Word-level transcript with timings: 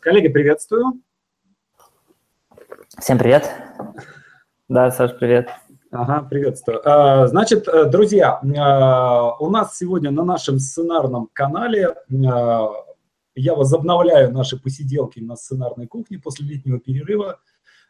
коллеги, 0.00 0.28
приветствую. 0.28 1.00
Всем 2.98 3.18
привет. 3.18 3.50
Да, 4.68 4.90
Саш, 4.90 5.16
привет. 5.18 5.50
Ага, 5.90 6.26
приветствую. 6.28 6.80
Э, 6.84 7.28
значит, 7.28 7.68
э, 7.68 7.84
друзья, 7.84 8.40
у 8.42 9.50
нас 9.50 9.76
сегодня 9.76 10.10
на 10.10 10.24
нашем 10.24 10.58
сценарном 10.58 11.28
канале 11.32 11.94
я 13.36 13.54
возобновляю 13.54 14.32
наши 14.32 14.60
посиделки 14.60 15.20
на 15.20 15.36
сценарной 15.36 15.86
кухне 15.86 16.18
после 16.18 16.46
летнего 16.46 16.78
перерыва. 16.78 17.40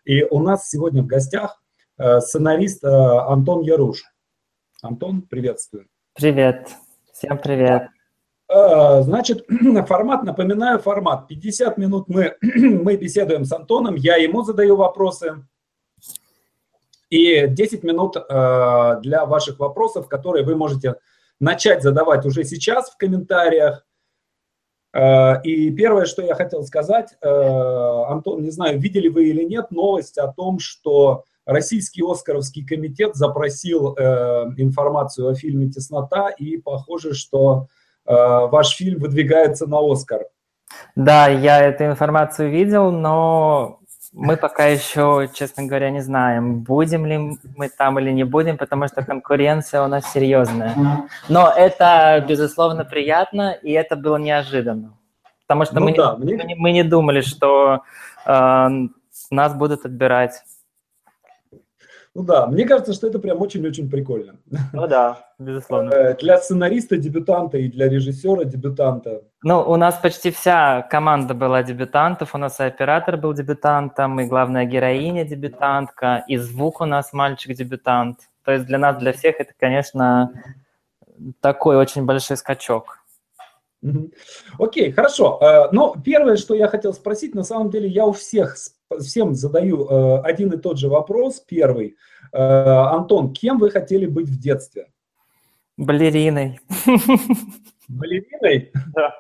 И 0.05 0.23
у 0.23 0.41
нас 0.41 0.69
сегодня 0.69 1.03
в 1.03 1.07
гостях 1.07 1.63
сценарист 1.99 2.85
Антон 2.85 3.63
Яруш. 3.63 4.05
Антон, 4.83 5.23
приветствую. 5.23 5.87
Привет. 6.15 6.69
Всем 7.13 7.39
привет. 7.39 7.89
Э, 8.55 9.03
значит, 9.03 9.47
формат, 9.89 10.23
напоминаю, 10.23 10.79
формат. 10.79 11.27
50 11.27 11.77
минут 11.77 12.09
мы, 12.09 12.37
мы 12.41 12.97
беседуем 12.97 13.45
с 13.45 13.53
Антоном, 13.53 13.97
я 13.97 14.17
ему 14.17 14.43
задаю 14.43 14.77
вопросы. 14.77 15.45
И 17.11 17.47
10 17.49 17.83
минут 17.83 18.17
э, 18.17 19.01
для 19.03 19.27
ваших 19.27 19.59
вопросов, 19.59 20.09
которые 20.09 20.45
вы 20.45 20.55
можете 20.55 20.97
начать 21.41 21.83
задавать 21.83 22.25
уже 22.27 22.45
сейчас 22.45 22.91
в 22.91 22.97
комментариях. 22.97 23.85
Э, 24.93 25.43
и 25.43 25.73
первое, 25.73 26.07
что 26.07 26.23
я 26.23 26.37
хотел 26.37 26.63
сказать, 26.63 27.17
Антон, 27.23 28.43
не 28.43 28.51
знаю, 28.51 28.79
видели 28.79 29.09
вы 29.09 29.31
или 29.31 29.43
нет 29.43 29.73
новость 29.73 30.19
о 30.19 30.29
том, 30.29 30.61
что 30.61 31.25
Российский 31.45 32.03
Оскаровский 32.09 32.65
комитет 32.65 33.17
запросил 33.17 33.95
информацию 33.95 35.29
о 35.29 35.35
фильме 35.35 35.69
«Теснота», 35.69 36.29
и 36.31 36.57
похоже, 36.57 37.15
что 37.15 37.69
ваш 38.07 38.77
фильм 38.77 39.01
выдвигается 39.01 39.67
на 39.67 39.79
Оскар. 39.81 40.27
Да, 40.97 41.29
я 41.29 41.61
эту 41.61 41.85
информацию 41.85 42.51
видел, 42.51 42.91
но 42.91 43.81
мы 44.15 44.37
пока 44.37 44.67
еще, 44.67 45.29
честно 45.35 45.65
говоря, 45.65 45.91
не 45.91 46.01
знаем, 46.01 46.61
будем 46.61 47.05
ли 47.05 47.37
мы 47.57 47.69
там 47.69 47.99
или 47.99 48.13
не 48.13 48.25
будем, 48.25 48.57
потому 48.57 48.87
что 48.87 49.05
конкуренция 49.05 49.83
у 49.83 49.89
нас 49.89 50.13
серьезная. 50.13 50.75
Но 51.29 51.53
это, 51.55 52.25
безусловно, 52.27 52.85
приятно, 52.85 53.53
и 53.53 53.73
это 53.73 53.97
было 53.97 54.17
неожиданно. 54.17 54.97
Потому 55.47 55.65
что 55.65 55.81
ну, 55.81 55.87
мы, 55.87 55.97
да, 55.97 56.17
не, 56.19 56.35
мне... 56.35 56.55
мы 56.57 56.73
не 56.73 56.85
думали, 56.85 57.21
что 57.21 57.83
э, 58.25 58.69
нас 59.31 59.55
будут 59.55 59.85
отбирать. 59.85 60.43
Ну 62.15 62.23
да, 62.23 62.47
мне 62.47 62.65
кажется, 62.65 62.93
что 62.93 63.09
это 63.09 63.19
прям 63.19 63.43
очень-очень 63.43 63.91
прикольно. 63.91 64.37
Ну 64.73 64.87
да, 64.87 65.33
безусловно. 65.41 65.91
Э, 65.91 66.17
для 66.17 66.39
сценариста 66.39 66.97
дебютанта 66.97 67.59
и 67.59 67.69
для 67.69 67.89
режиссера 67.89 68.45
дебютанта. 68.45 69.23
Ну, 69.43 69.61
у 69.61 69.77
нас 69.77 69.97
почти 69.97 70.31
вся 70.31 70.83
команда 70.83 71.35
была 71.35 71.65
дебютантов, 71.65 72.35
у 72.35 72.39
нас 72.39 72.61
и 72.61 72.65
оператор 72.65 73.17
был 73.17 73.33
дебютантом, 73.35 74.21
и 74.21 74.27
главная 74.27 74.65
героиня 74.65 75.25
дебютантка, 75.25 76.25
и 76.29 76.37
звук 76.37 76.81
у 76.81 76.85
нас 76.85 77.13
мальчик-дебютант. 77.13 78.21
То 78.45 78.53
есть 78.53 78.67
для 78.67 78.79
нас, 78.79 78.97
для 78.99 79.13
всех 79.13 79.41
это, 79.41 79.53
конечно, 79.59 80.31
такой 81.41 81.77
очень 81.77 82.05
большой 82.05 82.37
скачок. 82.37 83.01
Окей, 84.59 84.91
okay, 84.91 84.93
хорошо. 84.93 85.39
Э, 85.43 85.69
но 85.73 85.97
первое, 86.03 86.37
что 86.37 86.55
я 86.55 86.69
хотел 86.69 86.95
спросить, 86.95 87.35
на 87.35 87.43
самом 87.43 87.71
деле 87.71 87.89
я 87.89 88.07
у 88.07 88.13
всех 88.13 88.57
всем 89.01 89.35
задаю 89.35 89.87
э, 89.87 90.21
один 90.23 90.53
и 90.53 90.57
тот 90.57 90.79
же 90.79 90.89
вопрос, 90.89 91.41
первый. 91.41 91.97
Э, 92.33 92.39
Антон, 92.39 93.33
кем 93.33 93.59
вы 93.59 93.71
хотели 93.71 94.07
быть 94.07 94.29
в 94.29 94.39
детстве? 94.39 94.89
Балериной. 95.77 96.61
Балериной? 97.89 98.73
Да. 98.95 99.15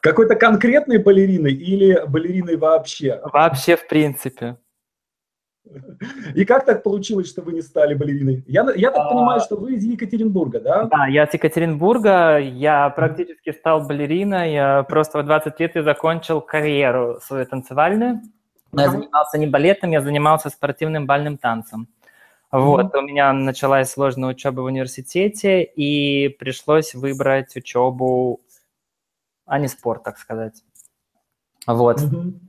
Какой-то 0.00 0.36
конкретной 0.36 0.98
балериной 0.98 1.52
или 1.52 2.04
балериной 2.06 2.56
вообще? 2.56 3.20
Вообще, 3.32 3.76
в 3.76 3.88
принципе. 3.88 4.56
И 6.34 6.44
как 6.44 6.64
так 6.64 6.82
получилось, 6.82 7.28
что 7.28 7.42
вы 7.42 7.52
не 7.52 7.62
стали 7.62 7.94
балериной? 7.94 8.44
Я, 8.46 8.66
я 8.76 8.90
так 8.90 9.06
а... 9.06 9.10
понимаю, 9.10 9.40
что 9.40 9.56
вы 9.56 9.74
из 9.74 9.84
Екатеринбурга, 9.84 10.60
да? 10.60 10.84
Да, 10.84 11.06
я 11.06 11.24
из 11.24 11.34
Екатеринбурга. 11.34 12.38
Я 12.38 12.90
практически 12.90 13.52
стал 13.52 13.86
балериной. 13.86 14.52
Я 14.52 14.82
просто 14.82 15.22
в 15.22 15.24
20 15.24 15.60
лет 15.60 15.76
я 15.76 15.82
закончил 15.82 16.40
карьеру 16.40 17.18
свою 17.22 17.46
танцевальную. 17.46 18.20
Но 18.72 18.82
я 18.82 18.90
занимался 18.90 19.38
не 19.38 19.46
балетом, 19.46 19.90
я 19.90 20.02
занимался 20.02 20.50
спортивным 20.50 21.06
бальным 21.06 21.38
танцем. 21.38 21.88
Вот, 22.50 22.94
mm-hmm. 22.94 22.98
у 22.98 23.02
меня 23.02 23.32
началась 23.32 23.90
сложная 23.90 24.30
учеба 24.30 24.62
в 24.62 24.64
университете, 24.64 25.62
и 25.62 26.28
пришлось 26.28 26.94
выбрать 26.94 27.54
учебу, 27.56 28.40
а 29.44 29.58
не 29.58 29.68
спорт, 29.68 30.02
так 30.02 30.18
сказать. 30.18 30.62
Вот. 31.66 32.00
Mm-hmm. 32.00 32.47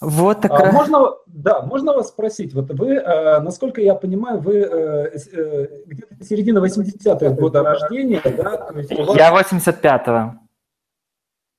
Вот 0.00 0.42
такая. 0.42 0.70
А, 0.70 0.72
можно, 0.72 1.14
да, 1.26 1.62
можно 1.62 1.92
вас 1.92 2.08
спросить, 2.08 2.54
вот 2.54 2.70
вы, 2.70 2.94
э, 2.94 3.40
насколько 3.40 3.80
я 3.80 3.94
понимаю, 3.96 4.40
вы 4.40 4.58
э, 4.58 5.10
э, 5.10 5.66
где-то 5.86 6.24
середина 6.24 6.58
80-х 6.58 7.30
года 7.30 7.64
рождения, 7.64 8.22
да? 8.24 8.70
Вас... 8.70 9.16
Я 9.16 9.32
85-го. 9.34 10.38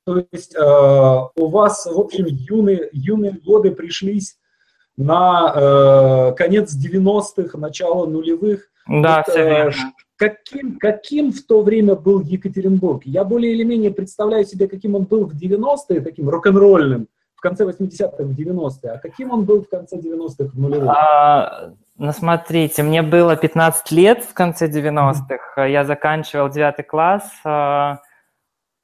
То 0.05 0.25
есть 0.31 0.55
э, 0.55 0.59
у 0.59 1.47
вас, 1.49 1.85
в 1.85 1.99
общем, 1.99 2.25
юные, 2.27 2.89
юные 2.93 3.33
годы 3.33 3.71
пришлись 3.71 4.37
на 4.95 5.53
э, 5.55 6.33
конец 6.35 6.75
90-х, 6.75 7.57
начало 7.57 8.05
нулевых. 8.05 8.69
Да, 8.87 9.17
вот, 9.17 9.31
все 9.31 9.41
э, 9.41 9.49
верно. 9.49 9.93
Каким, 10.15 10.77
каким 10.79 11.31
в 11.31 11.43
то 11.43 11.61
время 11.61 11.95
был 11.95 12.21
Екатеринбург? 12.21 13.03
Я 13.05 13.23
более 13.23 13.53
или 13.53 13.63
менее 13.63 13.91
представляю 13.91 14.45
себе, 14.45 14.67
каким 14.67 14.95
он 14.95 15.03
был 15.03 15.25
в 15.25 15.33
90-е, 15.33 16.01
таким 16.01 16.27
рок-н-ролльным, 16.27 17.07
в 17.39 17.41
конце 17.41 17.63
80-х, 17.63 18.21
в 18.21 18.37
90-е, 18.37 18.91
а 18.91 18.97
каким 18.97 19.31
он 19.31 19.45
был 19.45 19.63
в 19.63 19.69
конце 19.69 19.95
90-х, 19.95 20.51
в 20.53 20.59
нулевых? 20.59 20.89
А, 20.89 21.71
ну, 21.97 22.11
смотрите, 22.11 22.83
мне 22.83 23.01
было 23.01 23.37
15 23.37 23.91
лет 23.91 24.25
в 24.25 24.33
конце 24.33 24.67
90-х, 24.67 25.65
я 25.65 25.85
заканчивал 25.85 26.49
9 26.49 26.85
класс, 26.85 27.23
а, 27.45 27.99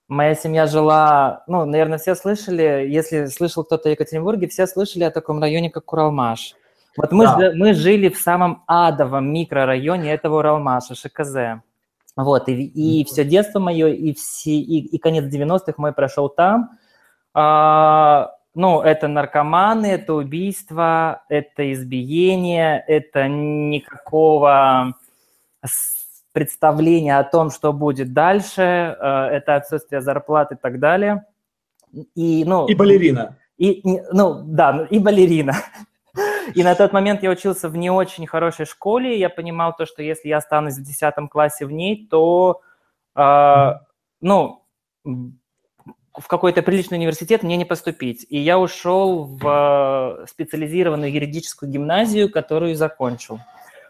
моя 0.08 0.36
семья 0.36 0.68
жила, 0.68 1.44
ну, 1.48 1.66
наверное, 1.66 1.98
все 1.98 2.16
слышали, 2.16 2.88
если 2.88 3.26
слышал 3.26 3.66
кто-то 3.66 3.90
в 3.90 3.92
Екатеринбурге, 3.92 4.48
все 4.48 4.68
слышали 4.68 5.04
о 5.04 5.12
таком 5.12 5.42
районе, 5.42 5.70
как 5.70 5.92
Уралмаш. 5.92 6.56
Вот 6.96 7.12
мы, 7.12 7.26
да. 7.26 7.52
мы 7.54 7.74
жили 7.74 8.08
в 8.08 8.18
самом 8.18 8.64
адовом 8.68 9.34
микрорайоне 9.34 10.14
этого 10.14 10.40
Уралмаша, 10.40 10.96
ШКЗ. 10.96 11.62
Вот, 12.16 12.48
и, 12.48 12.54
и 12.54 13.04
все 13.04 13.26
детство 13.26 13.60
мое, 13.60 13.90
и, 13.90 14.14
все, 14.14 14.52
и, 14.52 14.80
и 14.80 14.98
конец 14.98 15.26
90-х 15.26 15.74
мой 15.76 15.92
прошел 15.92 16.30
там. 16.30 16.70
А, 17.34 18.32
ну, 18.56 18.82
это 18.82 19.08
наркоманы, 19.08 19.88
это 19.88 20.14
убийство, 20.14 21.24
это 21.30 21.72
избиение, 21.74 22.84
это 22.88 23.28
никакого 23.28 24.96
представления 26.32 27.18
о 27.18 27.24
том, 27.24 27.52
что 27.52 27.74
будет 27.74 28.14
дальше, 28.14 28.62
э, 28.62 29.28
это 29.32 29.56
отсутствие 29.56 30.02
зарплаты 30.02 30.56
и 30.56 30.58
так 30.58 30.80
далее. 30.80 31.26
И, 32.14 32.44
ну, 32.46 32.66
и 32.68 32.76
балерина. 32.76 33.38
И, 33.58 33.82
ну, 34.12 34.42
да, 34.46 34.74
ну, 34.74 34.86
и 34.86 35.00
балерина. 35.00 35.54
И 36.54 36.64
на 36.64 36.76
тот 36.76 36.94
момент 36.94 37.24
я 37.24 37.32
учился 37.32 37.70
в 37.70 37.76
не 37.76 37.90
очень 37.90 38.28
хорошей 38.28 38.66
школе, 38.66 39.18
я 39.20 39.30
понимал 39.30 39.76
то, 39.76 39.86
что 39.86 40.02
если 40.02 40.30
я 40.30 40.38
останусь 40.38 40.78
в 40.78 40.84
10 40.84 41.14
классе 41.30 41.66
в 41.66 41.72
ней, 41.72 42.08
то, 42.10 42.62
э, 43.16 43.74
ну, 44.22 44.66
в 46.18 46.28
какой-то 46.28 46.62
приличный 46.62 46.98
университет 46.98 47.44
мне 47.44 47.58
не 47.58 47.66
поступить. 47.66 48.26
И 48.30 48.38
я 48.38 48.60
ушел 48.60 49.26
в 49.26 50.20
э, 50.22 50.26
специализированную 50.28 51.12
юридическую 51.12 51.72
гимназию, 51.72 52.32
которую 52.32 52.76
закончил. 52.76 53.40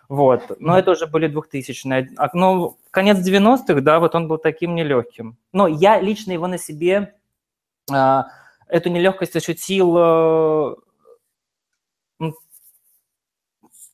Вот. 0.10 0.60
Но 0.60 0.78
это 0.78 0.92
уже 0.92 1.08
были 1.08 1.28
2000-е. 1.30 2.12
А, 2.18 2.30
ну, 2.34 2.78
конец 2.92 3.18
90-х, 3.18 3.82
да, 3.82 4.00
вот 4.00 4.16
он 4.16 4.28
был 4.28 4.38
таким 4.38 4.76
нелегким. 4.76 5.38
Но 5.54 5.68
я 5.68 6.00
лично 6.00 6.32
его 6.32 6.48
на 6.48 6.58
себе, 6.58 7.16
э, 7.92 8.24
эту 8.68 8.90
нелегкость 8.90 9.36
ощутил 9.36 9.96
э, 9.98 10.76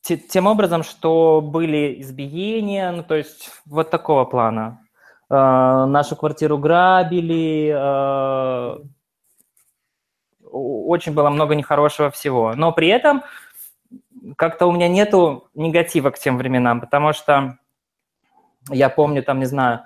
тем 0.02 0.46
образом, 0.46 0.82
что 0.82 1.40
были 1.40 2.00
избиения, 2.00 2.90
ну, 2.92 3.02
то 3.02 3.14
есть 3.14 3.50
вот 3.66 3.90
такого 3.90 4.24
плана. 4.24 4.81
Э, 5.32 5.86
нашу 5.86 6.14
квартиру 6.14 6.58
грабили, 6.58 7.72
э, 7.74 8.78
очень 10.42 11.14
было 11.14 11.30
много 11.30 11.54
нехорошего 11.54 12.10
всего. 12.10 12.54
Но 12.54 12.72
при 12.72 12.88
этом 12.88 13.22
как-то 14.36 14.66
у 14.66 14.72
меня 14.72 14.88
нету 14.88 15.48
негатива 15.54 16.10
к 16.10 16.18
тем 16.18 16.36
временам, 16.36 16.82
потому 16.82 17.14
что 17.14 17.56
я 18.70 18.90
помню, 18.90 19.22
там, 19.22 19.38
не 19.38 19.46
знаю, 19.46 19.80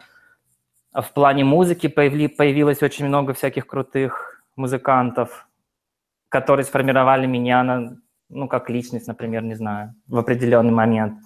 в 0.92 1.12
плане 1.12 1.44
музыки 1.44 1.86
появли, 1.86 2.26
появилось 2.26 2.82
очень 2.82 3.06
много 3.06 3.32
всяких 3.32 3.68
крутых 3.68 4.42
музыкантов, 4.56 5.46
которые 6.28 6.64
сформировали 6.64 7.26
меня 7.26 7.62
на, 7.62 7.98
ну, 8.28 8.48
как 8.48 8.68
личность, 8.68 9.06
например, 9.06 9.44
не 9.44 9.54
знаю, 9.54 9.94
в 10.08 10.18
определенный 10.18 10.72
момент. 10.72 11.20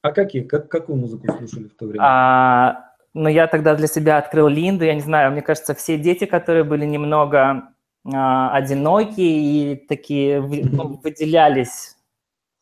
А 0.00 0.12
какие? 0.12 0.44
Как, 0.44 0.70
какую 0.70 0.96
музыку 0.96 1.26
слушали 1.30 1.68
в 1.68 1.76
то 1.76 1.86
время? 1.86 2.02
А, 2.02 2.87
ну, 3.18 3.28
я 3.28 3.46
тогда 3.48 3.74
для 3.74 3.88
себя 3.88 4.18
открыл 4.18 4.48
Линду, 4.48 4.84
я 4.84 4.94
не 4.94 5.00
знаю, 5.00 5.32
мне 5.32 5.42
кажется, 5.42 5.74
все 5.74 5.98
дети, 5.98 6.24
которые 6.24 6.62
были 6.62 6.84
немного 6.84 7.72
а, 8.04 8.54
одинокие 8.54 9.40
и 9.40 9.76
такие 9.76 10.40
ну, 10.40 11.00
выделялись 11.02 11.96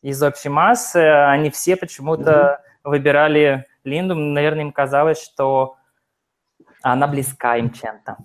из 0.02 0.22
общей 0.22 0.48
массы, 0.48 0.96
они 0.96 1.50
все 1.50 1.76
почему-то 1.76 2.62
выбирали 2.84 3.66
Линду. 3.84 4.14
Наверное, 4.14 4.62
им 4.62 4.72
казалось, 4.72 5.22
что 5.22 5.76
она 6.82 7.06
близка 7.06 7.56
им 7.56 7.70
чем-то. 7.70 8.16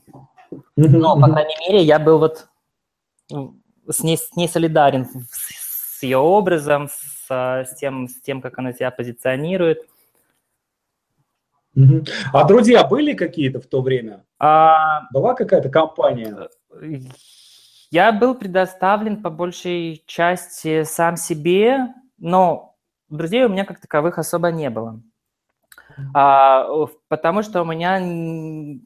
Но, 0.76 1.20
по 1.20 1.28
крайней 1.28 1.56
мере, 1.68 1.84
я 1.84 2.00
был 2.00 2.20
вот 2.20 2.48
с 3.90 4.04
ней, 4.04 4.18
с 4.18 4.36
ней 4.36 4.48
солидарен 4.48 5.06
с, 5.06 6.00
с 6.00 6.04
ее 6.04 6.18
образом, 6.18 6.88
с, 6.88 7.30
с, 7.30 7.76
тем, 7.76 8.08
с 8.08 8.22
тем, 8.22 8.42
как 8.42 8.58
она 8.58 8.74
себя 8.74 8.92
позиционирует. 8.92 9.88
А 12.34 12.44
друзья 12.46 12.84
были 12.84 13.14
какие-то 13.14 13.60
в 13.60 13.68
то 13.68 13.82
время? 13.82 14.26
А, 14.40 15.08
Была 15.12 15.34
какая-то 15.34 15.70
компания? 15.70 16.50
Я 17.92 18.12
был 18.14 18.36
предоставлен 18.36 19.22
по 19.22 19.30
большей 19.30 20.04
части 20.06 20.84
сам 20.84 21.18
себе, 21.18 21.94
но 22.18 22.78
друзей 23.10 23.44
у 23.44 23.50
меня 23.50 23.66
как 23.66 23.82
таковых 23.82 24.18
особо 24.18 24.50
не 24.52 24.70
было. 24.70 25.02
А, 26.14 26.66
потому 27.10 27.44
что 27.44 27.62
у 27.62 27.66
меня 27.66 28.00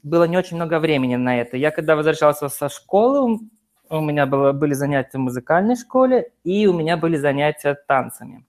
было 0.03 0.23
не 0.25 0.37
очень 0.37 0.55
много 0.55 0.79
времени 0.79 1.15
на 1.15 1.39
это. 1.39 1.55
Я 1.57 1.71
когда 1.71 1.95
возвращался 1.95 2.49
со 2.49 2.67
школы, 2.67 3.39
у 3.89 3.99
меня 3.99 4.25
было, 4.25 4.51
были 4.51 4.73
занятия 4.73 5.17
в 5.17 5.21
музыкальной 5.21 5.75
школе, 5.75 6.31
и 6.43 6.65
у 6.65 6.73
меня 6.73 6.97
были 6.97 7.17
занятия 7.17 7.75
танцами. 7.87 8.45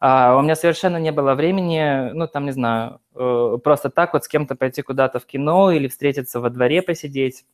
А, 0.00 0.36
у 0.38 0.42
меня 0.42 0.56
совершенно 0.56 0.96
не 0.96 1.12
было 1.12 1.34
времени, 1.34 2.10
ну, 2.14 2.26
там, 2.26 2.46
не 2.46 2.52
знаю, 2.52 3.00
э, 3.14 3.58
просто 3.62 3.90
так 3.90 4.14
вот 4.14 4.24
с 4.24 4.28
кем-то 4.28 4.56
пойти 4.56 4.80
куда-то 4.80 5.20
в 5.20 5.26
кино 5.26 5.70
или 5.70 5.88
встретиться 5.88 6.40
во 6.40 6.48
дворе 6.48 6.80
посидеть. 6.80 7.44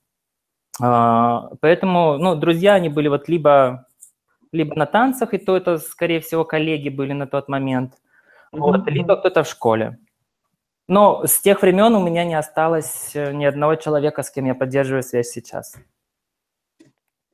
А, 0.80 1.50
поэтому, 1.60 2.18
ну, 2.18 2.36
друзья, 2.36 2.74
они 2.74 2.88
были 2.88 3.08
вот 3.08 3.28
либо, 3.28 3.88
либо 4.52 4.76
на 4.76 4.86
танцах, 4.86 5.34
и 5.34 5.38
то 5.38 5.56
это, 5.56 5.78
скорее 5.78 6.20
всего, 6.20 6.44
коллеги 6.44 6.88
были 6.88 7.12
на 7.12 7.26
тот 7.26 7.48
момент, 7.48 7.94
mm-hmm. 8.52 8.58
вот, 8.60 8.86
либо 8.86 9.16
кто-то 9.16 9.42
в 9.42 9.48
школе. 9.48 9.98
Но 10.86 11.26
с 11.26 11.40
тех 11.40 11.62
времен 11.62 11.96
у 11.96 12.04
меня 12.04 12.24
не 12.24 12.36
осталось 12.36 13.10
э, 13.14 13.32
ни 13.32 13.44
одного 13.44 13.74
человека, 13.74 14.22
с 14.22 14.30
кем 14.30 14.44
я 14.44 14.54
поддерживаю 14.54 15.02
связь 15.02 15.30
сейчас. 15.30 15.74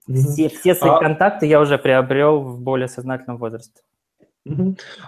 Все, 0.08 0.48
все 0.48 0.74
свои 0.74 0.92
а... 0.92 0.98
контакты 0.98 1.44
я 1.44 1.60
уже 1.60 1.76
приобрел 1.76 2.40
в 2.40 2.60
более 2.60 2.88
сознательном 2.88 3.36
возрасте. 3.36 3.82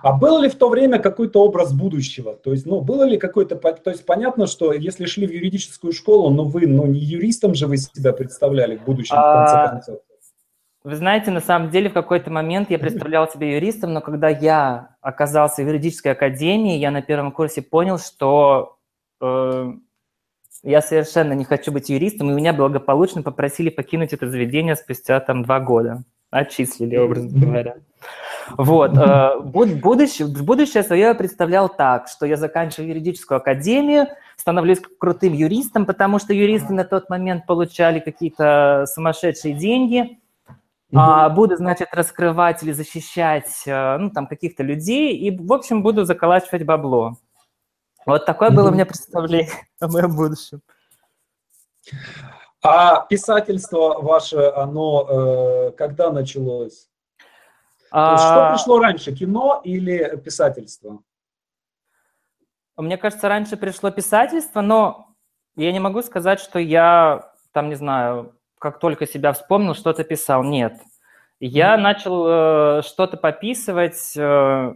А 0.02 0.12
был 0.12 0.40
ли 0.40 0.48
в 0.48 0.54
то 0.54 0.68
время 0.68 0.98
какой-то 0.98 1.42
образ 1.42 1.72
будущего? 1.72 2.34
То 2.36 2.52
есть, 2.52 2.66
ну, 2.66 2.80
было 2.80 3.02
ли 3.02 3.18
какой-то... 3.18 3.56
То 3.56 3.90
есть, 3.90 4.06
понятно, 4.06 4.46
что 4.46 4.72
если 4.72 5.06
шли 5.06 5.26
в 5.26 5.32
юридическую 5.32 5.92
школу, 5.92 6.30
но 6.30 6.44
вы, 6.44 6.66
ну, 6.66 6.86
не 6.86 7.00
юристом 7.00 7.54
же 7.54 7.66
вы 7.66 7.76
себя 7.76 8.12
представляли 8.12 8.76
в 8.76 8.84
будущем, 8.84 9.16
в 9.16 9.20
конце 9.20 9.54
а, 9.54 9.68
концов. 9.68 9.98
Вы 10.84 10.96
знаете, 10.96 11.30
на 11.30 11.40
самом 11.40 11.70
деле, 11.70 11.88
в 11.88 11.94
какой-то 11.94 12.30
момент 12.30 12.70
я 12.70 12.78
представлял 12.78 13.28
себя 13.28 13.54
юристом, 13.54 13.92
но 13.92 14.00
когда 14.00 14.28
я 14.28 14.96
оказался 15.00 15.62
в 15.62 15.66
юридической 15.66 16.12
академии, 16.12 16.76
я 16.76 16.90
на 16.90 17.02
первом 17.02 17.32
курсе 17.32 17.62
понял, 17.62 17.98
что 17.98 18.76
э, 19.20 19.72
я 20.62 20.82
совершенно 20.82 21.32
не 21.32 21.44
хочу 21.44 21.72
быть 21.72 21.88
юристом, 21.88 22.30
и 22.30 22.34
меня 22.34 22.52
благополучно 22.52 23.22
попросили 23.22 23.70
покинуть 23.70 24.12
это 24.12 24.30
заведение 24.30 24.76
спустя 24.76 25.18
там 25.20 25.42
два 25.42 25.58
года. 25.58 26.04
Отчислили, 26.30 26.96
образно 26.96 27.38
говоря. 27.38 27.76
Вот. 28.50 28.96
Э, 28.96 29.40
будущее, 29.40 30.28
будущее 30.28 30.82
свое 30.82 31.02
я 31.02 31.14
представлял 31.14 31.68
так, 31.68 32.08
что 32.08 32.26
я 32.26 32.36
заканчиваю 32.36 32.90
юридическую 32.90 33.38
академию, 33.38 34.08
становлюсь 34.36 34.80
крутым 34.98 35.32
юристом, 35.32 35.86
потому 35.86 36.18
что 36.18 36.32
юристы 36.32 36.72
на 36.72 36.84
тот 36.84 37.08
момент 37.08 37.46
получали 37.46 38.00
какие-то 38.00 38.86
сумасшедшие 38.92 39.54
деньги. 39.54 40.18
А, 40.96 41.28
буду, 41.28 41.56
значит, 41.56 41.88
раскрывать 41.92 42.62
или 42.62 42.70
защищать 42.70 43.64
э, 43.66 43.96
ну, 43.98 44.10
там, 44.10 44.28
каких-то 44.28 44.62
людей 44.62 45.16
и, 45.16 45.36
в 45.36 45.52
общем, 45.52 45.82
буду 45.82 46.04
заколачивать 46.04 46.64
бабло. 46.64 47.16
Вот 48.06 48.26
такое 48.26 48.50
было 48.50 48.68
у 48.68 48.72
меня 48.72 48.86
представление 48.86 49.50
о 49.80 49.88
моем 49.88 50.14
будущем. 50.14 50.60
А 52.62 53.04
писательство 53.06 54.00
ваше, 54.00 54.52
оно 54.54 55.06
э, 55.08 55.70
когда 55.72 56.10
началось? 56.10 56.88
А... 57.96 58.18
что 58.18 58.50
пришло 58.52 58.80
раньше, 58.80 59.14
кино 59.14 59.60
или 59.62 60.16
писательство? 60.16 61.00
Мне 62.76 62.98
кажется, 62.98 63.28
раньше 63.28 63.56
пришло 63.56 63.92
писательство, 63.92 64.62
но 64.62 65.14
я 65.54 65.70
не 65.70 65.78
могу 65.78 66.02
сказать, 66.02 66.40
что 66.40 66.58
я, 66.58 67.30
там, 67.52 67.68
не 67.68 67.76
знаю, 67.76 68.34
как 68.58 68.80
только 68.80 69.06
себя 69.06 69.32
вспомнил, 69.32 69.74
что-то 69.74 70.02
писал. 70.02 70.42
Нет. 70.42 70.80
Я 71.38 71.74
mm-hmm. 71.74 71.80
начал 71.80 72.26
э, 72.26 72.82
что-то 72.82 73.16
пописывать 73.16 74.16
э, 74.16 74.74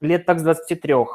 лет 0.00 0.26
так 0.26 0.40
с 0.40 0.42
23. 0.42 0.94
Mm-hmm. 0.94 1.06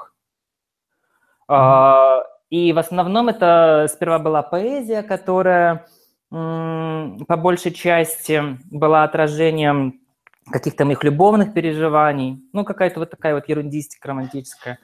Э, 1.50 2.24
и 2.50 2.72
в 2.72 2.80
основном 2.80 3.28
это 3.28 3.88
сперва 3.90 4.20
была 4.20 4.44
поэзия, 4.44 5.04
которая 5.04 5.88
э, 6.32 7.18
по 7.28 7.36
большей 7.36 7.74
части 7.74 8.42
была 8.72 9.04
отражением 9.04 10.03
каких-то 10.52 10.86
моих 10.86 11.04
любовных 11.04 11.54
переживаний, 11.54 12.44
ну, 12.54 12.64
какая-то 12.64 13.00
вот 13.00 13.10
такая 13.10 13.34
вот 13.36 13.48
ерундистика 13.48 14.10
романтическая. 14.10 14.80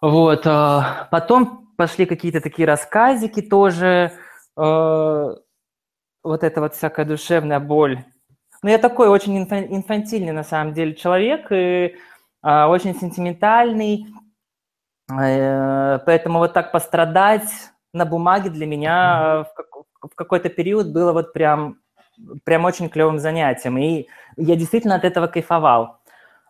Вот, 0.00 0.46
а 0.46 1.08
потом 1.10 1.68
пошли 1.76 2.06
какие-то 2.06 2.40
такие 2.40 2.66
рассказики 2.66 3.42
тоже, 3.42 4.12
э, 4.56 5.36
вот 6.24 6.44
эта 6.44 6.60
вот 6.60 6.74
всякая 6.74 7.04
душевная 7.04 7.60
боль. 7.60 8.04
Ну, 8.62 8.70
я 8.70 8.78
такой 8.78 9.08
очень 9.08 9.38
инфантильный, 9.38 10.32
на 10.32 10.44
самом 10.44 10.72
деле, 10.72 10.94
человек, 10.94 11.50
и 11.52 11.94
э, 12.44 12.64
очень 12.64 12.94
сентиментальный, 12.98 14.06
э, 15.10 15.98
поэтому 16.04 16.38
вот 16.38 16.52
так 16.52 16.72
пострадать 16.72 17.50
на 17.92 18.04
бумаге 18.04 18.50
для 18.50 18.66
меня 18.66 19.46
в 20.00 20.14
какой-то 20.14 20.48
период 20.48 20.92
было 20.92 21.12
вот 21.12 21.32
прям 21.32 21.78
прям 22.44 22.64
очень 22.64 22.88
клевым 22.88 23.18
занятием, 23.18 23.78
и 23.78 24.06
я 24.38 24.56
действительно 24.56 24.94
от 24.94 25.04
этого 25.04 25.26
кайфовал. 25.26 25.98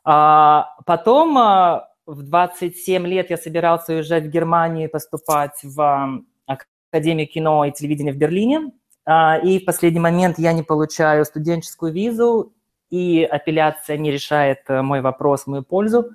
А 0.04 0.74
потом 0.86 1.36
а, 1.38 1.88
в 2.06 2.22
27 2.22 3.06
лет 3.06 3.30
я 3.30 3.36
собирался 3.36 3.94
уезжать 3.94 4.24
в 4.24 4.30
Германию 4.30 4.88
и 4.88 4.90
поступать 4.90 5.58
в 5.62 6.22
Академию 6.46 7.28
кино 7.28 7.64
и 7.64 7.72
телевидения 7.72 8.12
в 8.12 8.16
Берлине, 8.16 8.72
а, 9.04 9.38
и 9.38 9.58
в 9.58 9.64
последний 9.64 10.00
момент 10.00 10.38
я 10.38 10.52
не 10.52 10.62
получаю 10.62 11.24
студенческую 11.24 11.92
визу, 11.92 12.52
и 12.90 13.22
апелляция 13.22 13.98
не 13.98 14.10
решает 14.10 14.60
э, 14.68 14.80
мой 14.80 15.02
вопрос 15.02 15.46
мою 15.46 15.62
пользу. 15.62 16.12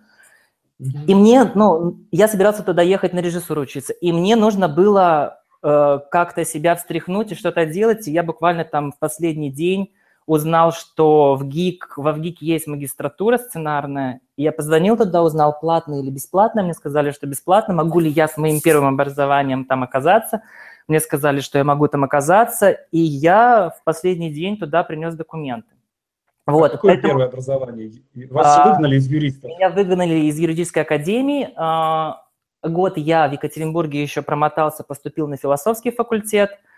И 0.79 1.13
мне, 1.13 1.51
ну, 1.53 1.99
я 2.11 2.27
собирался 2.27 2.63
туда 2.63 2.81
ехать 2.81 3.13
на 3.13 3.19
режиссуру 3.19 3.61
учиться, 3.61 3.93
и 3.93 4.11
мне 4.11 4.35
нужно 4.35 4.67
было 4.67 5.43
Э, 5.65 5.99
как-то 6.11 6.43
себя 6.43 6.75
встряхнуть 6.75 7.31
и 7.31 7.35
что-то 7.35 7.65
делать. 7.65 8.05
И 8.07 8.11
я 8.11 8.21
буквально 8.21 8.65
там 8.65 8.91
в 8.91 8.99
последний 8.99 9.49
день 9.49 9.93
узнал, 10.25 10.71
что 10.71 11.35
в 11.35 11.45
ГИК, 11.45 11.93
во 11.97 12.13
ВГИК 12.13 12.41
есть 12.41 12.67
магистратура 12.67 13.37
сценарная. 13.37 14.21
Я 14.37 14.51
позвонил 14.51 14.97
туда, 14.97 15.23
узнал, 15.23 15.59
платно 15.59 15.99
или 15.99 16.09
бесплатно. 16.09 16.63
Мне 16.63 16.73
сказали, 16.73 17.11
что 17.11 17.27
бесплатно. 17.27 17.73
Могу 17.73 17.99
ли 17.99 18.09
я 18.09 18.27
с 18.27 18.37
моим 18.37 18.61
первым 18.61 18.93
образованием 18.93 19.65
там 19.65 19.83
оказаться? 19.83 20.43
Мне 20.87 20.99
сказали, 20.99 21.39
что 21.39 21.57
я 21.57 21.63
могу 21.63 21.87
там 21.87 22.03
оказаться. 22.03 22.71
И 22.91 22.99
я 22.99 23.69
в 23.69 23.83
последний 23.83 24.31
день 24.31 24.57
туда 24.57 24.83
принес 24.83 25.15
документы. 25.15 25.67
А 26.45 26.51
вот, 26.51 26.73
какое 26.73 26.93
поэтому, 26.93 27.13
первое 27.13 27.27
образование? 27.27 27.91
Вас 28.29 28.57
а, 28.57 28.71
выгнали 28.71 28.97
из 28.97 29.07
юристов? 29.07 29.49
Меня 29.49 29.69
выгнали 29.69 30.15
из 30.25 30.37
юридической 30.37 30.83
академии. 30.83 31.53
А, 31.55 32.25
год 32.61 32.97
я 32.97 33.29
в 33.29 33.31
Екатеринбурге 33.31 34.01
еще 34.01 34.21
промотался, 34.21 34.83
поступил 34.83 35.27
на 35.27 35.37
философский 35.37 35.91
факультет, 35.91 36.51
а, 36.51 36.72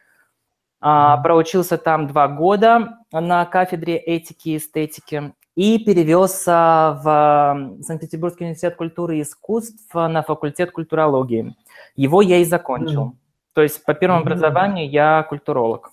проучился 0.79 1.77
там 1.77 2.07
два 2.07 2.27
года 2.27 2.99
на 3.11 3.45
кафедре 3.45 3.97
этики 3.97 4.49
и 4.49 4.57
эстетики. 4.57 5.33
и 5.55 5.79
перевелся 5.79 6.99
в 7.03 7.81
Санкт-Петербургский 7.81 8.43
университет 8.43 8.75
культуры 8.75 9.17
и 9.17 9.21
искусств 9.21 9.93
на 9.93 10.21
факультет 10.21 10.71
культурологии. 10.71 11.55
Его 11.95 12.21
я 12.21 12.37
и 12.37 12.45
закончил. 12.45 13.03
Mm. 13.03 13.11
То 13.53 13.61
есть 13.61 13.85
по 13.85 13.93
первому 13.93 14.21
mm. 14.21 14.23
образованию 14.23 14.89
я 14.89 15.23
культуролог. 15.23 15.91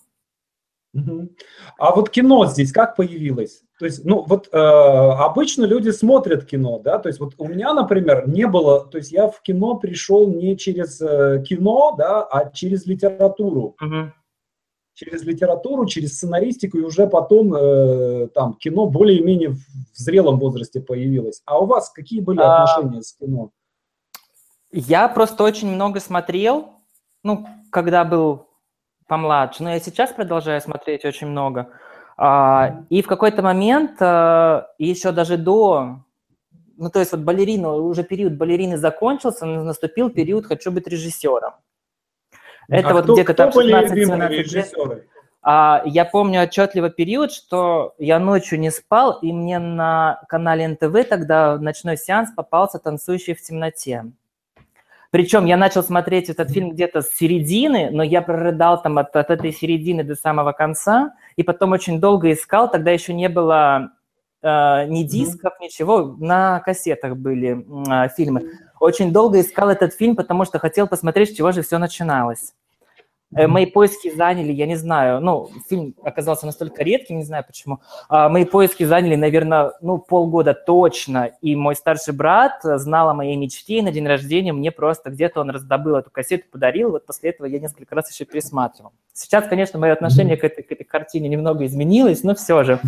А 1.79 1.95
вот 1.95 2.11
кино 2.11 2.47
здесь 2.47 2.73
как 2.73 2.97
появилось? 2.97 3.63
То 3.79 3.87
есть, 3.87 4.05
ну 4.05 4.25
вот 4.29 4.49
э, 4.53 4.57
обычно 4.57 5.65
люди 5.65 5.91
смотрят 5.91 6.45
кино, 6.45 6.79
да, 6.79 6.99
то 6.99 7.09
есть 7.09 7.19
вот 7.19 7.35
у 7.39 7.49
меня, 7.49 7.73
например, 7.73 8.29
не 8.29 8.47
было, 8.47 8.85
то 8.85 8.99
есть 8.99 9.11
я 9.11 9.27
в 9.27 9.41
кино 9.43 9.75
пришел 9.77 10.29
не 10.29 10.57
через 10.57 11.01
э, 11.01 11.43
кино, 11.49 11.95
да, 11.99 12.23
а 12.23 12.51
через 12.51 12.87
литературу. 12.87 13.75
Uh-huh. 13.83 14.11
Через 15.03 15.25
литературу, 15.25 15.85
через 15.87 16.15
сценаристику, 16.15 16.79
и 16.79 16.83
уже 16.83 17.09
потом 17.09 17.53
э, 17.55 18.29
там 18.29 18.55
кино 18.55 18.87
более-менее 18.87 19.51
в 19.51 19.59
зрелом 19.95 20.39
возрасте 20.39 20.81
появилось. 20.81 21.43
А 21.45 21.59
у 21.59 21.67
вас 21.67 21.91
какие 21.91 22.21
были 22.21 22.39
а, 22.39 22.63
отношения 22.63 23.03
с 23.03 23.13
кино? 23.15 23.51
Я 24.71 25.09
просто 25.09 25.43
очень 25.43 25.69
много 25.69 25.99
смотрел, 25.99 26.69
ну, 27.25 27.47
когда 27.71 28.05
был 28.05 28.47
помладше, 29.09 29.65
но 29.65 29.71
я 29.71 29.81
сейчас 29.81 30.13
продолжаю 30.13 30.61
смотреть 30.61 31.05
очень 31.05 31.27
много. 31.27 31.71
А, 32.17 32.85
и 32.89 33.03
в 33.03 33.09
какой-то 33.09 33.43
момент, 33.43 33.97
а, 34.01 34.69
еще 34.79 35.11
даже 35.11 35.37
до, 35.37 36.05
ну 36.77 36.91
то 36.91 37.01
есть 37.01 37.11
вот 37.11 37.23
балерина, 37.23 37.73
уже 37.73 38.05
период 38.05 38.35
балерины 38.35 38.77
закончился, 38.77 39.47
наступил 39.47 40.11
период 40.11 40.47
«хочу 40.47 40.71
быть 40.71 40.87
режиссером». 40.87 41.55
Это 42.69 42.91
а 42.91 42.95
вот 42.95 43.11
где-то 43.11 43.35
там 43.35 43.51
16-17 43.51 44.31
лет. 44.55 45.07
А, 45.45 45.83
я 45.85 46.05
помню 46.05 46.43
отчетливо 46.43 46.89
период, 46.89 47.33
что 47.33 47.95
я 47.99 48.21
ночью 48.21 48.61
не 48.61 48.71
спал, 48.71 49.19
и 49.23 49.33
мне 49.33 49.59
на 49.59 50.23
канале 50.29 50.69
НТВ 50.69 51.09
тогда 51.09 51.59
ночной 51.59 51.97
сеанс 51.97 52.31
попался 52.31 52.79
«Танцующий 52.79 53.35
в 53.35 53.43
темноте». 53.43 54.05
Причем 55.11 55.45
я 55.45 55.59
начал 55.59 55.83
смотреть 55.83 56.31
этот 56.31 56.51
фильм 56.51 56.71
где-то 56.71 57.03
с 57.03 57.11
середины, 57.11 57.91
но 57.91 58.03
я 58.03 58.23
прорыдал 58.23 58.81
там 58.81 58.97
от, 58.97 59.15
от 59.15 59.31
этой 59.31 59.53
середины 59.53 60.05
до 60.05 60.15
самого 60.15 60.53
конца, 60.53 61.15
и 61.37 61.43
потом 61.43 61.73
очень 61.73 62.01
долго 62.01 62.33
искал, 62.33 62.71
тогда 62.71 62.93
еще 62.93 63.13
не 63.13 63.29
было 63.29 63.91
э, 64.43 64.87
ни 64.87 65.03
дисков, 65.03 65.53
ничего, 65.61 66.17
на 66.19 66.61
кассетах 66.61 67.17
были 67.17 67.59
э, 68.07 68.09
фильмы. 68.17 68.53
Очень 68.83 69.13
долго 69.13 69.41
искал 69.41 69.69
этот 69.69 69.95
фильм, 69.95 70.17
потому 70.17 70.45
что 70.45 70.59
хотел 70.59 70.89
посмотреть, 70.89 71.31
с 71.31 71.37
чего 71.37 71.53
же 71.53 71.63
все 71.63 71.79
начиналось. 71.79 72.53
Э, 73.33 73.47
мои 73.47 73.65
поиски 73.65 74.13
заняли, 74.13 74.51
я 74.51 74.67
не 74.67 74.75
знаю, 74.75 75.21
ну, 75.21 75.51
фильм 75.69 75.95
оказался 76.03 76.47
настолько 76.47 76.83
редким, 76.83 77.19
не 77.19 77.23
знаю 77.23 77.45
почему. 77.47 77.79
А, 78.09 78.29
мои 78.29 78.45
поиски 78.45 78.83
заняли, 78.83 79.15
наверное, 79.15 79.73
ну, 79.83 79.99
полгода 79.99 80.53
точно. 80.53 81.31
И 81.43 81.55
мой 81.55 81.77
старший 81.77 82.13
брат 82.13 82.59
знал 82.65 83.09
о 83.09 83.15
моей 83.15 83.37
мечте, 83.37 83.79
и 83.79 83.83
на 83.83 83.93
день 83.93 84.09
рождения 84.09 84.53
мне 84.53 84.73
просто 84.73 85.11
где-то 85.11 85.43
он 85.43 85.51
раздобыл 85.51 85.95
эту 85.95 86.11
кассету, 86.11 86.47
подарил. 86.51 86.91
Вот 86.91 87.07
после 87.07 87.31
этого 87.31 87.47
я 87.47 87.61
несколько 87.61 87.95
раз 87.95 88.11
еще 88.11 88.25
пересматривал. 88.25 88.91
Сейчас, 89.13 89.47
конечно, 89.47 89.79
мое 89.79 89.93
отношение 89.93 90.37
к 90.37 90.45
этой, 90.45 90.63
к 90.63 90.73
этой 90.73 90.85
картине 90.85 91.29
немного 91.29 91.67
изменилось, 91.67 92.25
но 92.25 92.35
все 92.35 92.63
же. 92.65 92.81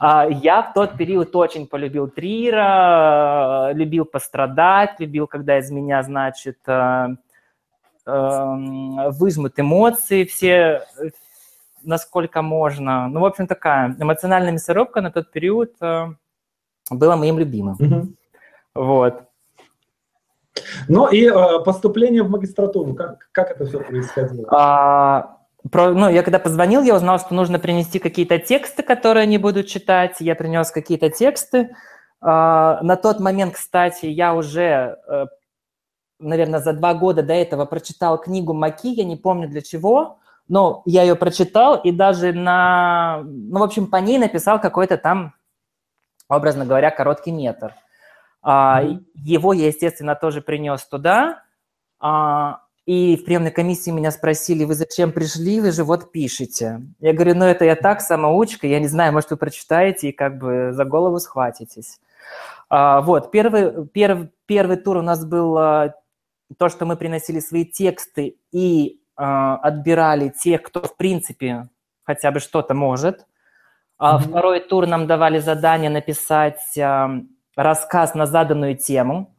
А, 0.00 0.26
я 0.28 0.62
в 0.62 0.72
тот 0.72 0.96
период 0.96 1.34
очень 1.36 1.66
полюбил 1.66 2.08
Трира, 2.08 3.70
любил 3.72 4.04
пострадать, 4.04 4.98
любил, 4.98 5.26
когда 5.26 5.58
из 5.58 5.70
меня, 5.70 6.02
значит, 6.02 6.58
э, 6.66 7.08
Эм, 8.06 9.10
выжмут 9.10 9.60
эмоции 9.60 10.24
все, 10.24 10.82
насколько 11.82 12.42
можно. 12.42 13.08
Ну, 13.08 13.20
в 13.20 13.24
общем, 13.24 13.46
такая 13.46 13.94
эмоциональная 13.98 14.52
мясорубка 14.52 15.00
на 15.00 15.10
тот 15.10 15.30
период 15.30 15.74
э, 15.80 16.06
была 16.90 17.16
моим 17.16 17.38
любимым. 17.38 17.76
Угу. 17.78 18.08
Вот. 18.74 19.22
Ну 20.88 21.08
и 21.08 21.26
э, 21.26 21.60
поступление 21.64 22.22
в 22.22 22.30
магистратуру, 22.30 22.94
как, 22.94 23.28
как 23.32 23.50
это 23.50 23.66
все 23.66 23.80
происходило? 23.80 24.48
А, 24.50 25.38
про, 25.70 25.90
ну, 25.90 26.08
я 26.08 26.22
когда 26.22 26.38
позвонил, 26.38 26.82
я 26.82 26.94
узнал, 26.94 27.18
что 27.18 27.34
нужно 27.34 27.58
принести 27.58 27.98
какие-то 27.98 28.38
тексты, 28.38 28.82
которые 28.82 29.24
они 29.24 29.38
будут 29.38 29.66
читать. 29.66 30.16
Я 30.20 30.34
принес 30.34 30.70
какие-то 30.70 31.10
тексты. 31.10 31.74
А, 32.20 32.80
на 32.82 32.96
тот 32.96 33.20
момент, 33.20 33.54
кстати, 33.54 34.06
я 34.06 34.34
уже 34.34 34.98
э, 35.08 35.26
наверное, 36.20 36.60
за 36.60 36.72
два 36.72 36.94
года 36.94 37.22
до 37.22 37.32
этого 37.32 37.64
прочитал 37.64 38.18
книгу 38.18 38.52
Маки, 38.52 38.88
я 38.88 39.04
не 39.04 39.16
помню 39.16 39.48
для 39.48 39.62
чего, 39.62 40.18
но 40.48 40.82
я 40.84 41.02
ее 41.02 41.16
прочитал 41.16 41.76
и 41.76 41.90
даже 41.90 42.32
на, 42.32 43.22
ну, 43.24 43.60
в 43.60 43.62
общем, 43.62 43.86
по 43.86 43.96
ней 43.96 44.18
написал 44.18 44.60
какой-то 44.60 44.96
там, 44.96 45.34
образно 46.28 46.64
говоря, 46.64 46.90
короткий 46.90 47.32
метр. 47.32 47.74
А, 48.42 48.82
его 49.14 49.52
я, 49.52 49.66
естественно, 49.66 50.14
тоже 50.14 50.40
принес 50.40 50.84
туда. 50.86 51.42
А, 52.90 52.92
и 52.92 53.16
в 53.16 53.24
приемной 53.24 53.50
комиссии 53.50 53.90
меня 53.90 54.10
спросили, 54.10 54.64
вы 54.64 54.74
зачем 54.74 55.12
пришли, 55.12 55.60
вы 55.60 55.70
же 55.70 55.84
вот 55.84 56.12
пишете. 56.12 56.80
Я 56.98 57.12
говорю, 57.12 57.36
ну 57.36 57.44
это 57.44 57.64
я 57.64 57.76
так, 57.76 58.00
самоучка, 58.00 58.66
я 58.66 58.80
не 58.80 58.88
знаю, 58.88 59.12
может, 59.12 59.30
вы 59.30 59.36
прочитаете 59.36 60.08
и 60.08 60.12
как 60.12 60.38
бы 60.38 60.72
за 60.72 60.84
голову 60.84 61.18
схватитесь. 61.20 62.00
А, 62.68 63.00
вот, 63.00 63.30
первый, 63.30 63.86
первый, 63.88 64.30
первый 64.46 64.76
тур 64.76 64.98
у 64.98 65.02
нас 65.02 65.24
был 65.24 65.56
а, 65.58 65.94
то, 66.58 66.68
что 66.68 66.84
мы 66.84 66.96
приносили 66.96 67.40
свои 67.40 67.64
тексты 67.64 68.36
и 68.50 69.00
э, 69.16 69.22
отбирали 69.22 70.30
тех, 70.30 70.62
кто, 70.62 70.82
в 70.82 70.96
принципе, 70.96 71.68
хотя 72.02 72.32
бы 72.32 72.40
что-то 72.40 72.74
может. 72.74 73.24
А 73.98 74.18
mm-hmm. 74.18 74.28
Второй 74.28 74.60
тур 74.60 74.86
нам 74.88 75.06
давали 75.06 75.38
задание 75.38 75.90
написать 75.90 76.76
э, 76.76 77.08
рассказ 77.54 78.14
на 78.14 78.26
заданную 78.26 78.76
тему. 78.76 79.36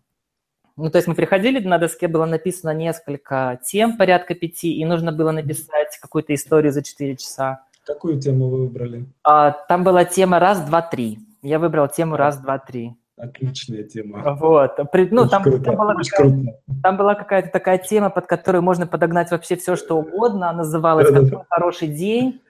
Ну, 0.77 0.89
то 0.89 0.97
есть 0.97 1.07
мы 1.07 1.15
приходили, 1.15 1.65
на 1.65 1.77
доске 1.77 2.07
было 2.07 2.25
написано 2.25 2.73
несколько 2.73 3.59
тем, 3.63 3.97
порядка 3.97 4.35
пяти, 4.35 4.73
и 4.73 4.85
нужно 4.85 5.11
было 5.11 5.31
написать 5.31 5.97
какую-то 6.01 6.33
историю 6.33 6.71
за 6.71 6.83
четыре 6.83 7.17
часа. 7.17 7.63
Какую 7.85 8.19
тему 8.19 8.49
вы 8.49 8.67
выбрали? 8.67 9.05
А, 9.23 9.51
там 9.51 9.83
была 9.83 10.05
тема 10.05 10.39
«Раз, 10.39 10.61
два, 10.61 10.81
три». 10.81 11.19
Я 11.41 11.59
выбрал 11.59 11.87
тему 11.87 12.15
«Раз, 12.15 12.37
два, 12.37 12.59
три». 12.59 12.95
Отличная 13.17 13.83
тема. 13.83 14.35
Вот. 14.39 14.77
Ну, 15.11 15.27
там, 15.27 15.43
там, 15.43 15.75
была 15.75 15.95
какая, 15.95 16.61
там 16.81 16.97
была 16.97 17.15
какая-то 17.15 17.49
такая 17.49 17.77
тема, 17.77 18.09
под 18.09 18.25
которую 18.25 18.63
можно 18.63 18.87
подогнать 18.87 19.29
вообще 19.29 19.55
все, 19.55 19.75
что 19.75 19.97
угодно. 19.97 20.49
Она 20.49 20.59
называлась 20.59 21.11
«Какой 21.11 21.45
хороший 21.49 21.87
день». 21.87 22.41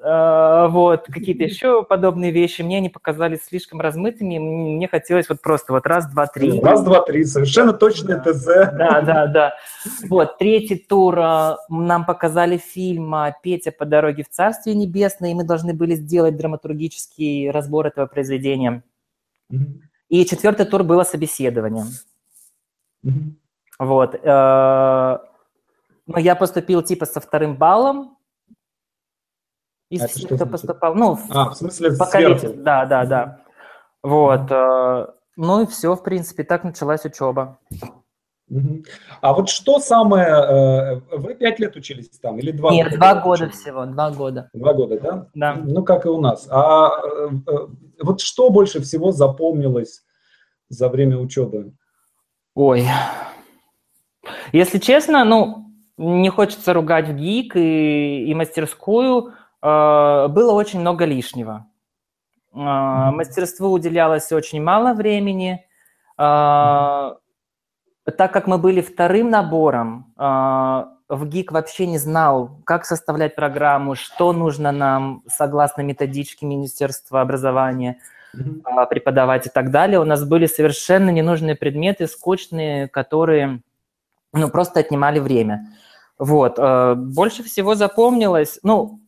Uh, 0.00 0.68
вот, 0.68 1.06
какие-то 1.06 1.42
еще 1.42 1.82
подобные 1.82 2.30
вещи. 2.30 2.62
Мне 2.62 2.76
они 2.76 2.88
показались 2.88 3.42
слишком 3.42 3.80
размытыми. 3.80 4.38
Мне 4.38 4.86
хотелось 4.86 5.28
вот 5.28 5.42
просто 5.42 5.72
вот 5.72 5.88
раз, 5.88 6.08
два, 6.08 6.28
три. 6.28 6.60
Раз, 6.60 6.84
два, 6.84 7.02
три. 7.02 7.24
Совершенно 7.24 7.72
точное 7.72 8.20
ТЗ. 8.20 8.44
Да, 8.44 9.00
да, 9.00 9.26
да. 9.26 9.54
Вот, 10.08 10.38
третий 10.38 10.76
тур 10.76 11.18
uh, 11.18 11.56
нам 11.68 12.06
показали 12.06 12.58
фильм 12.58 13.12
uh, 13.12 13.32
«Петя 13.42 13.72
по 13.72 13.84
дороге 13.84 14.22
в 14.22 14.28
Царствие 14.28 14.76
Небесное», 14.76 15.32
и 15.32 15.34
мы 15.34 15.42
должны 15.42 15.74
были 15.74 15.96
сделать 15.96 16.36
драматургический 16.36 17.50
разбор 17.50 17.88
этого 17.88 18.06
произведения. 18.06 18.84
И 20.08 20.24
четвертый 20.26 20.66
тур 20.66 20.84
было 20.84 21.02
собеседование. 21.02 21.86
Вот. 23.80 24.20
Но 24.24 25.20
я 26.16 26.36
поступил 26.36 26.82
типа 26.82 27.04
со 27.04 27.20
вторым 27.20 27.56
баллом. 27.56 28.17
Из 29.90 30.02
а 30.02 30.08
всех, 30.08 30.30
кто 30.30 30.46
поступал. 30.46 30.94
Ну, 30.94 31.18
а, 31.30 31.50
в 31.50 31.54
смысле, 31.54 31.96
по 31.96 32.06
количеству. 32.06 32.54
Да, 32.62 32.84
да, 32.84 33.06
да. 33.06 33.40
Вот. 34.02 34.50
Mm-hmm. 34.50 35.14
Ну 35.36 35.62
и 35.62 35.66
все, 35.66 35.94
в 35.94 36.02
принципе, 36.02 36.44
так 36.44 36.64
началась 36.64 37.04
учеба. 37.04 37.58
А 39.20 39.34
вот 39.34 39.48
что 39.48 39.78
самое... 39.78 40.26
Э, 40.26 40.94
вы 41.16 41.34
пять 41.34 41.58
лет 41.58 41.76
учились 41.76 42.08
там 42.18 42.38
или 42.38 42.50
два 42.50 42.70
Нет, 42.70 42.86
года? 42.86 42.96
Два 42.96 43.14
года 43.14 43.44
учились? 43.44 43.60
всего, 43.60 43.84
два 43.86 44.10
года. 44.10 44.50
Два 44.52 44.72
года, 44.72 45.00
да? 45.00 45.28
Да. 45.34 45.54
Ну, 45.54 45.84
как 45.84 46.06
и 46.06 46.08
у 46.08 46.20
нас. 46.20 46.48
А 46.50 46.90
вот 48.00 48.20
что 48.20 48.50
больше 48.50 48.80
всего 48.80 49.12
запомнилось 49.12 50.02
за 50.68 50.88
время 50.88 51.18
учебы? 51.18 51.72
Ой, 52.54 52.84
если 54.52 54.78
честно, 54.78 55.24
ну, 55.24 55.66
не 55.96 56.30
хочется 56.30 56.72
ругать 56.72 57.08
в 57.08 57.14
ГИК 57.14 57.56
и, 57.56 58.24
и 58.26 58.34
мастерскую. 58.34 59.34
Э, 59.62 60.28
было 60.28 60.52
очень 60.52 60.80
много 60.80 61.04
лишнего. 61.04 61.66
Э, 62.52 63.10
мастерству 63.10 63.70
уделялось 63.70 64.32
очень 64.32 64.62
мало 64.62 64.94
времени. 64.94 65.64
Э, 66.18 67.14
так 68.16 68.32
как 68.32 68.46
мы 68.46 68.58
были 68.58 68.80
вторым 68.80 69.28
набором, 69.28 70.14
в 70.16 71.26
ГИК 71.26 71.52
вообще 71.52 71.86
не 71.86 71.98
знал, 71.98 72.58
как 72.64 72.86
составлять 72.86 73.34
программу, 73.34 73.94
что 73.94 74.32
нужно 74.32 74.72
нам 74.72 75.22
согласно 75.26 75.82
методичке 75.82 76.46
Министерства 76.46 77.20
образования– 77.20 77.98
mm-hmm. 78.34 78.86
преподавать 78.88 79.46
и 79.46 79.50
так 79.50 79.70
далее. 79.70 80.00
У 80.00 80.04
нас 80.04 80.24
были 80.24 80.46
совершенно 80.46 81.10
ненужные 81.10 81.54
предметы, 81.54 82.06
скучные, 82.06 82.88
которые 82.88 83.62
ну, 84.32 84.48
просто 84.48 84.80
отнимали 84.80 85.18
время. 85.18 85.66
Вот. 86.18 86.54
А, 86.58 86.94
больше 86.94 87.42
всего 87.42 87.74
запомнилось, 87.74 88.58
ну, 88.62 89.00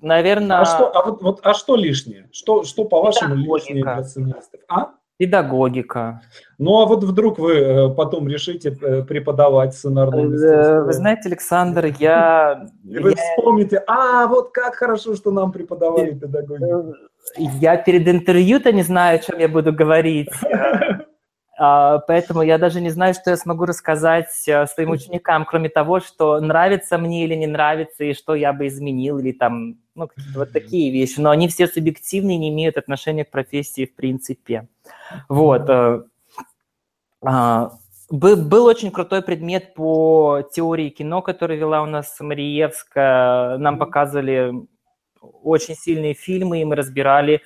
наверное... 0.00 0.60
А 0.60 0.64
что, 0.64 0.96
а 0.96 1.04
вот, 1.04 1.22
вот, 1.22 1.40
а 1.42 1.54
что 1.54 1.76
лишнее? 1.76 2.28
Что, 2.32 2.64
что 2.64 2.84
по-вашему 2.84 3.34
лишнее 3.34 3.82
для 3.82 4.02
сценаристов? 4.02 4.60
А? 4.68 4.90
Педагогика. 5.18 6.20
Ну, 6.58 6.78
а 6.80 6.86
вот 6.86 7.02
вдруг 7.02 7.38
вы 7.38 7.54
э, 7.54 7.88
потом 7.94 8.28
решите 8.28 8.76
э, 8.82 9.02
преподавать 9.02 9.74
сценарное 9.74 10.24
э, 10.24 10.28
мастерство? 10.28 10.84
Вы 10.84 10.92
знаете, 10.92 11.28
Александр, 11.28 11.86
я... 11.98 12.68
И 12.84 12.98
вы 12.98 13.10
я... 13.10 13.16
вспомните, 13.16 13.82
а, 13.86 14.26
вот 14.26 14.50
как 14.50 14.74
хорошо, 14.74 15.16
что 15.16 15.30
нам 15.30 15.52
преподавали 15.52 16.12
педагогику. 16.12 16.94
Я 17.38 17.76
перед 17.78 18.06
интервью-то 18.06 18.72
не 18.72 18.82
знаю, 18.82 19.16
о 19.16 19.18
чем 19.18 19.38
я 19.38 19.48
буду 19.48 19.72
говорить. 19.72 20.28
А, 21.58 21.98
поэтому 22.00 22.42
я 22.42 22.58
даже 22.58 22.80
не 22.80 22.90
знаю, 22.90 23.14
что 23.14 23.30
я 23.30 23.36
смогу 23.36 23.64
рассказать 23.64 24.30
своим 24.32 24.90
ученикам, 24.90 25.44
кроме 25.44 25.68
того, 25.68 26.00
что 26.00 26.38
нравится 26.40 26.98
мне 26.98 27.24
или 27.24 27.34
не 27.34 27.46
нравится, 27.46 28.04
и 28.04 28.12
что 28.12 28.34
я 28.34 28.52
бы 28.52 28.66
изменил, 28.66 29.18
или 29.18 29.32
там, 29.32 29.76
ну, 29.94 30.08
какие-то 30.08 30.40
вот 30.40 30.52
такие 30.52 30.92
вещи. 30.92 31.18
Но 31.18 31.30
они 31.30 31.48
все 31.48 31.66
субъективные, 31.66 32.36
не 32.36 32.50
имеют 32.50 32.76
отношения 32.76 33.24
к 33.24 33.30
профессии 33.30 33.86
в 33.86 33.94
принципе. 33.94 34.68
Вот. 35.28 35.68
Э, 35.70 36.02
а, 37.22 37.72
был 38.10 38.66
очень 38.66 38.90
крутой 38.90 39.22
предмет 39.22 39.74
по 39.74 40.42
теории 40.52 40.90
кино, 40.90 41.22
который 41.22 41.56
вела 41.56 41.82
у 41.82 41.86
нас 41.86 42.20
Мариевская. 42.20 43.56
Нам 43.56 43.78
показывали 43.78 44.52
очень 45.20 45.74
сильные 45.74 46.14
фильмы, 46.14 46.60
и 46.60 46.64
мы 46.64 46.76
разбирали 46.76 47.40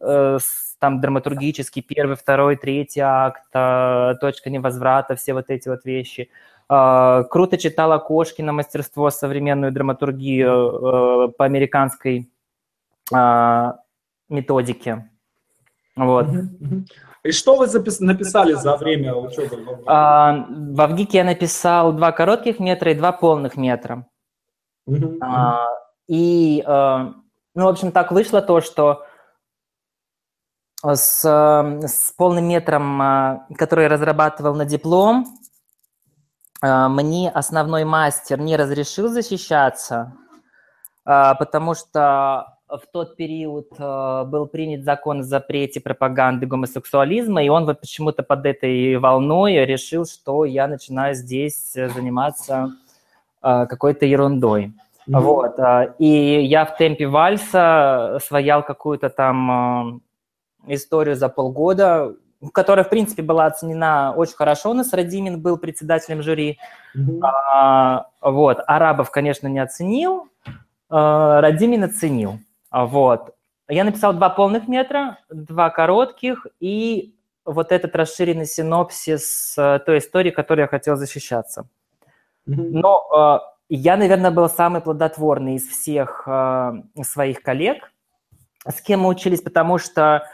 э, 0.00 0.38
там 0.80 1.00
драматургический 1.00 1.82
первый, 1.82 2.16
второй, 2.16 2.56
третий 2.56 3.00
акт, 3.00 3.44
э, 3.54 4.14
точка 4.20 4.50
невозврата, 4.50 5.14
все 5.14 5.34
вот 5.34 5.50
эти 5.50 5.68
вот 5.68 5.84
вещи. 5.84 6.30
Круто 6.68 7.58
читала 7.58 7.98
Кошкина 7.98 8.52
мастерство, 8.52 9.10
современную 9.10 9.72
драматургию 9.72 11.34
по 11.36 11.44
американской 11.44 12.30
методике. 14.28 15.10
Вот. 15.96 16.26
И 17.22 17.32
что 17.32 17.56
вы 17.56 17.66
запис... 17.66 18.00
написали 18.00 18.54
за 18.54 18.76
время 18.76 19.14
учебы? 19.14 19.78
А, 19.86 20.46
в 20.48 20.80
Авгике 20.80 21.18
я 21.18 21.24
написал 21.24 21.92
два 21.92 22.12
коротких 22.12 22.58
метра 22.58 22.92
и 22.92 22.94
два 22.94 23.12
полных 23.12 23.56
метра. 23.56 24.06
А, 25.20 25.66
и, 26.08 26.62
а, 26.66 27.12
ну, 27.54 27.64
в 27.64 27.68
общем, 27.68 27.92
так 27.92 28.10
вышло 28.10 28.40
то, 28.40 28.62
что 28.62 29.04
с, 30.82 31.24
с 31.24 32.12
полным 32.16 32.48
метром, 32.48 33.00
а, 33.02 33.46
который 33.56 33.86
разрабатывал 33.86 34.54
на 34.54 34.64
диплом, 34.64 35.26
а, 36.62 36.88
мне 36.88 37.30
основной 37.30 37.84
мастер 37.84 38.40
не 38.40 38.56
разрешил 38.56 39.08
защищаться, 39.08 40.14
а, 41.04 41.34
потому 41.34 41.74
что 41.74 42.56
в 42.68 42.82
тот 42.92 43.16
период 43.16 43.68
был 43.76 44.46
принят 44.46 44.84
закон 44.84 45.20
о 45.20 45.22
запрете 45.24 45.80
пропаганды 45.80 46.46
гомосексуализма, 46.46 47.42
и 47.42 47.48
он 47.48 47.64
вот 47.64 47.80
почему-то 47.80 48.22
под 48.22 48.46
этой 48.46 48.96
волной 48.96 49.64
решил, 49.64 50.06
что 50.06 50.44
я 50.44 50.68
начинаю 50.68 51.16
здесь 51.16 51.72
заниматься 51.72 52.70
какой-то 53.40 54.06
ерундой. 54.06 54.72
Mm-hmm. 55.08 55.20
Вот. 55.20 55.58
И 55.98 56.44
я 56.44 56.64
в 56.64 56.76
темпе 56.76 57.08
вальса 57.08 58.20
своял 58.22 58.62
какую-то 58.62 59.10
там 59.10 60.00
историю 60.66 61.16
за 61.16 61.28
полгода, 61.28 62.14
которая, 62.52 62.84
в 62.84 62.88
принципе, 62.88 63.22
была 63.22 63.46
оценена 63.46 64.14
очень 64.16 64.36
хорошо. 64.36 64.70
У 64.70 64.74
нас 64.74 64.92
Радимин 64.92 65.40
был 65.40 65.58
председателем 65.58 66.22
жюри. 66.22 66.58
Mm-hmm. 66.96 67.20
А, 67.22 68.06
вот. 68.20 68.58
Арабов, 68.66 69.10
конечно, 69.10 69.46
не 69.48 69.58
оценил, 69.58 70.28
а, 70.88 71.40
Радимин 71.40 71.84
оценил. 71.84 72.38
А, 72.70 72.86
вот. 72.86 73.34
Я 73.68 73.84
написал 73.84 74.12
два 74.14 74.30
полных 74.30 74.66
метра, 74.68 75.18
два 75.28 75.70
коротких 75.70 76.46
и 76.58 77.14
вот 77.44 77.72
этот 77.72 77.94
расширенный 77.96 78.46
синопсис 78.46 79.54
э, 79.56 79.78
той 79.84 79.98
истории, 79.98 80.30
которой 80.30 80.62
я 80.62 80.66
хотел 80.66 80.96
защищаться. 80.96 81.68
Но 82.46 83.40
э, 83.70 83.74
я, 83.74 83.96
наверное, 83.96 84.30
был 84.30 84.48
самый 84.48 84.80
плодотворный 84.80 85.54
из 85.54 85.66
всех 85.66 86.24
э, 86.26 86.72
своих 87.02 87.42
коллег, 87.42 87.92
с 88.66 88.80
кем 88.82 89.00
мы 89.00 89.08
учились, 89.08 89.40
потому 89.40 89.78
что 89.78 90.28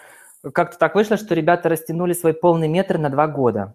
как-то 0.52 0.78
так 0.78 0.94
вышло, 0.94 1.16
что 1.16 1.34
ребята 1.34 1.68
растянули 1.68 2.12
свой 2.12 2.34
полный 2.34 2.68
метр 2.68 2.98
на 2.98 3.10
два 3.10 3.26
года. 3.26 3.74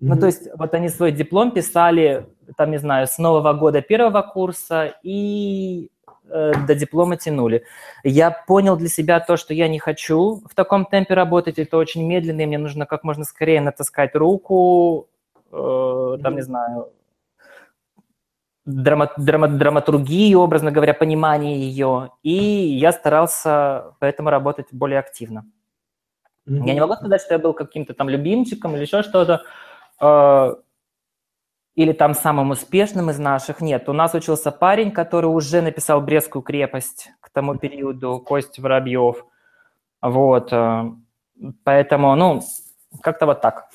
Mm-hmm. 0.00 0.06
Ну, 0.08 0.18
то 0.18 0.26
есть 0.26 0.48
вот 0.56 0.74
они 0.74 0.88
свой 0.88 1.12
диплом 1.12 1.52
писали, 1.52 2.26
там, 2.56 2.70
не 2.70 2.78
знаю, 2.78 3.06
с 3.06 3.18
нового 3.18 3.52
года 3.54 3.80
первого 3.82 4.22
курса 4.22 4.94
и 5.02 5.90
Э, 6.28 6.52
до 6.66 6.74
диплома 6.74 7.16
тянули. 7.16 7.64
Я 8.02 8.30
понял 8.30 8.76
для 8.76 8.88
себя 8.88 9.20
то, 9.20 9.36
что 9.36 9.54
я 9.54 9.68
не 9.68 9.78
хочу 9.78 10.42
в 10.50 10.54
таком 10.54 10.84
темпе 10.84 11.14
работать, 11.14 11.58
это 11.58 11.76
очень 11.76 12.04
медленно, 12.04 12.40
и 12.40 12.46
мне 12.46 12.58
нужно 12.58 12.84
как 12.86 13.04
можно 13.04 13.24
скорее 13.24 13.60
натаскать 13.60 14.14
руку, 14.16 15.08
э, 15.52 16.18
там, 16.22 16.34
не 16.34 16.42
знаю, 16.42 16.90
драма, 18.64 19.12
драма, 19.16 19.48
драматургии, 19.48 20.34
образно 20.34 20.72
говоря, 20.72 20.94
понимание 20.94 21.60
ее, 21.60 22.10
и 22.24 22.32
я 22.32 22.90
старался 22.92 23.94
поэтому 24.00 24.30
работать 24.30 24.66
более 24.72 24.98
активно. 24.98 25.44
Mm-hmm. 26.48 26.66
Я 26.66 26.74
не 26.74 26.80
могу 26.80 26.94
сказать, 26.94 27.20
что 27.20 27.34
я 27.34 27.38
был 27.38 27.52
каким-то 27.52 27.94
там 27.94 28.08
любимчиком 28.08 28.74
или 28.74 28.82
еще 28.82 29.02
что-то. 29.02 29.42
Э, 30.00 30.54
или 31.76 31.92
там 31.92 32.14
самым 32.14 32.50
успешным 32.50 33.10
из 33.10 33.18
наших. 33.18 33.60
Нет, 33.60 33.88
у 33.88 33.92
нас 33.92 34.14
учился 34.14 34.50
парень, 34.50 34.90
который 34.90 35.26
уже 35.26 35.60
написал 35.60 36.00
«Брестскую 36.00 36.42
крепость» 36.42 37.10
к 37.20 37.30
тому 37.30 37.56
периоду, 37.56 38.18
Кость 38.18 38.58
Воробьев. 38.58 39.26
Вот, 40.00 40.52
э, 40.52 40.90
поэтому, 41.64 42.16
ну, 42.16 42.42
как-то 43.02 43.26
вот 43.26 43.40
так. 43.42 43.68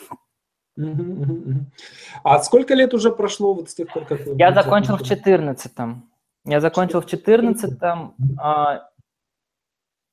А 2.24 2.40
сколько 2.40 2.74
лет 2.74 2.94
уже 2.94 3.12
прошло 3.12 3.54
вот 3.54 3.70
с 3.70 3.76
тех 3.76 3.92
пор, 3.94 4.06
как 4.06 4.26
вы... 4.26 4.36
Я 4.38 4.52
закончил 4.52 4.98
в 4.98 5.02
14-м. 5.02 6.10
Я 6.46 6.60
закончил 6.60 7.02
в 7.02 7.06
14-м, 7.06 8.16
а, 8.40 8.90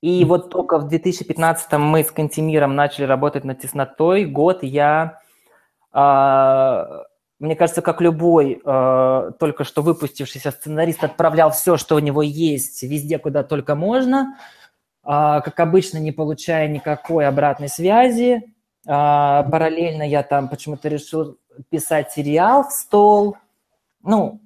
и 0.00 0.24
вот 0.24 0.50
только 0.50 0.78
в 0.78 0.88
2015-м 0.88 1.82
мы 1.82 2.04
с 2.04 2.10
Кантемиром 2.10 2.76
начали 2.76 3.04
работать 3.04 3.44
над 3.44 3.60
теснотой. 3.60 4.24
Год 4.26 4.62
я 4.62 5.20
а, 5.92 7.06
мне 7.38 7.54
кажется, 7.54 7.82
как 7.82 8.00
любой 8.00 8.60
э, 8.64 9.30
только 9.38 9.62
что 9.62 9.82
выпустившийся 9.82 10.50
сценарист 10.50 11.04
отправлял 11.04 11.52
все, 11.52 11.76
что 11.76 11.94
у 11.94 12.00
него 12.00 12.20
есть, 12.20 12.82
везде, 12.82 13.18
куда 13.18 13.44
только 13.44 13.76
можно, 13.76 14.36
э, 15.04 15.06
как 15.06 15.60
обычно, 15.60 15.98
не 15.98 16.10
получая 16.10 16.66
никакой 16.66 17.28
обратной 17.28 17.68
связи. 17.68 18.52
Э, 18.86 19.44
параллельно 19.48 20.02
я 20.02 20.24
там 20.24 20.48
почему-то 20.48 20.88
решил 20.88 21.38
писать 21.70 22.10
сериал 22.10 22.64
в 22.64 22.72
стол. 22.72 23.36
Ну, 24.02 24.40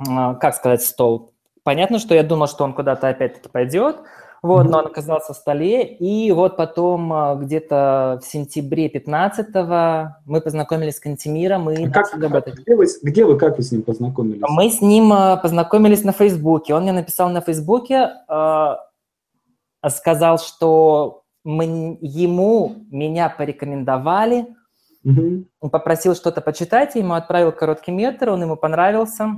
э, 0.00 0.34
как 0.40 0.54
сказать, 0.54 0.82
стол. 0.82 1.34
Понятно, 1.62 1.98
что 1.98 2.14
я 2.14 2.22
думал, 2.22 2.46
что 2.46 2.64
он 2.64 2.72
куда-то 2.72 3.08
опять-таки 3.08 3.50
пойдет. 3.50 3.98
Вот, 4.46 4.68
но 4.68 4.78
он 4.78 4.86
оказался 4.86 5.32
в 5.32 5.36
столе, 5.36 5.84
и 5.84 6.30
вот 6.30 6.56
потом 6.56 7.12
а, 7.12 7.34
где-то 7.34 8.20
в 8.22 8.26
сентябре 8.26 8.88
15-го 8.88 10.16
мы 10.24 10.40
познакомились 10.40 10.96
с 10.96 11.00
Кантемиром 11.00 11.68
и 11.70 11.86
а 11.86 11.90
как, 11.90 12.14
работать. 12.14 12.54
Где 12.54 12.76
вы, 12.76 12.86
где 13.02 13.24
вы, 13.24 13.36
как 13.36 13.56
вы 13.56 13.62
с 13.64 13.72
ним 13.72 13.82
познакомились? 13.82 14.42
Мы 14.48 14.70
с 14.70 14.80
ним 14.80 15.12
а, 15.12 15.36
познакомились 15.36 16.04
на 16.04 16.12
Фейсбуке. 16.12 16.74
Он 16.74 16.82
мне 16.82 16.92
написал 16.92 17.28
на 17.30 17.40
Фейсбуке, 17.40 18.10
сказал, 19.88 20.38
что 20.38 21.24
мы, 21.44 21.98
ему 22.00 22.86
меня 22.90 23.28
порекомендовали, 23.28 24.46
угу. 25.04 25.46
попросил 25.70 26.14
что-то 26.14 26.40
почитать, 26.40 26.94
я 26.94 27.00
ему 27.02 27.14
отправил 27.14 27.52
короткий 27.52 27.92
метр, 27.92 28.30
он 28.30 28.42
ему 28.42 28.56
понравился. 28.56 29.36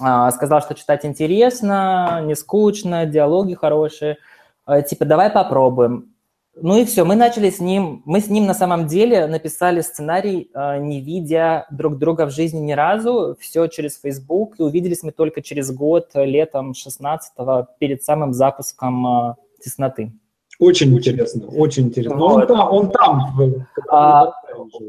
А, 0.00 0.30
сказал, 0.30 0.60
что 0.62 0.74
читать 0.74 1.04
интересно, 1.04 2.22
не 2.24 2.34
скучно, 2.34 3.06
диалоги 3.06 3.54
хорошие. 3.54 4.18
А, 4.64 4.82
типа, 4.82 5.04
давай 5.04 5.30
попробуем. 5.30 6.08
Ну 6.54 6.78
и 6.78 6.84
все, 6.84 7.04
мы 7.04 7.16
начали 7.16 7.48
с 7.48 7.60
ним, 7.60 8.02
мы 8.04 8.20
с 8.20 8.28
ним 8.28 8.44
на 8.44 8.52
самом 8.52 8.86
деле 8.86 9.26
написали 9.26 9.80
сценарий, 9.80 10.50
а, 10.54 10.78
не 10.78 11.00
видя 11.00 11.66
друг 11.70 11.98
друга 11.98 12.26
в 12.26 12.30
жизни 12.30 12.58
ни 12.58 12.72
разу, 12.72 13.36
все 13.40 13.66
через 13.68 13.98
Facebook, 14.00 14.56
и 14.58 14.62
увиделись 14.62 15.02
мы 15.02 15.12
только 15.12 15.42
через 15.42 15.70
год, 15.70 16.10
летом 16.14 16.72
16-го, 16.72 17.68
перед 17.78 18.02
самым 18.02 18.32
запуском 18.32 19.36
«Тесноты». 19.62 20.12
Очень 20.58 20.96
интересно, 20.96 21.46
очень 21.48 21.84
интересно. 21.84 22.16
Но 22.16 22.26
он 22.26 22.46
там, 22.46 22.72
он 22.72 22.90
там. 22.90 23.66
А, 23.90 24.32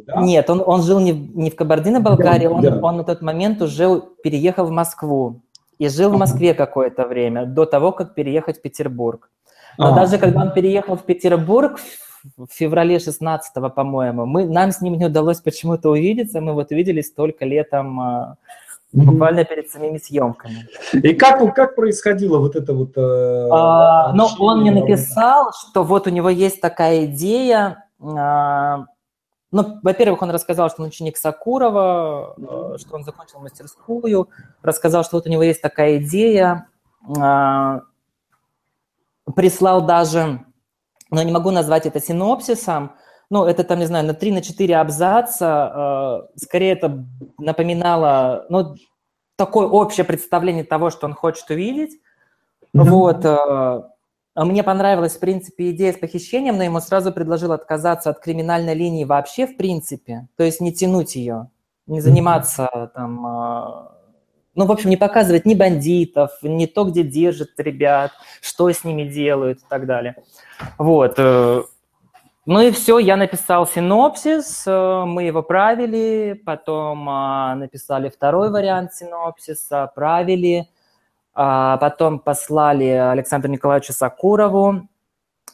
да? 0.05 0.21
Нет, 0.21 0.49
он, 0.49 0.61
он 0.65 0.83
жил 0.83 0.99
не, 0.99 1.11
не 1.11 1.49
в 1.49 1.55
Кабардино-Балкарии, 1.55 2.47
да, 2.47 2.53
он, 2.53 2.61
да. 2.61 2.79
он 2.81 2.97
на 2.97 3.03
тот 3.03 3.21
момент 3.21 3.61
уже 3.61 4.01
переехал 4.23 4.65
в 4.65 4.71
Москву 4.71 5.41
и 5.79 5.87
жил 5.89 6.11
в 6.11 6.17
Москве 6.17 6.53
какое-то 6.53 7.07
время, 7.07 7.45
до 7.45 7.65
того, 7.65 7.91
как 7.91 8.13
переехать 8.13 8.59
в 8.59 8.61
Петербург. 8.61 9.29
Но 9.77 9.93
а, 9.93 9.95
даже 9.95 10.17
когда 10.17 10.41
он 10.41 10.53
переехал 10.53 10.95
в 10.95 11.03
Петербург 11.03 11.79
в 12.37 12.47
феврале 12.51 12.97
16-го, 12.97 13.69
по-моему, 13.69 14.25
мы, 14.25 14.45
нам 14.45 14.71
с 14.71 14.81
ним 14.81 14.97
не 14.97 15.05
удалось 15.05 15.41
почему-то 15.41 15.89
увидеться, 15.89 16.41
мы 16.41 16.53
вот 16.53 16.71
увиделись 16.71 17.11
только 17.11 17.45
летом 17.45 17.99
mm-hmm. 17.99 18.35
Буквально 18.93 19.43
перед 19.43 19.69
самими 19.71 19.97
съемками. 19.97 20.67
И 20.93 21.13
как, 21.13 21.55
как 21.55 21.75
происходило 21.75 22.37
вот 22.37 22.55
это 22.55 22.73
вот... 22.73 22.95
Э, 22.95 23.49
а, 23.51 24.13
ну, 24.13 24.27
он 24.39 24.61
мне 24.61 24.71
написал, 24.71 25.51
что 25.53 25.83
вот 25.83 26.07
у 26.07 26.09
него 26.09 26.29
есть 26.29 26.61
такая 26.61 27.05
идея... 27.05 27.85
Э, 27.99 28.85
ну, 29.51 29.79
во-первых, 29.83 30.21
он 30.21 30.31
рассказал, 30.31 30.69
что 30.69 30.81
он 30.81 30.87
ученик 30.87 31.17
Сакурова, 31.17 32.35
mm-hmm. 32.37 32.77
что 32.79 32.95
он 32.95 33.03
закончил 33.03 33.39
мастерскую, 33.39 34.29
рассказал, 34.63 35.03
что 35.03 35.17
вот 35.17 35.27
у 35.27 35.29
него 35.29 35.43
есть 35.43 35.61
такая 35.61 35.97
идея, 35.97 36.67
э, 37.07 37.79
прислал 39.35 39.85
даже, 39.85 40.43
но 41.11 41.21
не 41.21 41.31
могу 41.31 41.51
назвать 41.51 41.85
это 41.85 41.99
синопсисом, 41.99 42.93
ну, 43.33 43.45
это 43.45 43.63
там, 43.63 43.79
не 43.79 43.87
знаю, 43.87 44.05
на 44.05 44.13
3 44.13 44.31
на 44.31 44.41
4 44.43 44.75
абзаца, 44.77 46.27
э, 46.35 46.39
скорее 46.39 46.73
это 46.73 47.03
напоминало, 47.39 48.45
ну, 48.49 48.75
такое 49.35 49.65
общее 49.65 50.03
представление 50.03 50.63
того, 50.63 50.91
что 50.91 51.07
он 51.07 51.15
хочет 51.15 51.49
увидеть. 51.49 51.99
Mm-hmm. 52.75 52.83
Вот. 52.83 53.25
Э, 53.25 53.81
мне 54.35 54.61
понравилась, 54.61 55.15
в 55.15 55.19
принципе, 55.19 55.71
идея 55.71 55.93
с 55.93 55.97
похищением, 55.97 56.57
но 56.57 56.63
ему 56.63 56.79
сразу 56.79 57.11
предложил 57.11 57.53
отказаться 57.53 58.11
от 58.11 58.19
криминальной 58.19 58.75
линии 58.75 59.03
вообще, 59.03 59.47
в 59.47 59.57
принципе. 59.57 60.27
То 60.37 60.43
есть 60.43 60.61
не 60.61 60.71
тянуть 60.71 61.15
ее, 61.15 61.49
не 61.87 62.01
заниматься 62.01 62.69
mm-hmm. 62.71 62.89
там... 62.93 63.25
Э, 63.25 63.89
ну, 64.53 64.67
в 64.67 64.71
общем, 64.71 64.91
не 64.91 64.97
показывать 64.97 65.47
ни 65.47 65.55
бандитов, 65.55 66.33
ни 66.43 66.67
то, 66.67 66.83
где 66.83 67.01
держат 67.01 67.49
ребят, 67.57 68.11
что 68.41 68.69
с 68.69 68.83
ними 68.83 69.05
делают 69.05 69.57
и 69.57 69.65
так 69.67 69.87
далее. 69.87 70.17
Вот. 70.77 71.17
Ну 72.45 72.59
и 72.59 72.71
все, 72.71 72.99
я 72.99 73.15
написал 73.15 73.65
синопсис, 73.65 74.67
э, 74.67 75.03
мы 75.05 75.23
его 75.23 75.41
правили, 75.41 76.41
потом 76.45 77.07
а, 77.09 77.55
написали 77.55 78.09
второй 78.09 78.51
вариант 78.51 78.93
синопсиса, 78.93 79.89
правили, 79.95 80.67
а, 81.33 81.77
потом 81.77 82.19
послали 82.19 82.83
Александру 82.83 83.49
Николаевичу 83.49 83.93
Сакурову. 83.93 84.89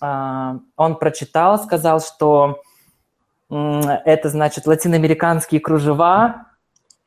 А, 0.02 0.56
он 0.76 0.96
прочитал, 0.96 1.60
сказал, 1.60 2.02
что 2.02 2.60
это 3.52 4.30
значит 4.30 4.66
латиноамериканские 4.66 5.62
кружева, 5.62 6.48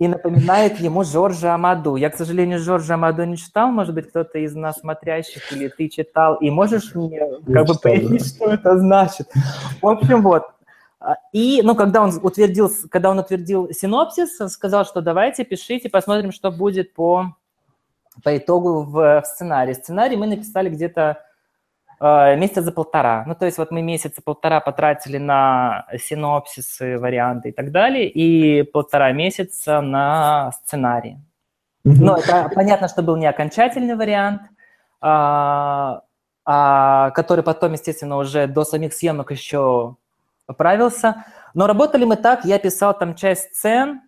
и 0.02 0.08
напоминает 0.08 0.80
ему 0.80 1.04
Жоржа 1.04 1.54
Амаду. 1.54 1.94
Я, 1.94 2.10
к 2.10 2.16
сожалению, 2.16 2.58
Жоржа 2.58 2.94
Амаду 2.94 3.22
не 3.22 3.36
читал, 3.36 3.70
может 3.70 3.94
быть, 3.94 4.08
кто-то 4.08 4.36
из 4.40 4.52
нас 4.52 4.80
смотрящих 4.80 5.52
или 5.52 5.68
ты 5.68 5.88
читал, 5.88 6.34
и 6.34 6.50
можешь 6.50 6.92
мне 6.96 7.20
как 7.46 7.66
бы 7.68 7.74
пояснить, 7.76 8.26
что 8.26 8.46
это 8.46 8.76
значит? 8.80 9.30
В 9.80 9.86
общем, 9.86 10.22
вот. 10.22 10.42
И, 11.32 11.60
ну, 11.62 11.76
когда 11.76 12.02
он 12.02 12.18
утвердил, 12.20 12.68
когда 12.90 13.12
он 13.12 13.20
утвердил 13.20 13.70
синопсис, 13.72 14.38
сказал, 14.52 14.84
что 14.84 15.02
давайте 15.02 15.44
пишите, 15.44 15.88
посмотрим, 15.88 16.32
что 16.32 16.50
будет 16.50 16.94
по, 16.94 17.36
по 18.24 18.36
итогу 18.36 18.82
в, 18.82 19.20
в 19.20 19.24
сценарии. 19.24 19.74
Сценарий 19.74 20.16
мы 20.16 20.26
написали 20.26 20.68
где-то 20.68 21.22
месяца 22.02 22.62
за 22.62 22.72
полтора. 22.72 23.24
Ну, 23.26 23.34
то 23.36 23.46
есть 23.46 23.58
вот 23.58 23.70
мы 23.70 23.80
месяца 23.80 24.20
полтора 24.22 24.60
потратили 24.60 25.18
на 25.18 25.86
синопсисы, 25.96 26.98
варианты 26.98 27.50
и 27.50 27.52
так 27.52 27.70
далее, 27.70 28.08
и 28.08 28.64
полтора 28.64 29.12
месяца 29.12 29.80
на 29.80 30.50
сценарий. 30.52 31.18
Mm-hmm. 31.86 31.96
Ну, 32.00 32.16
это 32.16 32.50
понятно, 32.54 32.88
что 32.88 33.02
был 33.02 33.16
не 33.16 33.26
окончательный 33.26 33.94
вариант, 33.96 34.42
а, 35.00 36.02
а, 36.44 37.10
который 37.10 37.44
потом, 37.44 37.72
естественно, 37.72 38.16
уже 38.16 38.46
до 38.46 38.64
самих 38.64 38.92
съемок 38.92 39.30
еще 39.30 39.96
поправился. 40.46 41.24
Но 41.54 41.66
работали 41.66 42.04
мы 42.04 42.16
так, 42.16 42.44
я 42.44 42.58
писал 42.58 42.96
там 42.96 43.14
часть 43.14 43.54
сцен, 43.54 44.02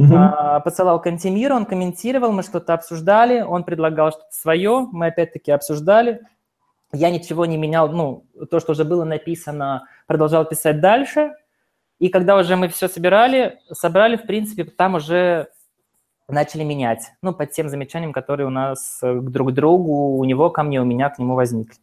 Uh-huh. 0.00 0.16
А, 0.16 0.60
посылал 0.60 0.98
Кантемиру, 0.98 1.54
он 1.54 1.66
комментировал, 1.66 2.32
мы 2.32 2.42
что-то 2.42 2.72
обсуждали, 2.72 3.42
он 3.42 3.64
предлагал 3.64 4.12
что-то 4.12 4.30
свое, 4.30 4.88
мы 4.92 5.08
опять-таки 5.08 5.50
обсуждали, 5.50 6.22
я 6.92 7.10
ничего 7.10 7.46
не 7.46 7.56
менял, 7.56 7.88
ну, 7.88 8.24
то, 8.50 8.60
что 8.60 8.72
уже 8.72 8.84
было 8.84 9.04
написано, 9.04 9.86
продолжал 10.06 10.44
писать 10.44 10.80
дальше. 10.80 11.32
И 11.98 12.08
когда 12.08 12.36
уже 12.36 12.56
мы 12.56 12.68
все 12.68 12.88
собирали, 12.88 13.58
собрали, 13.70 14.16
в 14.16 14.26
принципе, 14.26 14.64
там 14.64 14.94
уже 14.94 15.48
начали 16.28 16.64
менять. 16.64 17.12
Ну, 17.22 17.34
под 17.34 17.50
тем 17.52 17.68
замечанием, 17.68 18.12
которые 18.12 18.46
у 18.46 18.50
нас 18.50 18.98
к 19.02 19.30
друг 19.30 19.52
другу, 19.52 20.16
у 20.16 20.24
него 20.24 20.50
ко 20.50 20.62
мне, 20.62 20.80
у 20.80 20.84
меня 20.84 21.10
к 21.10 21.18
нему 21.18 21.34
возникли. 21.34 21.76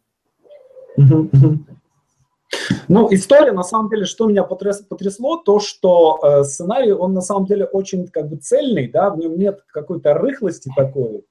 Ну, 2.88 3.12
история, 3.12 3.52
на 3.52 3.62
самом 3.62 3.90
деле, 3.90 4.06
что 4.06 4.26
меня 4.26 4.42
потряс, 4.42 4.80
потрясло, 4.80 5.36
то, 5.36 5.60
что 5.60 6.18
э, 6.22 6.44
сценарий, 6.44 6.92
он 6.92 7.12
на 7.12 7.20
самом 7.20 7.44
деле 7.44 7.66
очень 7.66 8.08
как 8.08 8.28
бы 8.28 8.36
цельный, 8.36 8.88
да, 8.88 9.10
в 9.10 9.18
нем 9.18 9.38
нет 9.38 9.60
какой-то 9.70 10.14
рыхлости 10.14 10.70
такой 10.74 11.24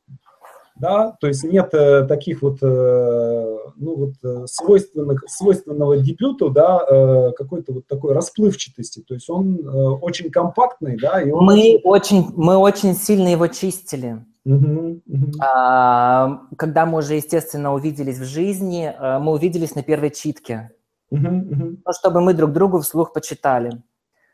да, 0.80 1.16
то 1.20 1.28
есть 1.28 1.44
нет 1.44 1.74
э, 1.74 2.06
таких 2.06 2.42
вот, 2.42 2.60
э, 2.62 3.58
ну 3.76 3.96
вот 3.96 4.13
э, 4.24 4.46
свойственных, 4.48 5.24
свойственного 5.28 5.98
дебюту, 5.98 6.50
да, 6.50 6.86
э, 6.90 7.32
какой-то 7.34 7.74
вот 7.74 7.88
такой 7.88 8.13
расплывчатости, 8.13 9.04
то 9.08 9.13
есть 9.13 9.30
он 9.30 9.60
э, 9.60 9.70
очень 10.02 10.30
компактный, 10.30 10.98
да, 10.98 11.22
и 11.22 11.32
он 11.32 11.46
мы 11.46 11.80
очень, 11.84 12.28
мы 12.36 12.58
очень 12.58 12.96
сильно 12.96 13.30
его 13.30 13.48
чистили. 13.48 14.24
Uh-huh, 14.48 15.02
uh-huh. 15.10 15.32
А, 15.42 16.40
когда 16.58 16.86
мы 16.86 17.00
уже, 17.00 17.16
естественно, 17.16 17.74
увиделись 17.74 18.18
в 18.18 18.24
жизни, 18.24 18.86
э, 18.98 19.20
мы 19.20 19.34
увиделись 19.34 19.76
на 19.76 19.84
первой 19.84 20.10
читке, 20.10 20.72
uh-huh, 21.12 21.20
uh-huh. 21.20 21.78
Ну, 21.86 21.94
чтобы 21.94 22.22
мы 22.22 22.34
друг 22.34 22.54
другу 22.54 22.80
вслух 22.80 23.12
почитали. 23.12 23.72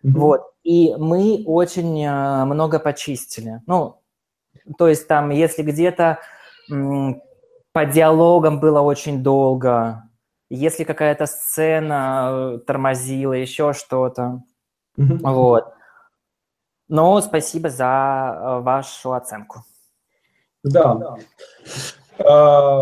Uh-huh. 0.06 0.12
Вот. 0.12 0.42
И 0.64 0.94
мы 0.98 1.44
очень 1.48 2.06
э, 2.06 2.46
много 2.46 2.78
почистили. 2.78 3.62
Ну, 3.66 4.02
то 4.78 4.88
есть 4.88 5.08
там, 5.08 5.32
если 5.32 5.64
где-то 5.64 6.20
по 6.68 7.86
диалогам 7.86 8.60
было 8.60 8.82
очень 8.82 9.24
долго, 9.24 10.04
если 10.50 10.84
какая-то 10.84 11.26
сцена 11.26 12.30
э, 12.30 12.60
тормозила, 12.60 13.34
еще 13.34 13.74
что-то. 13.74 14.44
Mm-hmm. 15.00 15.20
Вот. 15.24 15.74
Но 16.88 17.20
спасибо 17.22 17.70
за 17.70 18.38
э, 18.38 18.60
вашу 18.60 19.14
оценку. 19.14 19.64
Да. 20.64 21.18
А, 22.20 22.82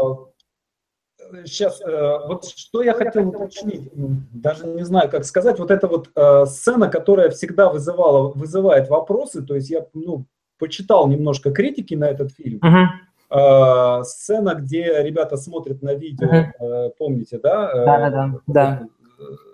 сейчас, 1.46 1.80
э, 1.80 2.20
вот 2.28 2.46
что 2.46 2.84
я 2.84 2.94
хотел 2.94 3.30
уточнить, 3.30 3.90
даже 3.94 4.68
не 4.68 4.84
знаю, 4.84 5.10
как 5.10 5.24
сказать, 5.24 5.58
вот 5.58 5.72
эта 5.72 5.88
вот 5.88 6.10
сцена, 6.50 6.90
которая 6.90 7.30
всегда 7.30 7.70
вызывала, 7.70 8.34
вызывает 8.34 8.90
вопросы, 8.90 9.42
то 9.42 9.56
есть 9.56 9.70
я, 9.70 9.88
ну, 9.94 10.26
почитал 10.60 11.08
немножко 11.08 11.52
критики 11.52 11.96
на 11.96 12.10
этот 12.10 12.34
фильм. 12.34 12.60
Uh-huh. 12.60 12.88
Uh, 13.34 14.04
сцена, 14.04 14.56
где 14.56 15.02
ребята 15.04 15.38
смотрят 15.38 15.82
на 15.82 15.94
видео, 15.94 16.28
uh-huh. 16.28 16.92
помните, 16.98 17.40
да? 17.42 17.72
Да, 17.74 18.10
да, 18.10 18.10
да. 18.10 18.34
да. 18.48 18.88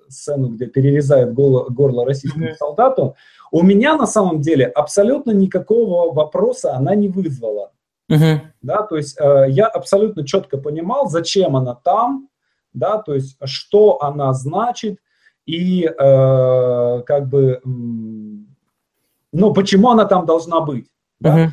Сцену, 0.10 0.48
где 0.48 0.66
перерезают 0.66 1.34
горло, 1.34 1.66
горло 1.70 2.04
российскому 2.04 2.48
uh-huh. 2.48 2.56
солдату. 2.56 3.16
У 3.52 3.62
меня 3.62 3.96
на 3.96 4.08
самом 4.08 4.42
деле 4.42 4.66
абсолютно 4.66 5.30
никакого 5.30 6.12
вопроса 6.12 6.74
она 6.74 6.96
не 6.96 7.08
вызвала. 7.08 7.72
Uh-huh. 8.12 8.40
Да, 8.64 8.82
то 8.82 8.98
есть 8.98 9.22
uh, 9.22 9.48
я 9.48 9.68
абсолютно 9.68 10.26
четко 10.26 10.58
понимал, 10.58 11.08
зачем 11.08 11.56
она 11.56 11.76
там, 11.76 12.30
да, 12.74 12.98
то 12.98 13.14
есть 13.14 13.38
что 13.44 14.02
она 14.02 14.34
значит 14.34 14.98
и 15.46 15.86
uh, 15.86 17.04
как 17.04 17.30
бы, 17.30 17.62
ну, 17.64 19.54
почему 19.54 19.92
она 19.92 20.06
там 20.06 20.26
должна 20.26 20.62
быть. 20.62 20.90
Да? 21.20 21.38
Uh-huh. 21.38 21.50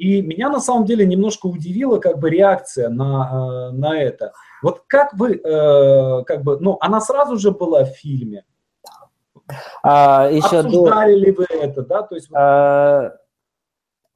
И 0.00 0.22
меня 0.22 0.48
на 0.48 0.60
самом 0.60 0.86
деле 0.86 1.04
немножко 1.04 1.44
удивила 1.44 1.98
как 1.98 2.18
бы 2.18 2.30
реакция 2.30 2.88
на, 2.88 3.68
э, 3.70 3.76
на 3.76 4.00
это. 4.00 4.32
Вот 4.62 4.84
как 4.86 5.12
вы, 5.12 5.34
э, 5.34 6.24
как 6.24 6.42
бы, 6.42 6.58
ну, 6.58 6.78
она 6.80 7.02
сразу 7.02 7.36
же 7.36 7.50
была 7.50 7.84
в 7.84 7.90
фильме? 7.90 8.44
А, 9.82 10.30
еще 10.30 10.60
Обсуждали 10.60 11.12
до... 11.12 11.18
ли 11.18 11.32
вы 11.32 11.44
это, 11.50 11.82
да? 11.82 12.00
То 12.00 12.14
есть, 12.14 12.30
а, 12.32 13.12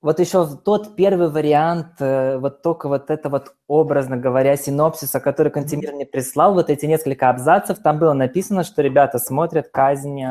вот 0.01 0.21
еще 0.21 0.47
тот 0.65 0.97
первый 0.97 1.29
вариант, 1.29 2.01
э, 2.01 2.39
вот 2.39 2.63
только 2.63 2.89
вот 2.89 3.11
это 3.11 3.29
вот, 3.29 3.53
образно 3.69 4.17
говоря, 4.17 4.57
синопсиса, 4.57 5.21
который 5.21 5.53
Кантемир 5.53 5.93
мне 5.93 6.07
прислал, 6.07 6.55
вот 6.55 6.71
эти 6.71 6.87
несколько 6.87 7.29
абзацев, 7.29 7.81
там 7.81 7.99
было 7.99 8.15
написано, 8.15 8.65
что 8.65 8.81
ребята 8.81 9.19
смотрят 9.19 9.69
казнь, 9.69 10.23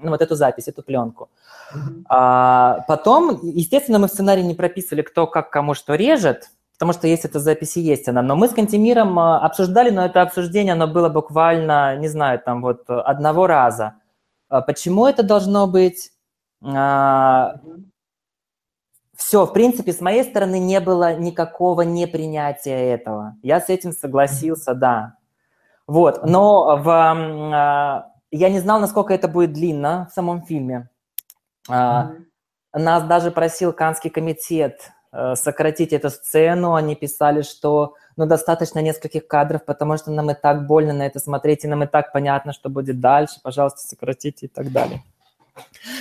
ну, 0.00 0.10
вот 0.10 0.22
эту 0.22 0.34
запись, 0.34 0.68
эту 0.68 0.82
пленку. 0.82 1.28
А, 2.08 2.84
потом, 2.88 3.40
естественно, 3.42 3.98
мы 3.98 4.08
в 4.08 4.10
сценарии 4.12 4.42
не 4.42 4.54
прописывали, 4.54 5.02
кто 5.02 5.26
как 5.26 5.50
кому 5.50 5.74
что 5.74 5.94
режет, 5.94 6.50
потому 6.74 6.92
что 6.92 7.06
есть 7.06 7.24
эта 7.24 7.40
запись 7.40 7.76
и 7.76 7.80
есть 7.80 8.08
она. 8.08 8.22
Но 8.22 8.36
мы 8.36 8.48
с 8.48 8.52
Кантемиром 8.52 9.18
а, 9.18 9.40
обсуждали, 9.40 9.90
но 9.90 10.04
это 10.04 10.22
обсуждение, 10.22 10.74
оно 10.74 10.86
было 10.86 11.08
буквально, 11.08 11.96
не 11.96 12.08
знаю, 12.08 12.38
там 12.38 12.62
вот 12.62 12.88
одного 12.88 13.46
раза. 13.46 13.94
А 14.48 14.60
почему 14.60 15.06
это 15.06 15.22
должно 15.22 15.66
быть? 15.66 16.12
Все, 19.16 19.46
в 19.46 19.52
принципе, 19.52 19.92
с 19.92 20.00
моей 20.00 20.24
стороны 20.24 20.58
не 20.58 20.78
было 20.78 21.16
никакого 21.16 21.82
непринятия 21.82 22.94
этого. 22.94 23.36
Я 23.42 23.60
с 23.60 23.70
этим 23.70 23.92
согласился, 23.92 24.74
да. 24.74 25.14
Вот, 25.86 26.24
но 26.24 26.76
в, 26.76 28.06
я 28.30 28.48
не 28.48 28.60
знал, 28.60 28.80
насколько 28.80 29.14
это 29.14 29.28
будет 29.28 29.52
длинно 29.52 30.08
в 30.10 30.14
самом 30.14 30.42
фильме. 30.42 30.88
Mm-hmm. 31.68 32.78
нас 32.78 33.02
даже 33.04 33.30
просил 33.30 33.72
Канский 33.72 34.10
комитет 34.10 34.92
э, 35.12 35.34
сократить 35.34 35.92
эту 35.92 36.10
сцену. 36.10 36.74
Они 36.74 36.94
писали, 36.94 37.42
что 37.42 37.94
ну, 38.16 38.26
достаточно 38.26 38.80
нескольких 38.80 39.26
кадров, 39.26 39.64
потому 39.64 39.96
что 39.96 40.10
нам 40.10 40.30
и 40.30 40.34
так 40.34 40.66
больно 40.66 40.92
на 40.92 41.06
это 41.06 41.18
смотреть, 41.18 41.64
и 41.64 41.68
нам 41.68 41.84
и 41.84 41.86
так 41.86 42.12
понятно, 42.12 42.52
что 42.52 42.68
будет 42.68 43.00
дальше. 43.00 43.40
Пожалуйста, 43.42 43.80
сократите 43.80 44.46
и 44.46 44.48
так 44.48 44.70
далее. 44.70 45.02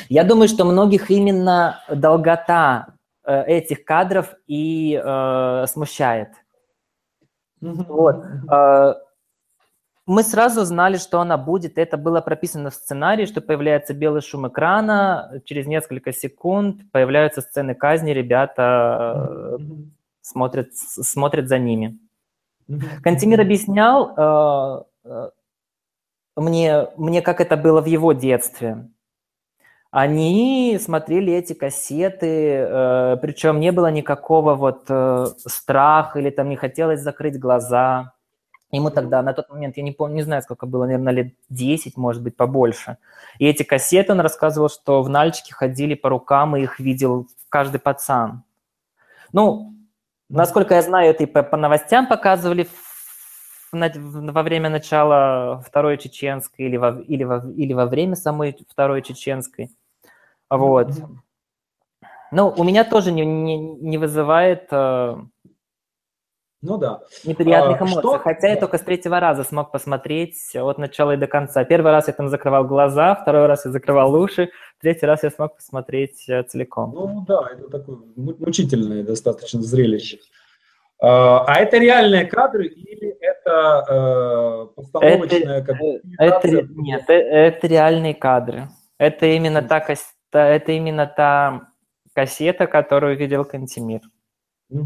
Я 0.10 0.24
думаю, 0.24 0.48
что 0.48 0.66
многих 0.66 1.10
именно 1.10 1.80
долгота 1.90 2.88
э, 3.24 3.44
этих 3.46 3.86
кадров 3.86 4.34
и 4.48 5.02
э, 5.04 5.66
смущает. 5.68 6.30
Вот. 7.62 8.24
Э, 10.08 10.12
мы 10.12 10.24
сразу 10.24 10.64
знали, 10.64 10.98
что 10.98 11.20
она 11.20 11.38
будет. 11.38 11.78
Это 11.78 11.98
было 11.98 12.22
прописано 12.22 12.70
в 12.70 12.76
сценарии, 12.76 13.26
что 13.26 13.42
появляется 13.42 13.94
белый 13.94 14.22
шум 14.22 14.48
экрана, 14.48 15.42
через 15.46 15.68
несколько 15.68 16.14
секунд 16.14 16.92
появляются 16.92 17.42
сцены 17.42 17.76
казни, 17.76 18.12
ребята 18.12 19.58
смотрят, 20.22 20.76
смотрят 20.76 21.48
за 21.48 21.60
ними. 21.60 22.00
Кантемир 23.04 23.42
объяснял 23.42 24.86
э, 25.06 25.30
мне, 26.36 26.88
мне, 26.98 27.22
как 27.22 27.42
это 27.42 27.58
было 27.58 27.82
в 27.82 27.86
его 27.86 28.14
детстве 28.14 28.90
они 29.96 30.78
смотрели 30.78 31.32
эти 31.32 31.54
кассеты, 31.54 32.28
э, 32.28 33.18
причем 33.22 33.62
не 33.62 33.72
было 33.72 33.90
никакого 33.90 34.54
вот 34.54 34.88
э, 34.90 35.28
страха 35.38 36.20
или 36.20 36.32
там 36.32 36.50
не 36.50 36.58
хотелось 36.58 37.00
закрыть 37.00 37.40
глаза. 37.40 38.12
Ему 38.76 38.90
тогда, 38.90 39.22
на 39.22 39.34
тот 39.34 39.50
момент, 39.50 39.78
я 39.78 39.84
не 39.84 39.94
помню, 39.94 40.16
не 40.16 40.22
знаю, 40.24 40.42
сколько 40.42 40.66
было, 40.66 40.86
наверное, 40.86 41.14
лет 41.14 41.34
10, 41.50 41.96
может 41.96 42.22
быть, 42.22 42.36
побольше. 42.36 42.98
И 43.40 43.46
эти 43.46 43.64
кассеты, 43.64 44.12
он 44.12 44.20
рассказывал, 44.20 44.70
что 44.70 45.02
в 45.02 45.08
Нальчике 45.08 45.54
ходили 45.54 45.94
по 45.94 46.10
рукам, 46.10 46.58
и 46.58 46.64
их 46.64 46.80
видел 46.80 47.28
каждый 47.48 47.80
пацан. 47.80 48.44
Ну, 49.32 49.74
насколько 50.28 50.76
я 50.76 50.82
знаю, 50.82 51.12
это 51.12 51.24
и 51.24 51.26
по, 51.26 51.42
по 51.42 51.56
новостям 51.56 52.08
показывали 52.08 52.68
во 53.72 54.44
время 54.44 54.70
начала 54.70 55.62
Второй 55.66 55.98
Чеченской 55.98 56.66
или 56.66 56.76
во, 56.76 57.00
или, 57.00 57.24
во, 57.24 57.50
или 57.56 57.72
во 57.72 57.86
время 57.86 58.16
самой 58.16 58.58
Второй 58.70 59.02
Чеченской. 59.04 59.72
Вот. 60.50 60.92
Ну, 62.32 62.54
у 62.58 62.64
меня 62.66 62.84
тоже 62.84 63.14
не, 63.14 63.26
не, 63.26 63.58
не 63.58 63.98
вызывает 63.98 64.68
э, 64.72 65.16
ну 66.66 66.78
да. 66.78 67.02
неприятных 67.24 67.82
а, 67.82 67.86
эмоций. 67.86 68.00
Что? 68.00 68.20
Хотя 68.20 68.48
я 68.50 68.56
только 68.56 68.78
с 68.78 68.82
третьего 68.82 69.20
раза 69.20 69.44
смог 69.44 69.72
посмотреть 69.72 70.56
от 70.56 70.78
начала 70.78 71.14
и 71.14 71.18
до 71.18 71.28
конца. 71.28 71.64
Первый 71.64 71.92
раз 71.92 72.08
я 72.08 72.14
там 72.14 72.30
закрывал 72.30 72.66
глаза, 72.66 73.16
второй 73.16 73.46
раз 73.46 73.66
я 73.66 73.72
закрывал 73.72 74.14
уши, 74.16 74.50
третий 74.82 75.06
раз 75.06 75.24
я 75.24 75.32
смог 75.32 75.56
посмотреть 75.56 76.28
э, 76.28 76.44
целиком. 76.44 76.92
Ну 76.94 77.26
да, 77.28 77.42
это 77.54 77.70
такое 77.70 77.98
мучительное 78.16 79.04
достаточно 79.04 79.62
зрелище. 79.62 80.20
А, 81.00 81.46
а 81.46 81.60
это 81.60 81.78
реальные 81.78 82.26
кадры 82.26 82.68
или 82.68 83.16
это 83.20 83.86
э, 83.90 84.76
постановочная 84.76 85.60
это, 85.60 85.78
это, 86.18 86.68
Нет, 86.76 87.02
это, 87.04 87.14
это 87.14 87.68
реальные 87.68 88.16
кадры. 88.16 88.70
Это 88.98 89.26
именно 89.26 89.62
так 89.62 89.90
это 90.32 90.72
именно 90.72 91.06
та 91.06 91.70
кассета, 92.14 92.66
которую 92.66 93.18
видел 93.18 93.46
Кантемир. 93.46 94.02
А, 94.72 94.78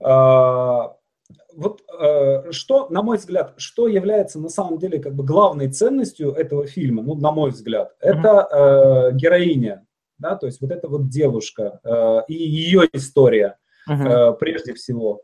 вот 0.00 1.82
э, 2.00 2.50
что, 2.52 2.88
на 2.90 3.02
мой 3.02 3.16
взгляд, 3.16 3.54
что 3.56 3.88
является 3.88 4.40
на 4.40 4.48
самом 4.48 4.78
деле 4.78 4.98
как 4.98 5.14
бы 5.14 5.24
главной 5.24 5.68
ценностью 5.68 6.32
этого 6.32 6.66
фильма, 6.66 7.02
ну, 7.02 7.14
на 7.14 7.30
мой 7.32 7.50
взгляд, 7.50 7.94
это 8.00 8.48
э, 8.50 9.14
героиня, 9.14 9.86
да, 10.18 10.36
то 10.36 10.46
есть 10.46 10.60
вот 10.60 10.70
эта 10.70 10.88
вот 10.88 11.08
девушка 11.08 11.80
э, 11.84 12.22
и 12.28 12.34
ее 12.34 12.88
история 12.92 13.56
э, 13.88 14.32
прежде 14.38 14.74
всего. 14.74 15.22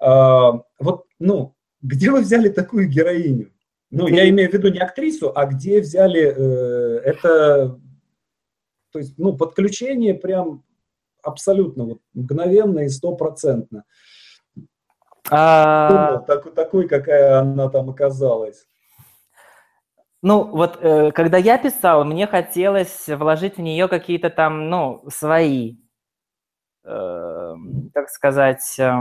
Э, 0.00 0.52
вот, 0.78 1.04
ну, 1.18 1.54
где 1.82 2.10
вы 2.10 2.20
взяли 2.20 2.48
такую 2.50 2.88
героиню? 2.88 3.52
Ну, 3.90 4.06
я 4.06 4.28
имею 4.28 4.50
в 4.50 4.52
виду 4.52 4.68
не 4.68 4.78
актрису, 4.78 5.32
а 5.34 5.46
где 5.46 5.80
взяли 5.80 6.22
э, 6.22 7.00
это 7.04 7.80
то 8.92 8.98
есть, 8.98 9.14
ну, 9.18 9.36
подключение 9.36 10.14
прям 10.14 10.64
абсолютно 11.22 11.84
вот 11.84 11.98
мгновенно 12.14 12.80
и 12.80 12.88
стопроцентно. 12.88 13.84
А... 15.30 16.18
Так, 16.26 16.52
такой, 16.54 16.88
какая 16.88 17.40
она 17.40 17.68
там 17.68 17.90
оказалась. 17.90 18.66
Ну, 20.22 20.44
вот 20.44 20.78
э, 20.82 21.12
когда 21.12 21.38
я 21.38 21.56
писал, 21.56 22.04
мне 22.04 22.26
хотелось 22.26 23.08
вложить 23.08 23.56
в 23.56 23.60
нее 23.60 23.88
какие-то 23.88 24.28
там, 24.28 24.68
ну, 24.68 25.02
свои, 25.08 25.76
э, 26.84 27.54
так 27.94 28.10
сказать, 28.10 28.78
э, 28.78 28.92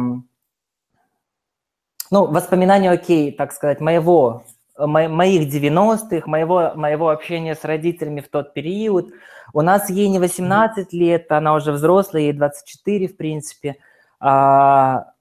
ну, 2.11 2.25
воспоминания, 2.25 2.89
окей, 2.89 3.33
так 3.33 3.51
сказать, 3.51 3.81
моего, 3.81 4.43
мо- 4.43 4.43
моих 4.87 5.53
90-х, 5.53 6.27
моего, 6.27 6.71
моего 6.75 7.09
общения 7.09 7.55
с 7.55 7.63
родителями 7.63 8.21
в 8.21 8.29
тот 8.29 8.53
период– 8.53 9.13
у 9.53 9.61
нас 9.61 9.89
ей 9.89 10.07
не 10.09 10.19
18 10.19 10.93
лет, 10.93 11.31
она 11.31 11.53
уже 11.55 11.71
взрослая, 11.71 12.23
ей 12.23 12.33
24, 12.33 13.07
в 13.07 13.17
принципе. 13.17 13.77
А, 14.19 15.13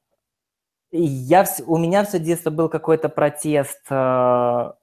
я, 0.91 1.47
у 1.67 1.79
меня 1.79 2.05
все 2.05 2.19
детство 2.19 2.51
был 2.51 2.69
какой-то 2.69 3.09
протест, 3.09 3.81
а, 3.91 4.77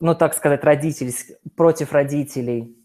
ну, 0.00 0.14
так 0.14 0.34
сказать, 0.34 0.64
родительский, 0.64 1.36
против 1.56 1.92
родителей. 1.92 2.76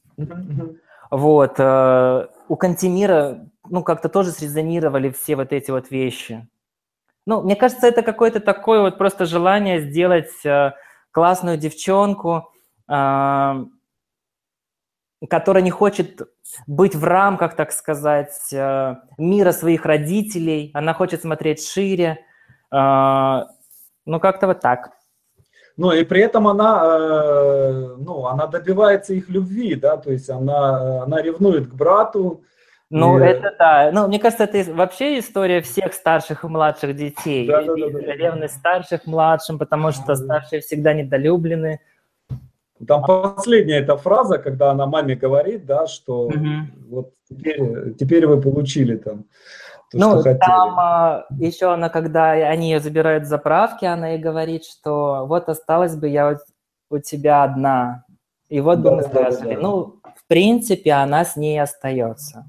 Вот. 1.11 1.55
А, 1.59 2.29
у 2.47 2.55
Кантемира, 2.55 3.45
ну, 3.69 3.83
как-то 3.83 4.09
тоже 4.09 4.31
срезонировали 4.31 5.09
все 5.09 5.35
вот 5.35 5.51
эти 5.51 5.71
вот 5.71 5.91
вещи. 5.91 6.47
Ну, 7.29 7.43
мне 7.43 7.55
кажется, 7.55 7.85
это 7.85 8.01
какое-то 8.01 8.39
такое 8.39 8.81
вот 8.81 8.97
просто 8.97 9.25
желание 9.25 9.81
сделать 9.81 10.31
классную 11.11 11.57
девчонку, 11.57 12.51
которая 15.27 15.61
не 15.61 15.69
хочет 15.69 16.21
быть 16.65 16.95
в 16.95 17.03
рамках, 17.03 17.55
так 17.55 17.71
сказать, 17.71 18.51
э, 18.51 18.95
мира 19.19 19.51
своих 19.51 19.85
родителей, 19.85 20.71
она 20.73 20.95
хочет 20.95 21.21
смотреть 21.21 21.63
шире, 21.63 22.25
э, 22.71 23.43
ну 24.05 24.19
как-то 24.19 24.47
вот 24.47 24.61
так. 24.61 24.89
Ну 25.77 25.91
и 25.91 26.03
при 26.03 26.21
этом 26.21 26.47
она, 26.47 26.81
э, 26.83 27.95
ну, 27.99 28.25
она 28.25 28.47
добивается 28.47 29.13
их 29.13 29.29
любви, 29.29 29.75
да, 29.75 29.97
то 29.97 30.11
есть 30.11 30.31
она, 30.31 31.03
она 31.03 31.21
ревнует 31.21 31.69
к 31.69 31.73
брату. 31.75 32.43
Ну, 32.89 33.19
и... 33.19 33.23
это 33.23 33.55
да. 33.57 33.91
Ну, 33.93 34.07
мне 34.07 34.19
кажется, 34.19 34.45
это 34.45 34.73
вообще 34.73 35.19
история 35.19 35.61
всех 35.61 35.93
старших 35.93 36.43
и 36.43 36.47
младших 36.47 36.95
детей. 36.95 37.47
Да, 37.47 37.61
да, 37.61 37.75
да, 37.75 37.89
да, 37.91 37.99
Ревность 38.13 38.55
старших 38.55 39.05
младшим, 39.05 39.59
потому 39.59 39.91
что 39.91 40.15
старшие 40.15 40.61
всегда 40.61 40.93
недолюблены. 40.93 41.81
Там 42.87 43.03
последняя 43.03 43.79
эта 43.79 43.97
фраза, 43.97 44.37
когда 44.37 44.71
она 44.71 44.85
маме 44.85 45.15
говорит, 45.15 45.65
да, 45.65 45.85
что 45.85 46.27
угу. 46.27 46.47
вот 46.89 47.13
теперь, 47.29 47.93
теперь 47.95 48.25
вы 48.25 48.41
получили 48.41 48.95
там 48.95 49.25
то, 49.91 49.97
ну, 49.97 50.11
что 50.11 50.23
хотели. 50.23 50.39
там 50.39 50.79
а, 50.79 51.25
еще 51.31 51.73
она, 51.73 51.89
когда 51.89 52.31
они 52.31 52.71
ее 52.71 52.79
забирают 52.79 53.25
с 53.25 53.27
заправки, 53.27 53.85
она 53.85 54.09
ей 54.09 54.19
говорит, 54.19 54.63
что 54.63 55.25
вот 55.25 55.49
осталась 55.49 55.95
бы 55.95 56.07
я 56.07 56.31
у, 56.31 56.95
у 56.95 56.99
тебя 56.99 57.43
одна. 57.43 58.05
И 58.49 58.61
вот 58.61 58.81
да, 58.81 58.89
бы 58.89 58.95
мы 58.97 59.01
да, 59.03 59.31
Да, 59.31 59.31
да. 59.31 59.59
Ну, 59.59 59.99
в 60.15 60.27
принципе, 60.27 60.91
она 60.91 61.25
с 61.25 61.35
ней 61.35 61.59
остается. 61.59 62.45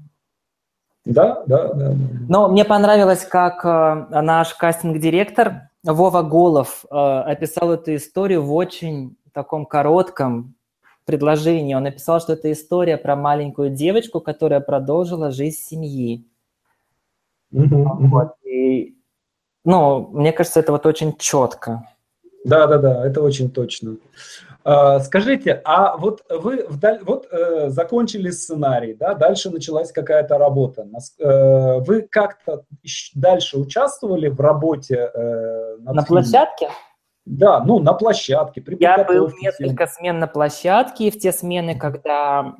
Да, 1.05 1.43
да, 1.47 1.73
да. 1.73 1.93
Но 2.29 2.47
мне 2.47 2.63
понравилось, 2.63 3.25
как 3.25 3.65
э, 3.65 4.21
наш 4.21 4.53
кастинг-директор 4.53 5.69
Вова 5.83 6.21
Голов 6.21 6.85
э, 6.89 6.95
описал 6.95 7.71
эту 7.71 7.95
историю 7.95 8.43
в 8.43 8.53
очень 8.53 9.17
таком 9.33 9.65
коротком 9.65 10.53
предложении. 11.05 11.73
Он 11.73 11.83
написал, 11.83 12.19
что 12.19 12.33
это 12.33 12.51
история 12.51 12.97
про 12.97 13.15
маленькую 13.15 13.71
девочку, 13.71 14.19
которая 14.19 14.59
продолжила 14.59 15.31
жизнь 15.31 15.57
семьи. 15.57 16.23
Mm-hmm. 17.51 18.07
Вот. 18.07 18.35
И, 18.43 18.95
ну, 19.65 20.07
мне 20.11 20.31
кажется, 20.31 20.59
это 20.59 20.71
вот 20.71 20.85
очень 20.85 21.17
четко. 21.17 21.87
Да, 22.45 22.67
да, 22.67 22.77
да, 22.77 23.05
это 23.05 23.21
очень 23.21 23.49
точно. 23.49 23.97
А, 24.63 24.99
скажите, 24.99 25.61
а 25.63 25.97
вот 25.97 26.23
вы 26.29 26.65
вдаль, 26.67 26.99
вот 27.03 27.27
э, 27.31 27.69
закончили 27.69 28.29
сценарий, 28.29 28.93
да, 28.93 29.15
дальше 29.15 29.49
началась 29.49 29.91
какая-то 29.91 30.37
работа. 30.37 30.87
Э, 31.19 31.79
вы 31.79 32.03
как-то 32.03 32.63
дальше 33.15 33.57
участвовали 33.57 34.27
в 34.27 34.39
работе 34.39 35.11
э, 35.13 35.77
над 35.79 35.95
на 35.95 36.03
фильмом? 36.03 36.23
площадке? 36.23 36.69
Да, 37.25 37.63
ну, 37.63 37.79
на 37.79 37.93
площадке. 37.93 38.61
При 38.61 38.77
я 38.79 39.03
был 39.03 39.31
несколько 39.41 39.87
смен 39.87 40.19
на 40.19 40.27
площадке, 40.27 41.07
и 41.07 41.11
в 41.11 41.19
те 41.19 41.31
смены, 41.31 41.77
когда 41.77 42.55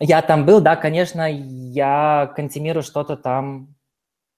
я 0.00 0.22
там 0.22 0.44
был, 0.46 0.60
да, 0.60 0.76
конечно, 0.76 1.30
я 1.30 2.32
Кантемиру 2.34 2.82
что-то 2.82 3.16
там, 3.16 3.74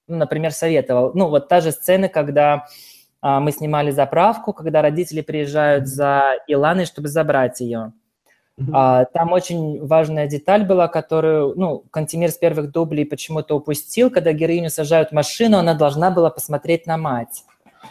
ну, 0.08 0.16
например, 0.16 0.52
советовал. 0.52 1.12
Ну, 1.14 1.28
вот 1.28 1.48
та 1.48 1.60
же 1.60 1.70
сцена, 1.70 2.08
когда 2.08 2.54
а, 2.54 2.66
мы 3.24 3.52
снимали 3.52 3.90
заправку, 3.90 4.52
когда 4.52 4.82
родители 4.82 5.22
приезжают 5.22 5.86
за 5.86 6.34
Иланой, 6.46 6.84
чтобы 6.84 7.08
забрать 7.08 7.60
ее. 7.60 7.92
Uh-huh. 8.60 9.06
Там 9.12 9.32
очень 9.32 9.84
важная 9.84 10.28
деталь 10.28 10.64
была, 10.64 10.86
которую, 10.86 11.54
ну, 11.56 11.84
Кантемир 11.90 12.30
с 12.30 12.36
первых 12.36 12.70
дублей 12.70 13.04
почему-то 13.04 13.56
упустил. 13.56 14.10
Когда 14.10 14.32
героиню 14.32 14.70
сажают 14.70 15.08
в 15.08 15.12
машину, 15.12 15.58
она 15.58 15.74
должна 15.74 16.10
была 16.10 16.30
посмотреть 16.30 16.86
на 16.86 16.96
мать. 16.96 17.44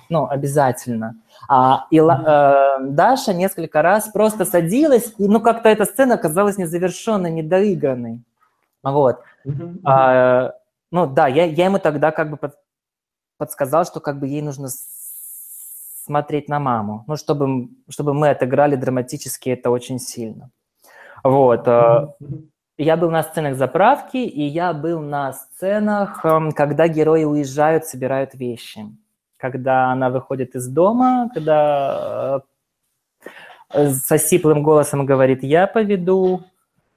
Ну, 0.10 0.28
обязательно. 0.30 1.16
А, 1.50 1.86
и 1.92 1.98
э, 2.00 2.78
Даша 2.82 3.34
несколько 3.34 3.82
раз 3.82 4.08
просто 4.10 4.46
садилась, 4.46 5.14
и, 5.18 5.28
ну, 5.28 5.42
как-то 5.42 5.70
эта 5.70 5.86
сцена 5.86 6.16
оказалась 6.16 6.58
незавершенной, 6.58 7.32
недоигранной. 7.32 8.22
Вот. 8.84 9.20
А, 9.84 10.54
ну, 10.92 11.08
да, 11.08 11.28
я, 11.28 11.46
я 11.46 11.66
ему 11.66 11.80
тогда 11.80 12.12
как 12.12 12.30
бы 12.30 12.38
под, 12.38 12.56
подсказал, 13.38 13.86
что 13.86 14.00
как 14.00 14.20
бы 14.20 14.28
ей 14.28 14.42
нужно 14.42 14.70
смотреть 16.06 16.50
на 16.50 16.60
маму, 16.60 17.04
ну, 17.08 17.16
чтобы, 17.16 17.70
чтобы 17.90 18.14
мы 18.14 18.30
отыграли 18.30 18.76
драматически 18.76 19.50
это 19.50 19.70
очень 19.70 20.00
сильно. 20.00 20.50
Вот. 21.24 21.68
Mm-hmm. 21.68 22.50
Я 22.78 22.98
был 22.98 23.12
на 23.12 23.24
сценах 23.24 23.56
заправки, 23.56 24.18
и 24.18 24.42
я 24.42 24.74
был 24.74 25.00
на 25.00 25.34
сценах, 25.34 26.26
эм, 26.26 26.52
когда 26.52 26.88
герои 26.88 27.24
уезжают, 27.24 27.86
собирают 27.86 28.34
вещи. 28.34 28.86
Когда 29.38 29.92
она 29.92 30.10
выходит 30.10 30.56
из 30.56 30.68
дома, 30.68 31.30
когда 31.34 32.42
э, 33.74 33.90
со 33.90 34.18
сиплым 34.18 34.64
голосом 34.64 35.06
говорит 35.06 35.44
«я 35.44 35.68
поведу». 35.68 36.44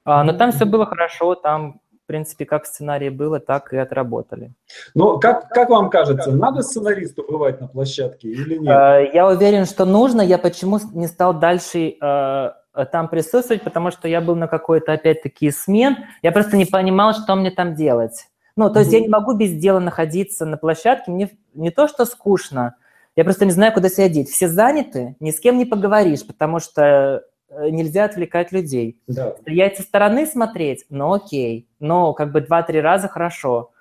А, 0.03 0.23
но 0.23 0.33
там 0.33 0.51
все 0.51 0.65
было 0.65 0.85
хорошо, 0.85 1.35
там 1.35 1.79
в 2.07 2.13
принципе, 2.17 2.45
как 2.45 2.63
в 2.63 2.67
сценарии 2.67 3.09
было, 3.09 3.41
так 3.41 3.73
и 3.73 3.77
отработали. 3.77 4.53
Но 4.95 5.17
как, 5.19 5.49
как 5.49 5.69
вам 5.69 5.89
кажется, 5.89 6.31
надо 6.31 6.61
сценаристу 6.61 7.25
бывать 7.29 7.59
на 7.59 7.67
площадке 7.67 8.29
или 8.29 8.55
нет? 8.55 8.69
Э, 8.69 9.09
я 9.13 9.27
уверен, 9.27 9.65
что 9.65 9.83
нужно. 9.83 10.21
Я 10.21 10.37
почему 10.37 10.79
не 10.93 11.07
стал 11.07 11.33
дальше 11.33 11.97
э, 12.01 12.49
там 12.93 13.09
присутствовать, 13.09 13.61
потому 13.61 13.91
что 13.91 14.07
я 14.07 14.21
был 14.21 14.37
на 14.37 14.47
какой-то, 14.47 14.93
опять-таки, 14.93 15.51
смен. 15.51 15.97
Я 16.23 16.31
просто 16.31 16.55
не 16.55 16.63
понимал, 16.63 17.13
что 17.13 17.35
мне 17.35 17.51
там 17.51 17.75
делать. 17.75 18.27
Ну, 18.55 18.71
то 18.71 18.79
есть 18.79 18.91
mm-hmm. 18.91 18.95
я 18.95 19.01
не 19.01 19.09
могу 19.09 19.33
без 19.33 19.51
дела 19.51 19.79
находиться 19.79 20.45
на 20.45 20.55
площадке. 20.55 21.11
Мне 21.11 21.29
не 21.55 21.71
то, 21.71 21.89
что 21.89 22.05
скучно, 22.05 22.75
я 23.17 23.25
просто 23.25 23.43
не 23.43 23.51
знаю, 23.51 23.73
куда 23.73 23.89
себя 23.89 24.07
деть. 24.07 24.29
Все 24.29 24.47
заняты, 24.47 25.17
ни 25.19 25.31
с 25.31 25.41
кем 25.41 25.57
не 25.57 25.65
поговоришь, 25.65 26.25
потому 26.25 26.59
что 26.59 27.25
нельзя 27.49 28.05
отвлекать 28.05 28.51
людей. 28.51 28.99
Да. 29.07 29.35
Стоять 29.41 29.77
со 29.77 29.83
стороны 29.83 30.25
смотреть, 30.25 30.85
ну 30.89 31.13
окей, 31.13 31.67
но 31.79 32.13
как 32.13 32.31
бы 32.31 32.41
два-три 32.41 32.81
раза 32.81 33.07
хорошо. 33.07 33.71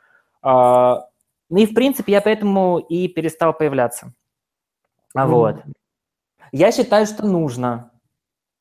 А, 0.43 1.07
ну 1.51 1.59
и 1.59 1.67
в 1.67 1.75
принципе 1.75 2.13
я 2.13 2.21
поэтому 2.21 2.79
и 2.79 3.09
перестал 3.09 3.53
появляться. 3.53 4.13
А 5.15 5.27
mm 5.27 5.31
вот. 5.31 5.57
Я 6.53 6.71
считаю, 6.73 7.07
что 7.07 7.27
нужно 7.27 7.91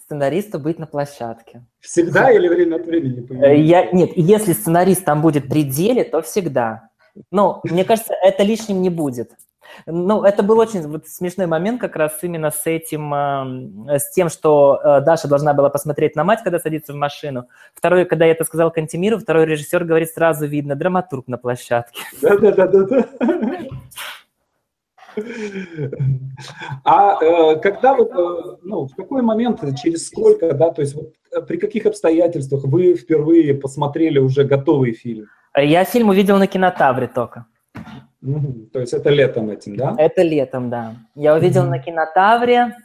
сценаристу 0.06 0.60
быть 0.60 0.80
на 0.80 0.88
площадке. 0.88 1.66
Всегда 1.80 2.32
или 2.32 2.48
время 2.48 2.76
от 2.76 2.86
времени? 2.86 3.28
Э, 3.44 3.58
я, 3.60 3.92
нет, 3.92 4.12
если 4.16 4.54
сценарист 4.54 5.04
там 5.04 5.22
будет 5.22 5.48
при 5.48 5.64
деле, 5.64 6.04
то 6.04 6.22
всегда. 6.22 6.90
Но 7.32 7.62
мне 7.64 7.86
кажется, 7.86 8.14
это 8.22 8.44
лишним 8.44 8.82
не 8.82 8.90
будет. 8.90 9.32
Ну, 9.86 10.24
это 10.24 10.44
был 10.44 10.60
очень 10.60 10.82
вот, 10.88 11.08
смешной 11.08 11.48
момент 11.48 11.82
как 11.82 11.96
раз 11.96 12.18
именно 12.22 12.52
с 12.52 12.66
этим, 12.66 13.14
э, 13.14 14.00
с 14.00 14.12
тем, 14.12 14.30
что 14.30 14.80
э, 14.84 15.02
Даша 15.02 15.28
должна 15.28 15.54
была 15.54 15.70
посмотреть 15.70 16.16
на 16.16 16.24
мать, 16.24 16.42
когда 16.44 16.60
садится 16.60 16.94
в 16.94 16.96
машину. 16.96 17.48
Второй, 17.74 18.06
когда 18.06 18.26
я 18.26 18.32
это 18.32 18.44
сказал 18.44 18.72
Кантемиру, 18.72 19.20
второй 19.20 19.46
режиссер 19.46 19.84
говорит, 19.84 20.10
сразу 20.10 20.46
видно, 20.46 20.76
драматург 20.76 21.28
на 21.28 21.38
площадке. 21.38 22.02
Да-да-да-да. 22.22 23.06
А 26.84 27.24
э, 27.24 27.60
когда 27.60 27.96
вот, 27.96 28.12
э, 28.12 28.58
ну, 28.64 28.88
в 28.88 28.96
какой 28.96 29.22
момент, 29.22 29.62
через 29.82 30.08
сколько, 30.08 30.54
да, 30.54 30.72
то 30.72 30.82
есть 30.82 30.96
вот, 30.96 31.14
при 31.48 31.58
каких 31.58 31.86
обстоятельствах 31.86 32.64
вы 32.66 32.96
впервые 32.96 33.54
посмотрели 33.54 34.20
уже 34.20 34.44
готовый 34.44 34.94
фильм? 34.94 35.28
Я 35.56 35.86
фильм 35.86 36.10
увидел 36.10 36.38
на 36.38 36.48
кинотавре 36.48 37.08
только. 37.08 37.46
Угу. 38.26 38.70
То 38.74 38.80
есть 38.80 38.94
это 38.94 39.10
летом 39.10 39.50
этим, 39.50 39.78
да? 39.78 39.96
Это 39.98 40.24
летом, 40.24 40.70
да. 40.70 40.96
Я 41.16 41.36
увидел 41.36 41.64
угу. 41.64 41.72
на 41.72 41.80
кинотавре. 41.80 42.76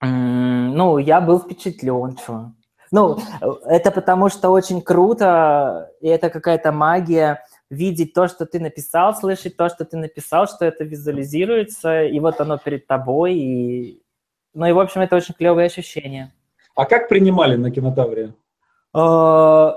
Ну, 0.00 0.98
я 0.98 1.20
был 1.20 1.38
впечатлен, 1.38 2.18
что. 2.18 2.52
Ну, 2.90 3.18
это 3.64 3.90
потому 3.90 4.28
что 4.28 4.50
очень 4.50 4.82
круто, 4.82 5.90
и 6.00 6.08
это 6.08 6.28
какая-то 6.28 6.72
магия 6.72 7.42
видеть 7.70 8.12
то, 8.12 8.28
что 8.28 8.44
ты 8.44 8.60
написал, 8.60 9.14
слышать 9.14 9.56
то, 9.56 9.70
что 9.70 9.86
ты 9.86 9.96
написал, 9.96 10.46
что 10.46 10.66
это 10.66 10.84
визуализируется, 10.84 12.04
и 12.04 12.20
вот 12.20 12.40
оно 12.40 12.58
перед 12.58 12.86
тобой. 12.86 13.34
И... 13.34 14.02
Ну 14.52 14.66
и, 14.66 14.72
в 14.72 14.78
общем, 14.78 15.00
это 15.00 15.16
очень 15.16 15.34
клевое 15.34 15.66
ощущение. 15.66 16.34
А 16.74 16.84
как 16.84 17.08
принимали 17.08 17.56
на 17.56 17.70
кинотавре? 17.70 18.34
Э, 18.94 19.72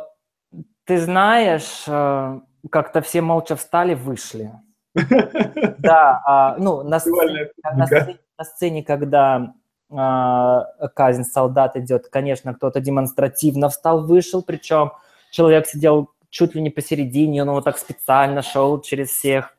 ты 0.84 0.98
знаешь, 0.98 1.86
э, 1.88 2.40
как-то 2.70 3.02
все 3.02 3.22
молча 3.22 3.56
встали, 3.56 3.94
вышли. 3.94 4.52
Да, 4.96 6.22
а, 6.26 6.56
ну, 6.58 6.84
на 6.84 7.00
сцене, 7.00 7.50
на, 7.64 7.86
сцене, 7.86 8.20
на 8.38 8.44
сцене, 8.46 8.84
когда 8.84 9.54
а, 9.92 10.66
казнь 10.94 11.24
солдат 11.24 11.76
идет, 11.76 12.08
конечно, 12.08 12.54
кто-то 12.54 12.80
демонстративно 12.80 13.70
встал, 13.70 14.06
вышел, 14.06 14.42
причем 14.42 14.94
человек 15.32 15.68
сидел 15.68 16.10
чуть 16.30 16.56
ли 16.56 16.62
не 16.62 16.70
посередине, 16.70 17.44
он 17.44 17.52
вот 17.52 17.66
так 17.66 17.78
специально 17.78 18.42
шел 18.42 18.82
через 18.82 19.10
всех, 19.10 19.56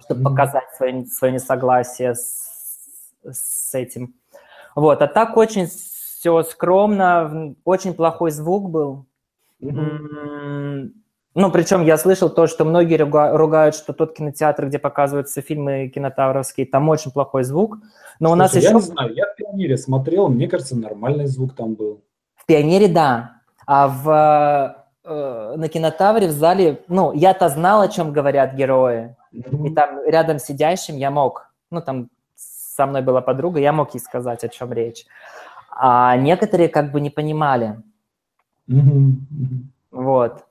чтобы 0.00 0.20
mm-hmm. 0.20 0.24
показать 0.24 0.74
свое, 0.76 1.06
свое 1.06 1.34
несогласие 1.34 2.14
с, 2.14 2.90
с 3.22 3.74
этим. 3.74 4.14
Вот, 4.74 5.00
а 5.02 5.06
так 5.06 5.36
очень 5.36 5.66
все 5.66 6.42
скромно, 6.42 7.54
очень 7.64 7.94
плохой 7.94 8.30
звук 8.32 8.70
был. 8.70 9.06
Mm-hmm. 9.62 10.90
Ну, 11.34 11.50
причем 11.50 11.82
я 11.82 11.98
слышал 11.98 12.30
то, 12.30 12.46
что 12.46 12.64
многие 12.64 12.96
ругают, 12.96 13.74
что 13.74 13.92
тот 13.92 14.14
кинотеатр, 14.14 14.66
где 14.66 14.78
показываются 14.78 15.42
фильмы 15.42 15.88
кинотавровские, 15.88 16.64
там 16.64 16.88
очень 16.88 17.10
плохой 17.10 17.42
звук. 17.42 17.78
Но 18.20 18.30
у 18.30 18.36
Слушай, 18.36 18.38
нас 18.38 18.54
я 18.54 18.60
еще... 18.60 18.74
не 18.74 18.80
знаю, 18.80 19.14
я 19.14 19.24
в 19.26 19.36
«Пионере» 19.36 19.76
смотрел, 19.76 20.28
мне 20.28 20.46
кажется, 20.46 20.76
нормальный 20.76 21.26
звук 21.26 21.56
там 21.56 21.74
был. 21.74 22.02
В 22.36 22.46
«Пионере» 22.46 22.86
да. 22.86 23.40
А 23.66 23.88
в, 23.88 24.86
э, 25.04 25.56
на 25.56 25.68
кинотавре 25.68 26.28
в 26.28 26.32
зале, 26.32 26.84
ну, 26.86 27.12
я-то 27.12 27.48
знал, 27.48 27.80
о 27.80 27.88
чем 27.88 28.12
говорят 28.12 28.54
герои. 28.54 29.16
Mm-hmm. 29.32 29.66
И 29.66 29.74
там 29.74 30.04
рядом 30.06 30.38
сидящим 30.38 30.96
я 30.96 31.10
мог, 31.10 31.50
ну, 31.70 31.80
там 31.80 32.10
со 32.36 32.86
мной 32.86 33.02
была 33.02 33.20
подруга, 33.20 33.58
я 33.58 33.72
мог 33.72 33.92
ей 33.94 34.00
сказать, 34.00 34.44
о 34.44 34.48
чем 34.48 34.72
речь. 34.72 35.04
А 35.76 36.16
некоторые 36.16 36.68
как 36.68 36.92
бы 36.92 37.00
не 37.00 37.10
понимали. 37.10 37.82
Mm-hmm. 38.68 39.12
Вот. 39.90 40.44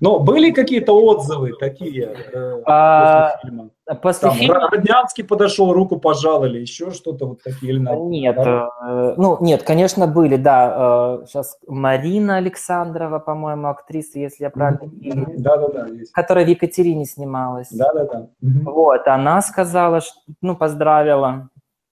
Но 0.00 0.18
были 0.18 0.50
какие-то 0.50 0.92
отзывы 0.92 1.52
такие 1.58 2.14
э, 2.32 2.62
а, 2.66 3.30
после 3.36 3.50
фильма? 3.50 3.70
После 4.02 4.28
Там, 4.28 4.38
фильма... 4.38 4.70
Роднянский 4.70 5.24
подошел, 5.24 5.72
руку 5.72 5.98
пожал 5.98 6.44
или 6.44 6.58
еще 6.58 6.90
что-то 6.90 7.26
вот 7.26 7.42
такие? 7.42 7.72
Или 7.72 7.80
нет, 8.08 8.36
да? 8.36 8.68
э, 8.86 9.14
ну 9.16 9.38
нет, 9.40 9.62
конечно, 9.62 10.06
были, 10.06 10.36
да. 10.36 11.20
Э, 11.22 11.26
сейчас 11.26 11.58
Марина 11.66 12.36
Александрова, 12.36 13.18
по-моему, 13.18 13.68
актриса, 13.68 14.18
если 14.18 14.44
я 14.44 14.50
правильно 14.50 14.84
mm-hmm. 14.84 15.34
Да, 15.38 15.56
да, 15.56 15.68
да. 15.68 15.86
Есть. 15.86 16.12
Которая 16.12 16.44
в 16.44 16.48
Екатерине 16.48 17.04
снималась. 17.04 17.68
Да, 17.70 17.92
да, 17.92 18.04
да. 18.04 18.28
Mm-hmm. 18.42 18.64
Вот, 18.64 19.06
она 19.06 19.40
сказала, 19.42 20.00
что, 20.00 20.14
ну, 20.42 20.56
поздравила. 20.56 21.48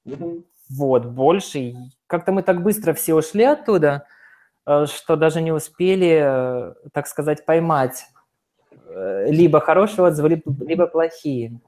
Mm-hmm. 0.07 0.43
Вот, 0.71 1.07
больше. 1.07 1.75
Как-то 2.07 2.33
мы 2.33 2.43
так 2.43 2.62
быстро 2.62 2.93
все 2.93 3.15
ушли 3.15 3.45
оттуда 3.45 4.05
что 4.66 5.16
даже 5.16 5.40
не 5.40 5.52
успели, 5.52 6.20
э, 6.20 6.74
так 6.92 7.07
сказать, 7.07 7.46
поймать 7.46 8.07
э, 8.88 9.31
либо 9.31 9.61
хорошие 9.61 10.05
отзывы, 10.05 10.42
либо 10.61 10.88
плохие. 10.88 11.61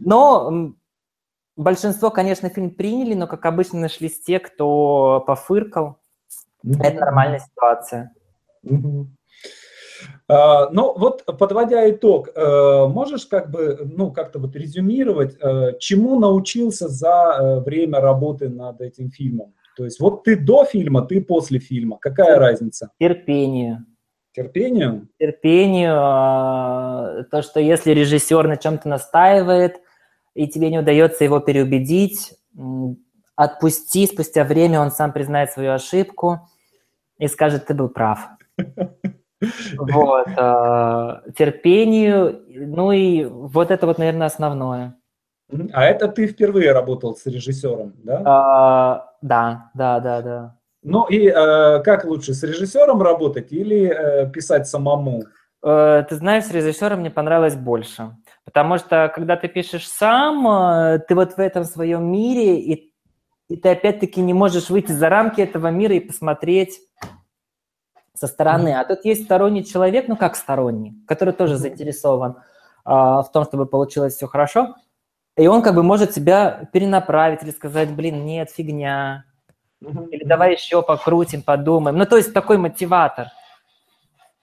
Но 0.00 0.74
большинство, 1.56 2.10
конечно, 2.10 2.50
фильм 2.50 2.70
приняли, 2.70 3.14
но, 3.14 3.26
как 3.26 3.46
обычно, 3.46 3.80
нашлись 3.80 4.20
те, 4.20 4.40
кто 4.40 5.24
пофыркал. 5.26 5.96
Mm-hmm. 6.64 6.82
Это 6.82 7.00
нормальная 7.00 7.40
ситуация. 7.40 8.12
Mm-hmm. 8.64 9.06
Uh, 10.26 10.68
ну 10.72 10.98
вот, 10.98 11.24
подводя 11.38 11.90
итог, 11.90 12.28
можешь 12.34 13.26
как 13.26 13.50
бы, 13.50 13.78
ну, 13.84 14.10
как-то 14.10 14.38
вот 14.38 14.56
резюмировать, 14.56 15.38
чему 15.80 16.18
научился 16.18 16.88
за 16.88 17.62
время 17.64 18.00
работы 18.00 18.48
над 18.48 18.80
этим 18.80 19.10
фильмом? 19.10 19.54
То 19.76 19.84
есть 19.84 20.00
вот 20.00 20.24
ты 20.24 20.36
до 20.36 20.64
фильма, 20.64 21.02
ты 21.02 21.20
после 21.20 21.58
фильма. 21.58 21.98
Какая 22.00 22.38
разница? 22.38 22.90
Терпению. 22.98 23.86
Терпению? 24.32 25.08
Терпению. 25.18 25.94
А, 25.96 27.24
то, 27.30 27.42
что 27.42 27.60
если 27.60 27.92
режиссер 27.92 28.48
на 28.48 28.56
чем-то 28.56 28.88
настаивает, 28.88 29.80
и 30.34 30.48
тебе 30.48 30.70
не 30.70 30.78
удается 30.78 31.24
его 31.24 31.38
переубедить, 31.40 32.34
отпусти, 33.36 34.06
спустя 34.06 34.44
время 34.44 34.80
он 34.80 34.90
сам 34.90 35.12
признает 35.12 35.52
свою 35.52 35.72
ошибку 35.72 36.48
и 37.18 37.28
скажет, 37.28 37.66
ты 37.66 37.74
был 37.74 37.88
прав. 37.88 38.28
Вот. 39.76 40.26
А, 40.38 41.22
терпению, 41.36 42.44
ну 42.48 42.92
и 42.92 43.24
вот 43.24 43.70
это 43.70 43.86
вот, 43.86 43.98
наверное, 43.98 44.28
основное. 44.28 44.96
А 45.72 45.84
это 45.84 46.08
ты 46.08 46.26
впервые 46.26 46.72
работал 46.72 47.14
с 47.14 47.26
режиссером, 47.26 47.94
да? 48.02 48.22
А, 48.24 49.12
да, 49.22 49.70
да, 49.74 50.00
да, 50.00 50.22
да. 50.22 50.56
Ну 50.82 51.06
и 51.06 51.28
э, 51.28 51.82
как 51.82 52.04
лучше, 52.04 52.34
с 52.34 52.42
режиссером 52.42 53.00
работать 53.02 53.52
или 53.52 53.88
э, 53.88 54.30
писать 54.30 54.66
самому? 54.66 55.24
Э, 55.62 56.04
ты 56.08 56.16
знаешь, 56.16 56.44
с 56.44 56.50
режиссером 56.50 57.00
мне 57.00 57.10
понравилось 57.10 57.56
больше. 57.56 58.16
Потому 58.44 58.78
что, 58.78 59.10
когда 59.14 59.36
ты 59.36 59.48
пишешь 59.48 59.88
сам, 59.88 60.46
э, 60.46 60.98
ты 61.06 61.14
вот 61.14 61.34
в 61.34 61.38
этом 61.38 61.64
своем 61.64 62.04
мире, 62.10 62.60
и, 62.60 62.92
и 63.48 63.56
ты 63.56 63.70
опять-таки 63.70 64.20
не 64.20 64.34
можешь 64.34 64.68
выйти 64.70 64.92
за 64.92 65.08
рамки 65.08 65.40
этого 65.40 65.68
мира 65.68 65.94
и 65.94 66.00
посмотреть 66.00 66.80
со 68.14 68.26
стороны. 68.26 68.74
А 68.78 68.84
тут 68.84 69.04
есть 69.04 69.24
сторонний 69.24 69.64
человек, 69.64 70.08
ну 70.08 70.16
как 70.16 70.36
сторонний, 70.36 70.94
который 71.06 71.34
тоже 71.34 71.56
заинтересован 71.56 72.36
а, 72.84 73.22
в 73.22 73.32
том, 73.32 73.44
чтобы 73.44 73.66
получилось 73.66 74.14
все 74.14 74.26
хорошо. 74.26 74.74
И 75.36 75.46
он 75.46 75.62
как 75.62 75.74
бы 75.74 75.82
может 75.82 76.14
себя 76.14 76.68
перенаправить 76.72 77.42
или 77.42 77.50
сказать, 77.50 77.90
блин, 77.90 78.24
нет, 78.24 78.50
фигня. 78.50 79.24
Или 79.80 80.24
давай 80.24 80.52
еще 80.54 80.82
покрутим, 80.82 81.42
подумаем. 81.42 81.96
Ну, 81.96 82.06
то 82.06 82.16
есть 82.16 82.32
такой 82.32 82.56
мотиватор. 82.56 83.28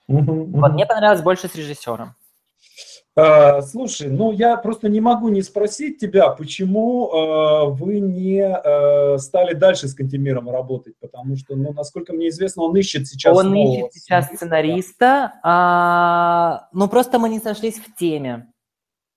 Вот, 0.08 0.74
мне 0.74 0.86
понравилось 0.86 1.22
больше 1.22 1.48
с 1.48 1.56
режиссером. 1.56 2.16
А, 3.14 3.62
слушай, 3.62 4.10
ну 4.10 4.32
я 4.32 4.56
просто 4.56 4.88
не 4.88 5.02
могу 5.02 5.28
не 5.28 5.42
спросить 5.42 6.00
тебя, 6.00 6.30
почему 6.30 7.10
э, 7.10 7.66
вы 7.72 8.00
не 8.00 8.40
э, 8.40 9.18
стали 9.18 9.54
дальше 9.54 9.90
с 9.90 9.94
Кантемиром 9.94 10.50
работать, 10.50 10.96
потому 10.98 11.36
что, 11.36 11.58
ну, 11.58 11.74
насколько 11.74 12.14
мне 12.14 12.30
известно, 12.30 12.64
он 12.64 12.76
ищет 12.78 13.08
сейчас. 13.08 13.36
Он 13.36 13.54
ищет 13.54 13.94
сейчас 13.94 14.28
сценариста, 14.28 15.34
а, 15.44 16.70
ну 16.72 16.88
просто 16.88 17.20
мы 17.20 17.28
не 17.28 17.40
сошлись 17.40 17.80
в 17.80 17.94
теме. 17.96 18.48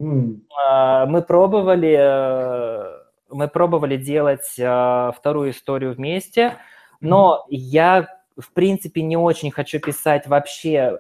Mm. 0.05 0.41
А, 0.55 1.07
мы 1.07 1.23
пробовали, 1.23 1.97
э, 1.99 2.99
мы 3.31 3.49
пробовали 3.49 3.97
делать 3.97 4.55
а, 4.61 5.13
вторую 5.13 5.51
историю 5.51 5.95
вместе, 5.95 6.57
но 7.01 7.47
я 7.49 8.09
в 8.37 8.53
принципе 8.53 9.03
не 9.03 9.17
очень 9.17 9.51
хочу 9.51 9.81
писать 9.81 10.27
вообще 10.27 10.99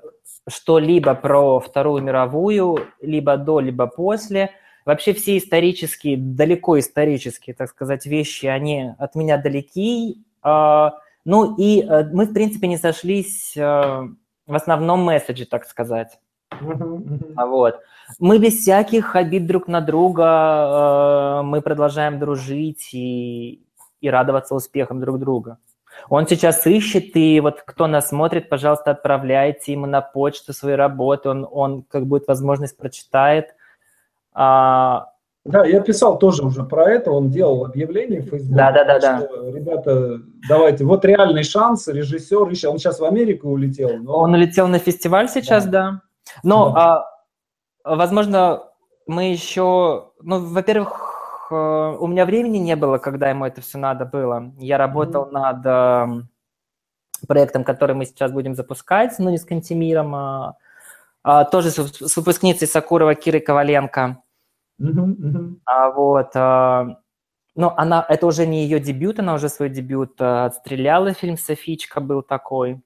что-либо 0.49 1.15
про 1.15 1.61
Вторую 1.61 2.03
мировую, 2.03 2.79
либо 3.01 3.37
до, 3.37 3.61
либо 3.61 3.87
после. 3.87 4.51
Вообще 4.85 5.15
все 5.15 5.39
исторические, 5.39 6.17
далеко 6.19 6.79
исторические, 6.79 7.55
так 7.55 7.71
сказать, 7.71 8.05
вещи, 8.07 8.47
они 8.47 8.93
от 8.99 9.15
меня 9.15 9.39
далеки. 9.39 10.25
А, 10.43 10.95
ну 11.25 11.57
и 11.57 11.83
э, 11.83 12.05
мы, 12.13 12.27
в 12.27 12.33
принципе, 12.33 12.69
не 12.69 12.77
сошлись 12.77 13.57
э, 13.57 13.61
в 13.61 14.55
основном 14.55 15.01
месседже, 15.01 15.47
так 15.47 15.67
сказать. 15.67 16.19
Вот. 16.61 17.81
Мы 18.19 18.39
без 18.39 18.61
всяких 18.61 19.17
обид 19.17 19.47
друг 19.47 19.69
на 19.69 19.81
друга, 19.81 21.41
э, 21.41 21.43
мы 21.43 21.63
продолжаем 21.63 22.19
дружить 22.19 22.91
и, 22.93 23.65
и 24.01 24.11
радоваться 24.11 24.55
успехам 24.55 25.01
друг 25.01 25.19
друга. 25.19 25.59
Он 26.09 26.27
сейчас 26.27 26.67
ищет, 26.67 27.17
и 27.17 27.41
вот 27.41 27.63
кто 27.63 27.87
нас 27.87 28.09
смотрит, 28.09 28.49
пожалуйста, 28.49 28.91
отправляйте 28.91 29.73
ему 29.73 29.87
на 29.87 30.01
почту 30.01 30.53
свои 30.53 30.75
работы, 30.75 31.29
он, 31.29 31.49
он 31.51 31.83
как 31.83 32.07
будет 32.07 32.27
возможность 32.29 32.77
прочитает. 32.77 33.55
А... 34.33 35.09
Да, 35.45 35.65
я 35.65 35.81
писал 35.81 36.19
тоже 36.19 36.43
уже 36.45 36.65
про 36.65 36.91
это, 36.91 37.11
он 37.11 37.31
делал 37.31 37.67
объявление 37.67 38.21
в 38.21 38.25
Facebook. 38.25 38.57
Да, 38.57 38.73
да, 38.73 38.85
да, 38.85 38.99
да. 38.99 39.29
Ребята, 39.51 40.21
давайте, 40.49 40.85
вот 40.85 41.05
реальный 41.05 41.45
шанс, 41.45 41.87
режиссер 41.87 42.49
ищет, 42.51 42.71
он 42.71 42.79
сейчас 42.79 42.99
в 42.99 43.05
Америку 43.05 43.49
улетел. 43.49 43.97
Но... 43.99 44.15
Он 44.21 44.35
улетел 44.35 44.69
на 44.69 44.79
фестиваль 44.79 45.29
сейчас, 45.29 45.67
да. 45.67 45.71
да. 45.71 46.01
Но, 46.43 46.71
да. 46.71 46.97
А, 46.97 47.14
возможно, 47.85 48.65
мы 49.07 49.31
еще, 49.31 50.13
ну, 50.21 50.41
во-первых, 50.41 51.15
Э, 51.51 51.97
у 51.99 52.07
меня 52.07 52.25
времени 52.27 52.59
не 52.59 52.77
было, 52.77 52.99
когда 52.99 53.31
ему 53.31 53.45
это 53.45 53.61
все 53.61 53.79
надо 53.79 54.05
было. 54.05 54.53
Я 54.59 54.79
работал 54.79 55.27
mm-hmm. 55.27 55.31
над 55.31 55.67
э, 55.67 57.27
проектом, 57.27 57.65
который 57.65 57.95
мы 57.95 58.07
сейчас 58.07 58.33
будем 58.33 58.55
запускать, 58.55 59.19
но 59.19 59.31
не 59.31 59.39
с 59.39 59.45
Кантемиром, 59.45 60.15
а, 60.15 60.57
а 61.23 61.45
тоже 61.45 61.71
с, 61.71 61.77
с 61.77 62.17
выпускницей 62.17 62.69
Сакурова 62.69 63.15
Кирой 63.15 63.41
Коваленко. 63.41 64.23
Mm-hmm. 64.81 65.17
Mm-hmm. 65.17 65.55
А 65.65 65.91
вот, 65.91 66.31
а, 66.35 66.99
ну, 67.55 67.73
она, 67.77 68.05
это 68.09 68.27
уже 68.27 68.47
не 68.47 68.65
ее 68.65 68.81
дебют, 68.81 69.21
она 69.21 69.35
уже 69.35 69.49
свой 69.49 69.69
дебют 69.69 70.21
а, 70.21 70.47
отстреляла, 70.47 71.15
фильм 71.15 71.37
«Софичка» 71.37 72.01
был 72.01 72.23
такой. 72.23 72.83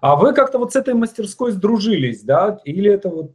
А 0.00 0.16
вы 0.16 0.34
как-то 0.34 0.58
вот 0.58 0.72
с 0.72 0.76
этой 0.76 0.92
мастерской 0.92 1.52
сдружились, 1.52 2.22
да? 2.22 2.60
Или 2.64 2.90
это 2.90 3.08
вот 3.08 3.32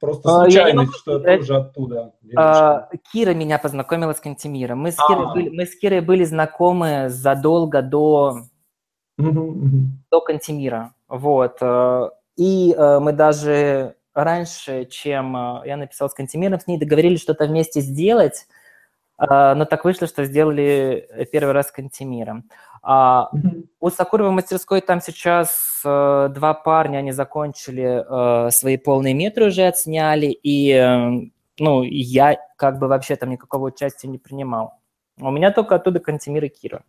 Просто 0.00 0.28
а, 0.28 0.42
случайность, 0.42 0.96
что 0.96 1.20
я 1.20 1.38
тоже 1.38 1.56
оттуда. 1.56 2.14
А, 2.36 2.88
Кира 3.12 3.32
меня 3.32 3.58
познакомила 3.58 4.12
с 4.12 4.20
Кантемиром. 4.20 4.80
Мы 4.80 4.90
с, 4.90 4.96
Кирой 4.96 5.26
а. 5.26 5.32
были, 5.32 5.48
мы 5.50 5.66
с 5.66 5.78
Кирой 5.78 6.00
были 6.00 6.24
знакомы 6.24 7.08
задолго 7.08 7.80
до, 7.80 8.42
до 9.16 10.20
Кантемира. 10.20 10.94
Вот. 11.08 11.58
Э, 11.60 12.10
и 12.36 12.74
э, 12.76 12.98
мы 12.98 13.12
даже 13.12 13.96
раньше, 14.14 14.84
чем 14.86 15.36
э, 15.36 15.62
я 15.66 15.76
написал 15.76 16.10
с 16.10 16.14
Кантемиром, 16.14 16.60
с 16.60 16.66
ней 16.66 16.78
договорились 16.78 17.22
что-то 17.22 17.46
вместе 17.46 17.80
сделать, 17.80 18.46
но 19.20 19.64
так 19.64 19.84
вышло, 19.84 20.06
что 20.06 20.24
сделали 20.24 21.26
первый 21.32 21.50
раз 21.50 21.68
с 21.68 21.72
Кантемиром. 21.72 22.48
А, 22.82 23.30
У 23.80 23.90
Сакуровой 23.90 24.32
мастерской 24.32 24.80
там 24.80 25.00
сейчас 25.00 25.80
э, 25.84 26.28
два 26.34 26.54
парня, 26.54 26.98
они 26.98 27.12
закончили 27.12 28.04
э, 28.04 28.50
свои 28.50 28.76
полные 28.76 29.14
метры 29.14 29.46
уже 29.46 29.66
отсняли, 29.66 30.26
и 30.26 30.70
э, 30.72 31.30
ну, 31.58 31.82
я 31.82 32.36
как 32.56 32.78
бы 32.78 32.88
вообще 32.88 33.16
там 33.16 33.30
никакого 33.30 33.66
участия 33.66 34.08
не 34.08 34.18
принимал. 34.18 34.74
У 35.18 35.30
меня 35.30 35.50
только 35.50 35.74
оттуда 35.74 36.00
Кантемир 36.00 36.44
и 36.44 36.48
Кира. 36.48 36.84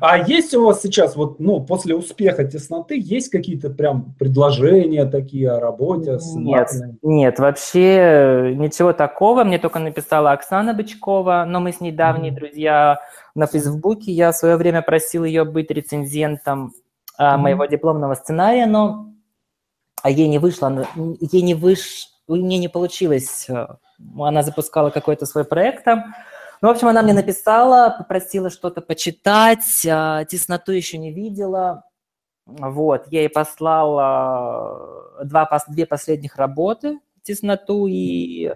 А 0.00 0.18
есть 0.18 0.54
у 0.54 0.64
вас 0.64 0.82
сейчас, 0.82 1.16
вот, 1.16 1.40
ну, 1.40 1.60
после 1.60 1.94
успеха 1.94 2.44
тесноты, 2.44 2.98
есть 2.98 3.30
какие-то 3.30 3.70
прям 3.70 4.14
предложения 4.18 5.04
такие 5.04 5.50
о 5.50 5.60
работе? 5.60 6.18
С 6.18 6.34
нет, 6.34 6.68
нет, 7.02 7.38
вообще 7.38 8.54
ничего 8.56 8.92
такого. 8.92 9.44
Мне 9.44 9.58
только 9.58 9.78
написала 9.78 10.32
Оксана 10.32 10.74
Бычкова, 10.74 11.44
но 11.46 11.60
мы 11.60 11.72
с 11.72 11.80
ней 11.80 11.92
давние 11.92 12.32
mm-hmm. 12.32 12.36
друзья 12.36 13.00
на 13.34 13.46
Фейсбуке. 13.46 14.12
Я 14.12 14.32
в 14.32 14.36
свое 14.36 14.56
время 14.56 14.82
просил 14.82 15.24
ее 15.24 15.44
быть 15.44 15.70
рецензентом 15.70 16.72
mm-hmm. 17.18 17.36
моего 17.36 17.66
дипломного 17.66 18.14
сценария, 18.14 18.66
но 18.66 19.06
а 20.02 20.10
ей 20.10 20.28
не 20.28 20.38
вышло, 20.38 20.86
ей 21.20 21.42
не 21.42 21.54
выш, 21.54 22.08
мне 22.28 22.58
не 22.58 22.68
получилось. 22.68 23.48
Она 24.18 24.42
запускала 24.42 24.90
какой-то 24.90 25.26
свой 25.26 25.44
проект 25.44 25.84
там, 25.84 26.14
ну, 26.62 26.68
в 26.68 26.70
общем, 26.70 26.88
она 26.88 27.02
мне 27.02 27.12
написала, 27.12 27.94
попросила 27.96 28.50
что-то 28.50 28.80
почитать, 28.80 29.86
а, 29.88 30.24
тесноту 30.24 30.72
еще 30.72 30.98
не 30.98 31.12
видела. 31.12 31.84
Вот, 32.46 33.06
я 33.10 33.20
ей 33.20 33.28
послала 33.28 35.16
два, 35.24 35.48
две 35.68 35.86
последних 35.86 36.36
работы, 36.36 37.00
тесноту 37.22 37.86
и 37.88 38.52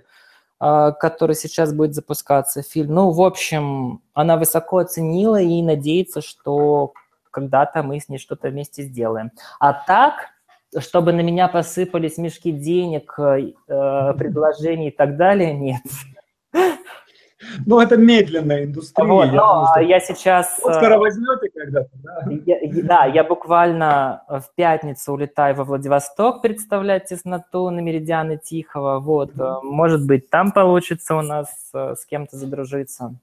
а, 0.63 0.93
который 0.93 1.35
сейчас 1.35 1.73
будет 1.73 1.95
запускаться 1.95 2.63
фильм. 2.63 2.95
Ну, 2.95 3.11
в 3.11 3.23
общем, 3.23 4.03
она 4.13 4.37
высоко 4.37 4.77
оценила 4.77 5.41
и 5.41 5.63
надеется, 5.63 6.21
что 6.21 6.93
когда-то 7.31 7.83
мы 7.83 7.99
с 7.99 8.11
ней 8.11 8.19
что-то 8.19 8.49
вместе 8.49 8.83
сделаем. 8.83 9.31
А 9.59 9.73
так, 9.73 10.29
чтобы 10.79 11.15
на 11.15 11.21
меня 11.21 11.49
посыпались 11.49 12.19
мешки 12.19 12.53
денег, 12.53 13.19
э, 13.19 13.55
предложений 13.67 14.89
и 14.89 14.97
так 14.97 15.17
далее, 15.17 15.55
нет. 15.55 15.81
Ну, 17.67 17.81
это 17.81 17.97
медленная 17.97 18.65
индустрия. 18.65 19.07
Вот, 19.07 19.25
я, 19.27 19.31
думаю, 19.31 19.89
я 19.89 20.01
сейчас... 20.01 20.57
Скоро 20.59 20.99
возьмете 20.99 21.51
когда-то, 21.55 21.91
да? 21.95 22.27
Я, 22.47 22.57
да, 22.83 23.05
я 23.07 23.25
буквально 23.25 24.23
в 24.29 24.55
пятницу 24.55 25.13
улетаю 25.13 25.55
во 25.57 25.65
Владивосток 25.65 26.43
представлять 26.43 27.07
тесноту 27.07 27.71
на 27.71 27.81
Меридианы 27.81 28.39
Тихого. 28.39 29.01
Вот, 29.01 29.35
mm-hmm. 29.35 29.63
может 29.63 30.07
быть, 30.07 30.31
там 30.31 30.53
получится 30.53 31.17
у 31.17 31.23
нас 31.23 31.49
э, 31.75 31.95
с 31.99 32.05
кем-то 32.07 32.37
задружиться. 32.37 33.15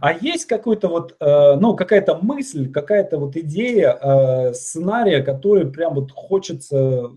А 0.00 0.12
есть 0.12 0.46
какой-то 0.46 0.88
вот, 0.88 1.16
э, 1.20 1.56
ну, 1.56 1.76
какая-то 1.76 2.18
мысль, 2.22 2.70
какая-то 2.70 3.18
вот 3.18 3.36
идея, 3.36 4.52
сценария, 4.54 5.22
который 5.22 5.70
прям 5.70 5.94
вот 5.94 6.12
хочется, 6.12 7.10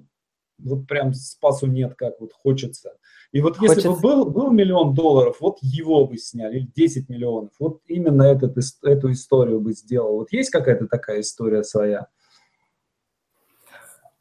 вот 0.63 0.87
прям 0.87 1.13
спасу 1.13 1.67
нет, 1.67 1.95
как 1.95 2.19
вот 2.19 2.33
хочется 2.33 2.91
и 3.31 3.41
вот 3.41 3.57
если 3.61 3.67
Хочется... 3.67 3.91
бы 3.91 3.99
был, 3.99 4.25
был 4.25 4.51
миллион 4.51 4.95
долларов, 4.95 5.37
вот 5.39 5.59
его 5.61 6.05
бы 6.05 6.17
сняли, 6.17 6.57
или 6.57 6.71
10 6.75 7.09
миллионов, 7.09 7.51
вот 7.59 7.81
именно 7.85 8.23
этот, 8.23 8.57
эту 8.83 9.11
историю 9.11 9.59
бы 9.59 9.73
сделал. 9.73 10.17
Вот 10.17 10.31
есть 10.31 10.49
какая-то 10.49 10.87
такая 10.87 11.21
история 11.21 11.63
своя? 11.63 12.07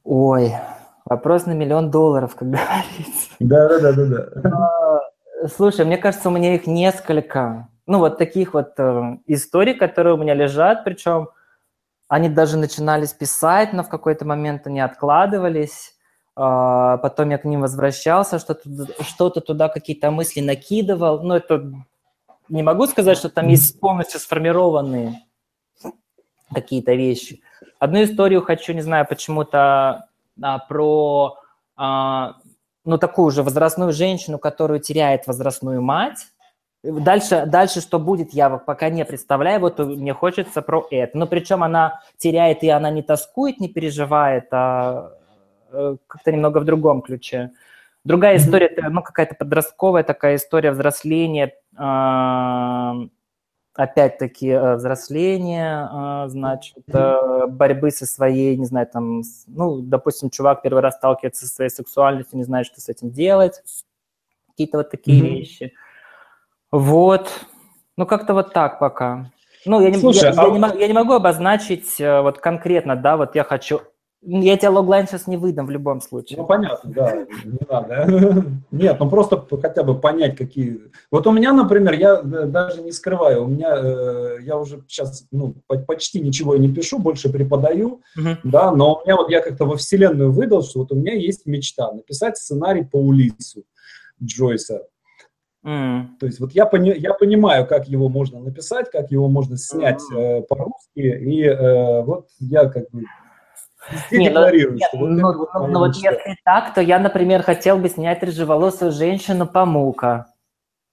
Ой, 0.05 0.53
вопрос 1.07 1.47
на 1.47 1.53
миллион 1.53 1.91
долларов, 1.91 2.35
как 2.37 2.49
говорится. 2.51 3.31
Да-да-да-да. 3.41 5.01
Слушай, 5.57 5.87
мне 5.87 5.97
кажется, 5.97 6.29
у 6.29 6.33
меня 6.33 6.55
их 6.55 6.67
несколько. 6.67 7.69
Ну, 7.87 8.01
вот 8.01 8.19
таких 8.19 8.53
вот 8.53 8.73
э, 8.77 9.19
историй, 9.27 9.73
которые 9.73 10.15
у 10.15 10.19
меня 10.19 10.35
лежат, 10.35 10.85
причем 10.85 11.31
они 12.09 12.29
даже 12.29 12.59
начинались 12.59 13.15
писать, 13.15 13.73
но 13.73 13.83
в 13.83 13.89
какой-то 13.89 14.27
момент 14.27 14.67
они 14.67 14.81
откладывались. 14.81 15.95
А, 16.41 16.99
потом 16.99 17.31
я 17.31 17.39
к 17.39 17.45
ним 17.45 17.63
возвращался, 17.63 18.39
что-то, 18.39 18.63
что-то 19.03 19.41
туда 19.41 19.69
какие-то 19.69 20.13
мысли 20.13 20.41
накидывал. 20.41 21.21
Ну, 21.21 21.35
это 21.35 21.73
не 22.49 22.63
могу 22.63 22.87
сказать, 22.87 23.19
что 23.19 23.29
там 23.29 23.49
есть 23.49 23.81
полностью 23.81 24.21
сформированные 24.21 25.21
какие-то 26.55 26.95
вещи. 26.95 27.43
Одну 27.81 28.05
историю 28.05 28.43
хочу, 28.43 28.73
не 28.73 28.83
знаю, 28.83 29.05
почему-то 29.09 30.09
а, 30.41 30.59
про 30.61 31.39
а, 31.77 32.37
ну, 32.85 32.99
такую 32.99 33.33
же 33.33 33.43
возрастную 33.43 33.93
женщину, 33.93 34.39
которую 34.39 34.79
теряет 34.79 35.27
возрастную 35.27 35.83
мать. 35.83 36.29
Дальше, 36.85 37.47
дальше 37.47 37.81
что 37.81 37.99
будет, 37.99 38.33
я 38.33 38.49
пока 38.49 38.91
не 38.91 39.05
представляю, 39.05 39.59
вот 39.59 39.81
мне 39.81 40.15
хочется 40.15 40.63
про 40.63 40.87
это. 40.93 41.19
Но 41.19 41.27
причем 41.27 41.65
она 41.65 42.01
теряет, 42.17 42.63
и 42.63 42.69
она 42.69 42.93
не 42.93 43.03
тоскует, 43.03 43.59
не 43.59 43.67
переживает, 43.67 44.47
а 44.53 45.18
как-то 45.71 46.33
немного 46.33 46.59
в 46.59 46.65
другом 46.65 47.03
ключе. 47.03 47.53
Другая 48.05 48.37
история, 48.39 48.67
это 48.67 48.89
ну, 48.89 49.03
какая-то 49.03 49.35
подростковая 49.35 50.03
такая 50.03 50.37
история 50.37 50.71
взросления, 50.71 51.55
а, 51.77 52.95
опять-таки 53.75 54.49
э, 54.49 54.75
взросление, 54.75 55.89
а, 55.91 56.29
значит, 56.29 56.83
э, 56.93 57.47
борьбы 57.49 57.93
со 57.93 58.07
своей, 58.07 58.57
не 58.57 58.65
знаю, 58.65 58.89
там, 58.93 59.23
ну, 59.47 59.81
допустим, 59.81 60.31
чувак 60.31 60.63
первый 60.63 60.81
раз 60.81 60.97
сталкивается 60.97 61.47
со 61.47 61.55
своей 61.55 61.71
сексуальностью, 61.71 62.39
не 62.39 62.45
знает, 62.45 62.67
что 62.67 62.81
с 62.81 62.89
этим 62.89 63.11
делать, 63.11 63.63
какие-то 64.49 64.79
вот 64.79 64.91
такие 64.91 65.23
mm-hmm. 65.23 65.29
вещи. 65.29 65.73
Вот, 66.73 67.31
ну, 67.97 68.05
как-то 68.05 68.35
вот 68.35 68.53
так 68.53 68.81
пока. 68.81 69.31
Ну, 69.65 69.81
я 69.81 69.91
не, 69.91 69.99
Слушай, 69.99 70.33
я, 70.35 70.43
а... 70.43 70.49
я, 70.49 70.51
не, 70.51 70.81
я 70.81 70.87
не 70.89 70.93
могу 70.93 71.13
обозначить 71.13 72.01
э, 72.01 72.21
вот 72.21 72.39
конкретно, 72.39 72.97
да, 72.97 73.17
вот 73.17 73.37
я 73.37 73.45
хочу 73.45 73.83
я 74.21 74.57
тебе 74.57 74.71
логлайн 74.71 75.07
сейчас 75.07 75.27
не 75.27 75.37
выдам 75.37 75.67
в 75.67 75.71
любом 75.71 76.01
случае. 76.01 76.39
Ну, 76.39 76.47
понятно, 76.47 76.91
да, 76.93 77.27
не 77.45 77.59
надо. 77.69 78.45
Нет, 78.71 78.97
ну 78.99 79.09
просто 79.09 79.47
хотя 79.61 79.83
бы 79.85 79.99
понять, 79.99 80.37
какие... 80.37 80.81
Вот 81.11 81.27
у 81.27 81.33
меня, 81.33 81.53
например, 81.53 81.95
я 81.95 82.21
даже 82.23 82.83
не 82.83 82.91
скрываю, 82.91 83.45
у 83.45 83.47
меня, 83.47 83.77
э, 83.77 84.39
я 84.43 84.57
уже 84.57 84.83
сейчас 84.89 85.25
ну, 85.31 85.55
почти 85.87 86.21
ничего 86.21 86.57
не 86.57 86.73
пишу, 86.73 86.99
больше 86.99 87.31
преподаю, 87.31 88.03
uh-huh. 88.19 88.39
да, 88.43 88.73
но 88.73 88.97
у 88.97 89.05
меня 89.05 89.17
вот 89.17 89.31
я 89.31 89.41
как-то 89.41 89.67
во 89.67 89.77
вселенную 89.77 90.33
выдал, 90.33 90.63
что 90.63 90.81
вот 90.81 90.93
у 90.93 90.97
меня 90.97 91.15
есть 91.15 91.47
мечта 91.47 91.93
написать 91.93 92.37
сценарий 92.37 92.85
по 92.85 92.97
Улису 92.97 93.65
Джойса. 94.23 94.83
Mm. 95.65 96.19
То 96.21 96.27
есть 96.27 96.41
вот 96.41 96.53
я, 96.53 96.67
пони, 96.67 96.95
я 96.97 97.15
понимаю, 97.15 97.67
как 97.67 97.89
его 97.89 98.09
можно 98.09 98.41
написать, 98.41 98.91
как 98.91 99.11
его 99.11 99.29
можно 99.29 99.57
снять 99.57 100.01
mm. 100.13 100.19
э, 100.19 100.43
по-русски, 100.43 101.01
и 101.01 101.43
э, 101.45 102.03
вот 102.03 102.29
я 102.39 102.69
как 102.69 102.91
бы 102.91 103.03
не, 104.11 104.31
ну, 104.31 104.51
нет, 104.51 104.91
вот 104.93 105.09
ну, 105.09 105.39
вот 105.39 105.49
ну, 105.55 105.67
ну 105.67 105.79
вот 105.81 105.97
если 105.97 106.37
так, 106.45 106.75
то 106.75 106.81
я, 106.81 106.99
например, 106.99 107.43
хотел 107.43 107.79
бы 107.79 107.89
снять 107.89 108.23
рыжеволосую 108.23 108.93
женщину 108.93 109.47
Памука. 109.47 110.27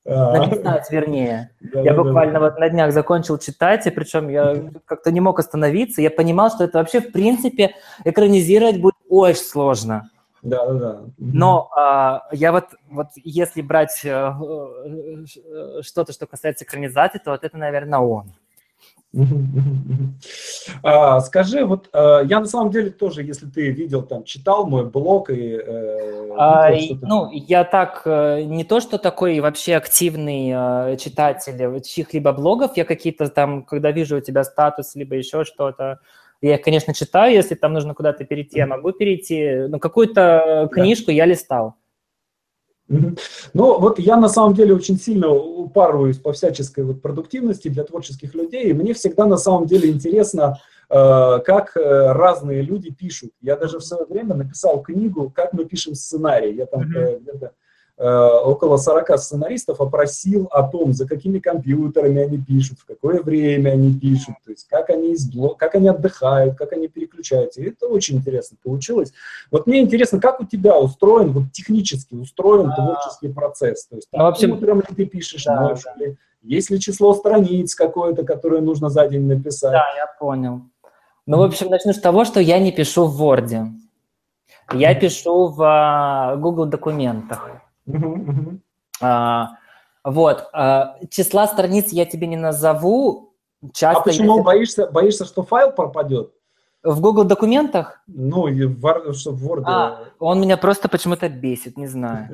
А. 0.07 0.37
Написать, 0.37 0.89
вернее. 0.91 1.51
Да, 1.59 1.81
я 1.81 1.93
да, 1.93 2.03
буквально 2.03 2.33
да. 2.33 2.39
вот 2.41 2.59
на 2.59 2.69
днях 2.69 2.91
закончил 2.91 3.39
читать, 3.39 3.87
и 3.87 3.89
причем 3.89 4.29
я 4.29 4.71
как-то 4.85 5.11
не 5.11 5.19
мог 5.19 5.39
остановиться. 5.39 6.01
Я 6.01 6.11
понимал, 6.11 6.51
что 6.51 6.63
это 6.63 6.77
вообще, 6.77 7.01
в 7.01 7.11
принципе, 7.11 7.75
экранизировать 8.03 8.79
будет 8.79 8.95
очень 9.09 9.41
сложно. 9.41 10.09
Да, 10.43 10.63
да, 10.67 10.73
да. 10.73 11.01
Но 11.17 11.69
а, 11.75 12.27
я 12.31 12.51
вот, 12.51 12.65
вот 12.87 13.07
если 13.15 13.63
брать 13.63 14.05
а, 14.05 14.39
что-то, 15.81 16.13
что 16.13 16.27
касается 16.27 16.65
экранизации, 16.65 17.17
то 17.17 17.31
вот 17.31 17.43
это, 17.43 17.57
наверное, 17.57 17.99
он. 17.99 18.31
А, 20.83 21.19
скажи, 21.21 21.65
вот 21.65 21.89
а, 21.93 22.21
я 22.21 22.39
на 22.39 22.45
самом 22.45 22.71
деле 22.71 22.89
тоже, 22.89 23.23
если 23.23 23.45
ты 23.45 23.69
видел, 23.69 24.03
там, 24.03 24.23
читал 24.23 24.67
мой 24.67 24.85
блог 24.85 25.29
и... 25.29 25.55
Э, 25.55 26.31
а, 26.37 26.69
ну, 27.01 27.29
я 27.31 27.63
так, 27.63 28.01
э, 28.05 28.43
не 28.43 28.63
то, 28.63 28.79
что 28.79 28.97
такой 28.97 29.39
вообще 29.39 29.75
активный 29.75 30.51
э, 30.53 30.97
читатель 30.97 31.81
чьих-либо 31.81 32.33
блогов, 32.33 32.75
я 32.75 32.83
какие-то 32.83 33.29
там, 33.29 33.63
когда 33.63 33.91
вижу 33.91 34.17
у 34.17 34.21
тебя 34.21 34.43
статус, 34.43 34.95
либо 34.95 35.15
еще 35.15 35.45
что-то, 35.45 35.99
я 36.41 36.55
их, 36.55 36.61
конечно, 36.61 36.93
читаю, 36.93 37.33
если 37.33 37.55
там 37.55 37.73
нужно 37.73 37.93
куда-то 37.93 38.25
перейти, 38.25 38.57
я 38.57 38.67
могу 38.67 38.91
перейти, 38.91 39.67
но 39.69 39.79
какую-то 39.79 40.69
книжку 40.71 41.11
я 41.11 41.25
листал. 41.25 41.75
Ну, 42.87 43.79
вот 43.79 43.99
я 43.99 44.17
на 44.17 44.29
самом 44.29 44.53
деле 44.53 44.75
очень 44.75 44.99
сильно 44.99 45.29
упарываюсь 45.29 46.17
по 46.17 46.33
всяческой 46.33 46.83
вот 46.83 47.01
продуктивности 47.01 47.67
для 47.67 47.83
творческих 47.83 48.33
людей, 48.35 48.65
и 48.65 48.73
мне 48.73 48.93
всегда 48.93 49.25
на 49.25 49.37
самом 49.37 49.65
деле 49.65 49.89
интересно, 49.89 50.59
э, 50.89 51.39
как 51.45 51.75
э, 51.75 52.11
разные 52.11 52.61
люди 52.61 52.91
пишут. 52.91 53.31
Я 53.41 53.55
даже 53.55 53.79
в 53.79 53.83
свое 53.83 54.05
время 54.05 54.35
написал 54.35 54.81
книгу 54.81 55.31
«Как 55.33 55.53
мы 55.53 55.65
пишем 55.65 55.95
сценарий». 55.95 56.53
Я 56.53 56.67
там 56.67 56.81
mm-hmm. 56.81 57.19
где-то 57.21 57.53
около 57.97 58.75
40 58.75 59.17
сценаристов 59.19 59.79
опросил 59.79 60.47
о 60.51 60.63
том, 60.63 60.91
за 60.91 61.07
какими 61.07 61.39
компьютерами 61.39 62.23
они 62.23 62.37
пишут, 62.37 62.79
в 62.79 62.85
какое 62.85 63.21
время 63.21 63.69
они 63.71 63.97
пишут, 63.97 64.35
то 64.43 64.51
есть 64.51 64.67
как 64.67 64.89
они, 64.89 65.13
избло... 65.13 65.53
как 65.53 65.75
они 65.75 65.87
отдыхают, 65.87 66.57
как 66.57 66.73
они 66.73 66.89
переключаются. 66.89 67.61
И 67.61 67.69
это 67.69 67.87
очень 67.87 68.17
интересно 68.17 68.57
получилось. 68.61 69.13
Вот 69.49 69.65
мне 69.65 69.79
интересно, 69.79 70.19
как 70.19 70.41
у 70.41 70.45
тебя 70.45 70.77
устроен, 70.77 71.31
вот 71.31 71.43
технически 71.53 72.15
устроен 72.15 72.69
а... 72.71 72.75
творческий 72.75 73.29
процесс? 73.29 73.85
То 73.87 73.95
есть 73.95 74.09
там, 74.11 74.19
ну, 74.19 74.25
вообще... 74.25 74.47
утром 74.47 74.79
ли 74.79 74.95
ты 74.95 75.05
пишешь, 75.05 75.45
да, 75.45 75.61
ночью 75.61 75.91
да. 75.97 76.05
ли? 76.05 76.17
Есть 76.43 76.69
ли 76.69 76.79
число 76.79 77.13
страниц 77.13 77.73
какое-то, 77.75 78.23
которое 78.23 78.61
нужно 78.61 78.89
за 78.89 79.07
день 79.07 79.25
написать? 79.25 79.71
Да, 79.71 79.85
я 79.95 80.07
понял. 80.19 80.61
Ну, 81.25 81.39
в 81.39 81.43
общем, 81.43 81.69
начну 81.69 81.93
с 81.93 81.99
того, 81.99 82.23
что 82.25 82.39
я 82.39 82.59
не 82.59 82.71
пишу 82.71 83.05
в 83.05 83.23
Word. 83.23 83.67
Я 84.73 84.93
пишу 84.95 85.47
в 85.47 85.61
uh, 85.61 86.37
Google 86.37 86.65
документах. 86.65 87.49
А, 89.01 89.57
вот. 90.03 90.47
А, 90.53 90.97
числа 91.09 91.47
страниц 91.47 91.91
я 91.91 92.05
тебе 92.05 92.27
не 92.27 92.37
назову. 92.37 93.33
Часто, 93.73 94.01
а 94.01 94.03
почему 94.03 94.33
если... 94.33 94.43
боишься, 94.43 94.87
боишься, 94.87 95.25
что 95.25 95.43
файл 95.43 95.71
пропадет? 95.71 96.31
В 96.83 97.01
Google 97.01 97.23
документах? 97.23 98.03
Ну, 98.05 98.47
и 98.47 98.63
в, 98.65 99.13
что 99.13 99.31
в 99.31 99.43
Word. 99.43 99.63
А, 99.65 100.03
он 100.19 100.39
меня 100.39 100.55
просто 100.55 100.87
почему-то 100.87 101.27
бесит, 101.29 101.77
не 101.77 101.87
знаю. 101.87 102.29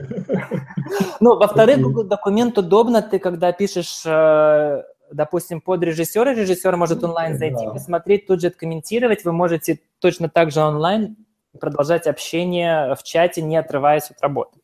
Ну, 1.21 1.37
во-вторых, 1.37 1.79
Google 1.79 2.03
документ 2.03 2.57
удобно, 2.57 3.01
ты 3.01 3.17
когда 3.17 3.53
пишешь, 3.53 4.03
э, 4.05 4.83
допустим, 5.11 5.61
под 5.61 5.83
режиссера, 5.83 6.33
режиссер 6.33 6.75
может 6.75 7.01
онлайн 7.01 7.37
зайти, 7.37 7.65
посмотреть, 7.65 8.27
тут 8.27 8.41
же 8.41 8.47
откомментировать, 8.47 9.23
вы 9.23 9.31
можете 9.31 9.79
точно 9.99 10.27
так 10.27 10.51
же 10.51 10.59
онлайн 10.59 11.15
продолжать 11.57 12.07
общение 12.07 12.95
в 12.95 13.03
чате, 13.03 13.41
не 13.41 13.55
отрываясь 13.55 14.11
от 14.11 14.21
работы. 14.21 14.60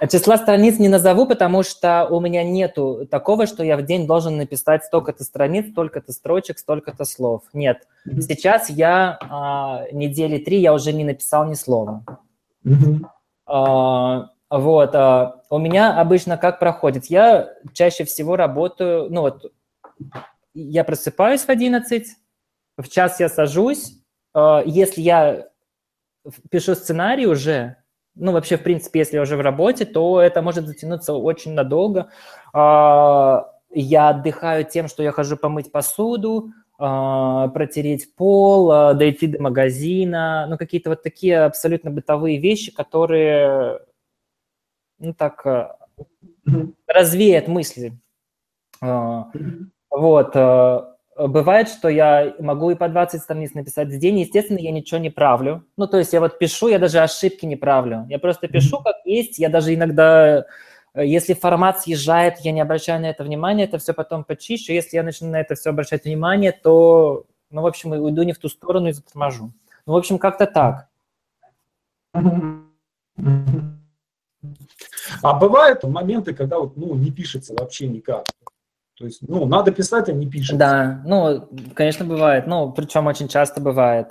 А 0.00 0.06
числа 0.06 0.36
страниц 0.36 0.78
не 0.78 0.88
назову, 0.88 1.26
потому 1.26 1.64
что 1.64 2.06
у 2.08 2.20
меня 2.20 2.44
нету 2.44 3.06
такого, 3.10 3.46
что 3.46 3.64
я 3.64 3.76
в 3.76 3.82
день 3.82 4.06
должен 4.06 4.36
написать 4.36 4.84
столько-то 4.84 5.24
страниц, 5.24 5.70
столько-то 5.72 6.12
строчек, 6.12 6.58
столько-то 6.58 7.04
слов. 7.04 7.42
Нет. 7.52 7.88
Сейчас 8.04 8.70
я 8.70 9.18
а, 9.22 9.86
недели 9.90 10.38
три 10.38 10.60
я 10.60 10.72
уже 10.72 10.92
не 10.92 11.04
написал 11.04 11.48
ни 11.48 11.54
слова. 11.54 12.04
А, 13.46 14.30
вот. 14.50 14.94
А, 14.94 15.42
у 15.50 15.58
меня 15.58 15.98
обычно 15.98 16.36
как 16.36 16.60
проходит? 16.60 17.06
Я 17.06 17.48
чаще 17.72 18.04
всего 18.04 18.36
работаю, 18.36 19.08
ну 19.10 19.22
вот, 19.22 19.52
я 20.54 20.84
просыпаюсь 20.84 21.42
в 21.42 21.48
11, 21.48 22.06
в 22.76 22.88
час 22.88 23.18
я 23.18 23.28
сажусь. 23.28 23.98
А, 24.32 24.62
если 24.64 25.00
я 25.00 25.48
пишу 26.50 26.74
сценарий 26.74 27.26
уже, 27.26 27.77
ну, 28.18 28.32
вообще, 28.32 28.56
в 28.56 28.62
принципе, 28.62 29.00
если 29.00 29.16
я 29.16 29.22
уже 29.22 29.36
в 29.36 29.40
работе, 29.40 29.84
то 29.84 30.20
это 30.20 30.42
может 30.42 30.66
затянуться 30.66 31.14
очень 31.14 31.52
надолго. 31.52 32.10
А, 32.52 33.50
я 33.70 34.10
отдыхаю 34.10 34.64
тем, 34.64 34.88
что 34.88 35.02
я 35.02 35.12
хожу 35.12 35.36
помыть 35.36 35.70
посуду, 35.70 36.50
а, 36.78 37.48
протереть 37.48 38.14
пол, 38.14 38.70
а, 38.70 38.94
дойти 38.94 39.28
до 39.28 39.42
магазина, 39.42 40.46
ну, 40.48 40.58
какие-то 40.58 40.90
вот 40.90 41.02
такие 41.02 41.40
абсолютно 41.40 41.90
бытовые 41.90 42.38
вещи, 42.38 42.72
которые, 42.74 43.80
ну, 44.98 45.14
так, 45.14 45.46
развеят 46.86 47.48
мысли. 47.48 47.92
Вот. 49.90 50.34
Бывает, 51.18 51.68
что 51.68 51.88
я 51.88 52.32
могу 52.38 52.70
и 52.70 52.76
по 52.76 52.88
20 52.88 53.20
страниц 53.20 53.52
написать 53.52 53.88
в 53.88 53.98
день, 53.98 54.20
естественно, 54.20 54.58
я 54.58 54.70
ничего 54.70 55.00
не 55.00 55.10
правлю. 55.10 55.64
Ну, 55.76 55.88
то 55.88 55.98
есть 55.98 56.12
я 56.12 56.20
вот 56.20 56.38
пишу, 56.38 56.68
я 56.68 56.78
даже 56.78 57.00
ошибки 57.00 57.44
не 57.44 57.56
правлю. 57.56 58.06
Я 58.08 58.20
просто 58.20 58.46
пишу 58.46 58.80
как 58.84 58.94
есть, 59.04 59.40
я 59.40 59.48
даже 59.48 59.74
иногда, 59.74 60.46
э, 60.94 61.04
если 61.04 61.34
формат 61.34 61.80
съезжает, 61.80 62.38
я 62.42 62.52
не 62.52 62.60
обращаю 62.60 63.00
на 63.00 63.06
это 63.06 63.24
внимания, 63.24 63.64
это 63.64 63.78
все 63.78 63.94
потом 63.94 64.22
почищу. 64.22 64.72
Если 64.72 64.96
я 64.96 65.02
начну 65.02 65.28
на 65.28 65.40
это 65.40 65.56
все 65.56 65.70
обращать 65.70 66.04
внимание, 66.04 66.52
то, 66.52 67.24
ну, 67.50 67.62
в 67.62 67.66
общем, 67.66 67.90
уйду 67.90 68.22
не 68.22 68.32
в 68.32 68.38
ту 68.38 68.48
сторону 68.48 68.86
и 68.86 68.92
заторможу. 68.92 69.52
Ну, 69.86 69.94
в 69.94 69.96
общем, 69.96 70.18
как-то 70.18 70.46
так. 70.46 70.86
А 75.22 75.32
бывают 75.34 75.82
моменты, 75.82 76.32
когда 76.32 76.60
вот, 76.60 76.76
ну, 76.76 76.94
не 76.94 77.10
пишется 77.10 77.54
вообще 77.58 77.88
никак. 77.88 78.26
То 78.98 79.04
есть, 79.04 79.20
ну, 79.26 79.46
надо 79.46 79.70
писать, 79.70 80.08
а 80.08 80.12
не 80.12 80.26
пишет. 80.26 80.58
Да, 80.58 81.00
ну, 81.06 81.48
конечно, 81.74 82.04
бывает. 82.04 82.48
Ну, 82.48 82.72
причем 82.72 83.06
очень 83.06 83.28
часто 83.28 83.60
бывает. 83.60 84.08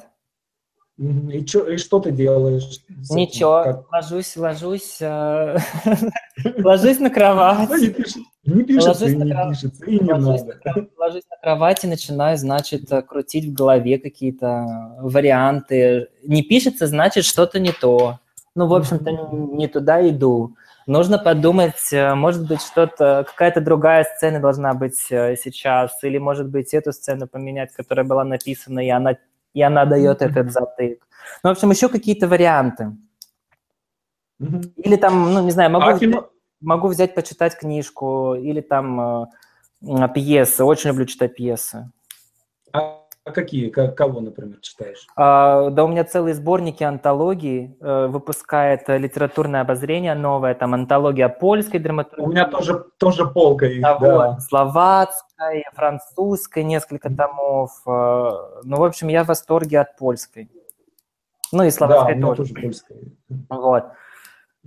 И, 0.98 1.46
чё, 1.46 1.68
и 1.68 1.78
что 1.78 2.00
ты 2.00 2.12
делаешь? 2.12 2.80
Ничего, 3.12 3.64
как? 3.64 3.92
ложусь, 3.92 4.36
ложусь, 4.36 4.98
э, 5.00 5.58
ложусь 6.58 7.00
на 7.00 7.12
кровать. 7.12 7.70
Не 7.70 7.90
пишется, 7.90 8.20
не 8.46 8.64
пишется, 8.64 9.06
и 9.06 9.16
не 9.16 9.50
пишется, 9.50 9.86
и 9.86 10.00
не 10.00 10.10
надо. 10.10 10.60
Ложусь 10.98 11.24
на 11.30 11.38
кровать 11.40 11.84
и 11.84 11.88
начинаю, 11.88 12.38
значит, 12.38 12.90
крутить 13.08 13.46
в 13.46 13.54
голове 13.54 14.00
какие-то 14.00 14.96
варианты. 15.02 16.08
Не 16.24 16.42
пишется, 16.42 16.88
значит, 16.88 17.26
что-то 17.26 17.60
не 17.60 17.74
то. 17.74 18.20
Ну, 18.56 18.66
в 18.66 18.74
общем-то, 18.74 19.12
не 19.54 19.68
туда 19.68 20.08
иду. 20.10 20.56
Нужно 20.88 21.20
подумать, 21.20 21.92
э, 21.92 22.16
может 22.16 22.48
быть, 22.48 22.62
что-то, 22.62 23.26
какая-то 23.28 23.60
другая 23.60 24.06
сцена 24.06 24.40
должна 24.40 24.74
быть 24.74 25.12
э, 25.12 25.36
сейчас, 25.36 26.02
или, 26.02 26.18
может 26.18 26.48
быть, 26.48 26.74
эту 26.74 26.94
сцену 26.94 27.28
поменять, 27.28 27.74
которая 27.74 28.06
была 28.06 28.24
написана, 28.24 28.80
и 28.80 28.90
она 28.90 29.18
и 29.54 29.62
она 29.62 29.86
дает 29.86 30.22
mm-hmm. 30.22 30.30
этот 30.30 30.52
затык. 30.52 31.08
Ну, 31.44 31.50
в 31.50 31.52
общем, 31.52 31.72
еще 31.72 31.90
какие-то 31.90 32.28
варианты. 32.28 32.96
Mm-hmm. 34.40 34.74
Или 34.78 34.96
там, 34.96 35.34
ну, 35.34 35.44
не 35.44 35.52
знаю, 35.52 35.72
могу, 35.72 35.88
а 35.88 35.96
взять, 35.96 36.16
могу 36.62 36.88
взять, 36.88 37.16
почитать 37.16 37.58
книжку, 37.58 38.36
или 38.36 38.62
там 38.62 39.26
э, 39.82 40.08
пьесы. 40.14 40.64
Очень 40.64 40.92
люблю 40.92 41.06
читать 41.06 41.36
пьесы. 41.36 41.92
А 42.72 43.07
а 43.28 43.32
какие? 43.32 43.70
Кого, 43.70 44.22
например, 44.22 44.58
читаешь? 44.62 45.06
А, 45.16 45.70
да 45.70 45.84
у 45.84 45.88
меня 45.88 46.06
целые 46.06 46.34
сборники 46.34 46.84
антологий. 46.84 47.76
Э, 47.82 48.08
выпускает 48.08 48.88
литературное 48.88 49.62
обозрение 49.62 50.16
новое, 50.16 50.56
там 50.56 50.74
антология 50.74 51.28
польской 51.28 51.80
драматургии. 51.80 52.24
У 52.24 52.30
меня 52.30 52.48
тоже, 52.48 52.86
тоже 52.98 53.26
полка 53.26 53.66
их, 53.66 53.82
да. 53.82 53.98
Вот, 53.98 54.42
словацкой, 54.42 55.66
французской 55.74 56.64
несколько 56.64 57.10
томов. 57.10 57.72
Э, 57.86 58.62
ну, 58.64 58.78
в 58.78 58.84
общем, 58.84 59.10
я 59.10 59.24
в 59.24 59.28
восторге 59.28 59.82
от 59.82 59.98
польской. 59.98 60.50
Ну 61.52 61.64
и 61.64 61.70
словацкой 61.70 62.16
да, 62.16 62.28
тоже. 62.28 62.44
тоже 62.44 62.54
польская. 62.54 63.00
Вот. 63.50 63.86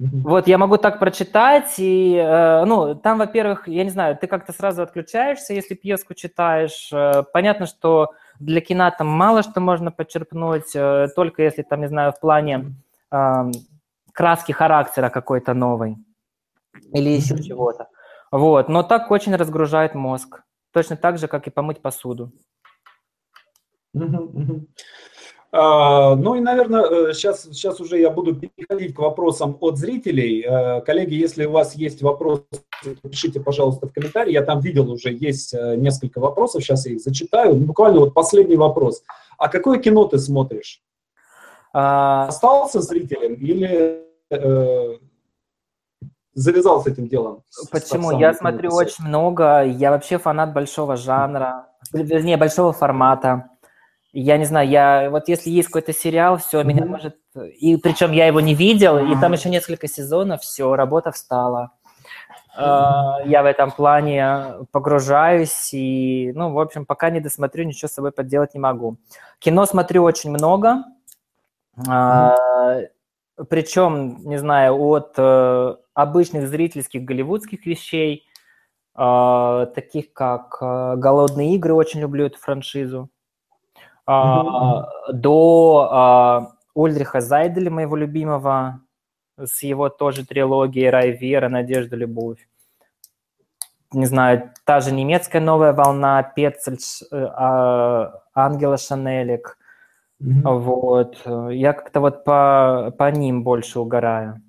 Вот, 0.00 0.48
я 0.48 0.56
могу 0.56 0.78
так 0.78 0.98
прочитать, 0.98 1.74
и, 1.76 2.14
э, 2.14 2.64
ну, 2.64 2.94
там, 2.94 3.18
во-первых, 3.18 3.68
я 3.68 3.84
не 3.84 3.90
знаю, 3.90 4.16
ты 4.16 4.28
как-то 4.28 4.50
сразу 4.50 4.82
отключаешься, 4.82 5.52
если 5.52 5.74
пьеску 5.74 6.14
читаешь. 6.14 6.88
Э, 6.90 7.22
понятно, 7.34 7.66
что 7.66 8.08
для 8.40 8.60
кино 8.60 8.90
там 8.96 9.06
мало 9.06 9.42
что 9.42 9.60
можно 9.60 9.92
подчерпнуть, 9.92 10.74
э, 10.74 11.08
только 11.14 11.42
если 11.42 11.62
там, 11.62 11.80
не 11.80 11.88
знаю, 11.88 12.12
в 12.12 12.20
плане 12.20 12.74
краски 14.12 14.52
характера 14.52 15.10
какой-то 15.10 15.52
новой 15.52 15.96
или 16.92 17.10
еще 17.10 17.42
чего-то. 17.42 17.88
Вот, 18.30 18.68
но 18.68 18.82
так 18.82 19.10
очень 19.10 19.34
разгружает 19.34 19.94
мозг. 19.94 20.42
Точно 20.72 20.96
так 20.96 21.18
же, 21.18 21.26
как 21.26 21.46
и 21.46 21.50
помыть 21.50 21.82
посуду. 21.82 22.32
А, 25.52 26.14
ну 26.14 26.36
и, 26.36 26.40
наверное, 26.40 27.12
сейчас, 27.12 27.44
э, 27.46 27.52
сейчас 27.52 27.80
уже 27.80 27.98
я 27.98 28.10
буду 28.10 28.36
переходить 28.36 28.94
к 28.94 29.00
вопросам 29.00 29.56
от 29.60 29.78
зрителей. 29.78 30.44
Э, 30.46 30.80
коллеги, 30.82 31.14
если 31.14 31.44
у 31.44 31.50
вас 31.50 31.74
есть 31.74 32.02
вопросы, 32.02 32.44
пишите, 33.02 33.40
пожалуйста, 33.40 33.86
в 33.86 33.92
комментарии. 33.92 34.32
Я 34.32 34.42
там 34.42 34.60
видел 34.60 34.90
уже, 34.90 35.12
есть 35.12 35.54
э, 35.54 35.76
несколько 35.76 36.20
вопросов, 36.20 36.62
сейчас 36.62 36.86
я 36.86 36.92
их 36.92 37.00
зачитаю. 37.00 37.54
Ну, 37.54 37.66
буквально 37.66 38.00
вот 38.00 38.14
последний 38.14 38.56
вопрос. 38.56 39.02
А 39.38 39.48
какое 39.48 39.78
кино 39.78 40.04
ты 40.04 40.18
смотришь? 40.18 40.82
А... 41.72 42.26
Остался 42.28 42.80
зрителем 42.80 43.34
или 43.34 44.04
э, 44.30 44.98
завязал 46.34 46.82
с 46.82 46.86
этим 46.86 47.08
делом? 47.08 47.42
Почему? 47.70 48.18
Я 48.18 48.34
смотрю 48.34 48.72
очень 48.72 49.04
много. 49.04 49.62
Я 49.64 49.90
вообще 49.90 50.18
фанат 50.18 50.52
большого 50.52 50.96
жанра, 50.96 51.68
вернее, 51.92 52.36
большого 52.36 52.72
формата. 52.72 53.50
Я 54.12 54.38
не 54.38 54.44
знаю, 54.44 54.68
я 54.68 55.08
вот 55.08 55.28
если 55.28 55.50
есть 55.50 55.68
какой-то 55.68 55.92
сериал, 55.92 56.38
все, 56.38 56.60
mm-hmm. 56.60 56.64
меня 56.64 56.84
может... 56.84 57.16
И 57.60 57.76
причем 57.76 58.10
я 58.10 58.26
его 58.26 58.40
не 58.40 58.54
видел, 58.54 58.98
mm-hmm. 58.98 59.16
и 59.16 59.20
там 59.20 59.32
еще 59.32 59.50
несколько 59.50 59.86
сезонов, 59.86 60.40
все, 60.40 60.74
работа 60.74 61.12
встала. 61.12 61.70
Mm-hmm. 62.58 63.28
Я 63.28 63.42
в 63.42 63.46
этом 63.46 63.70
плане 63.70 64.66
погружаюсь, 64.72 65.70
и, 65.72 66.32
ну, 66.34 66.52
в 66.52 66.58
общем, 66.58 66.84
пока 66.84 67.10
не 67.10 67.20
досмотрю, 67.20 67.64
ничего 67.64 67.88
с 67.88 67.92
собой 67.92 68.12
подделать 68.12 68.54
не 68.54 68.60
могу. 68.60 68.96
Кино 69.38 69.66
смотрю 69.66 70.02
очень 70.02 70.30
много, 70.30 70.84
mm-hmm. 71.76 72.88
причем, 73.48 74.18
не 74.24 74.36
знаю, 74.36 74.82
от 74.82 75.14
э, 75.16 75.76
обычных 75.94 76.48
зрительских 76.48 77.04
голливудских 77.04 77.66
вещей, 77.66 78.26
э, 78.96 79.66
таких 79.74 80.12
как 80.12 80.58
э, 80.60 80.96
«Голодные 80.96 81.54
игры», 81.54 81.74
очень 81.74 82.00
люблю 82.00 82.26
эту 82.26 82.38
франшизу, 82.38 83.10
а, 84.12 84.88
до 85.12 85.88
а, 85.90 86.52
Ульдриха 86.74 87.20
Зайделя, 87.20 87.70
моего 87.70 87.94
любимого, 87.94 88.80
с 89.46 89.62
его 89.62 89.88
тоже 89.88 90.26
трилогией 90.26 90.90
«Рай, 90.90 91.10
Вера, 91.12 91.48
Надежда, 91.48 91.96
Любовь». 91.96 92.46
Не 93.92 94.06
знаю, 94.06 94.52
та 94.64 94.80
же 94.80 94.92
немецкая 94.92 95.40
новая 95.40 95.72
волна, 95.72 96.22
Пецель, 96.22 96.78
э, 97.10 97.16
а, 97.16 98.22
Ангела 98.34 98.76
Шанелик. 98.76 99.58
Mm-hmm. 100.22 100.58
Вот. 100.58 101.52
Я 101.52 101.72
как-то 101.72 102.00
вот 102.00 102.24
по, 102.24 102.94
по 102.96 103.10
ним 103.10 103.42
больше 103.42 103.80
угораю. 103.80 104.40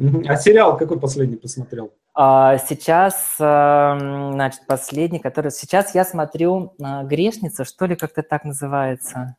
Mm-hmm. 0.00 0.24
А 0.26 0.36
сериал 0.36 0.76
какой 0.76 0.98
последний 0.98 1.36
посмотрел? 1.36 1.92
А, 2.12 2.58
сейчас, 2.58 3.36
эм, 3.38 4.32
значит, 4.32 4.66
последний, 4.66 5.20
который... 5.20 5.52
Сейчас 5.52 5.94
я 5.94 6.04
смотрю 6.04 6.74
э, 6.78 7.04
«Грешница», 7.04 7.64
что 7.64 7.86
ли, 7.86 7.94
как-то 7.94 8.22
так 8.22 8.44
называется. 8.44 9.36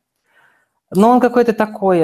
Ну, 0.90 1.08
он 1.08 1.20
какой-то 1.20 1.52
такой... 1.52 2.00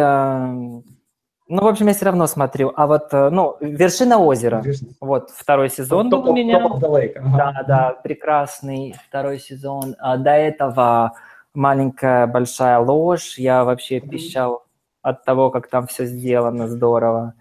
Ну, 1.48 1.62
в 1.62 1.66
общем, 1.66 1.86
я 1.86 1.94
все 1.94 2.04
равно 2.04 2.26
смотрю. 2.26 2.72
А 2.76 2.86
вот, 2.86 3.08
э, 3.12 3.30
ну, 3.30 3.56
«Вершина 3.60 4.18
озера». 4.18 4.60
Грешница. 4.60 4.94
Вот, 5.00 5.30
второй 5.30 5.70
сезон 5.70 6.10
был 6.10 6.28
у 6.28 6.34
меня. 6.34 6.60
Top 6.60 7.12
ага. 7.16 7.36
Да, 7.36 7.64
да, 7.66 8.00
прекрасный 8.02 8.94
второй 9.08 9.38
сезон. 9.38 9.96
А 9.98 10.18
до 10.18 10.32
этого 10.32 11.12
«Маленькая 11.54 12.26
большая 12.26 12.78
ложь». 12.78 13.38
Я 13.38 13.64
вообще 13.64 13.98
пищал 14.00 14.66
от 15.00 15.24
того, 15.24 15.50
как 15.50 15.68
там 15.68 15.86
все 15.86 16.04
сделано 16.04 16.68
здорово. 16.68 17.32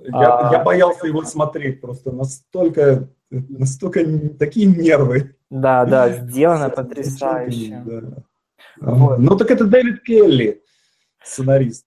Я, 0.00 0.48
а... 0.48 0.52
я 0.52 0.62
боялся 0.62 1.08
его 1.08 1.24
смотреть 1.24 1.80
просто 1.80 2.12
настолько, 2.12 3.08
настолько 3.30 4.00
такие 4.38 4.66
нервы. 4.66 5.34
Да, 5.50 5.84
да, 5.84 6.08
сделано 6.20 6.70
потрясающе. 6.70 7.82
Да. 7.84 8.02
Вот. 8.80 9.18
Ну 9.18 9.36
так 9.36 9.50
это 9.50 9.64
Дэвид 9.64 10.02
Келли, 10.02 10.62
сценарист. 11.22 11.84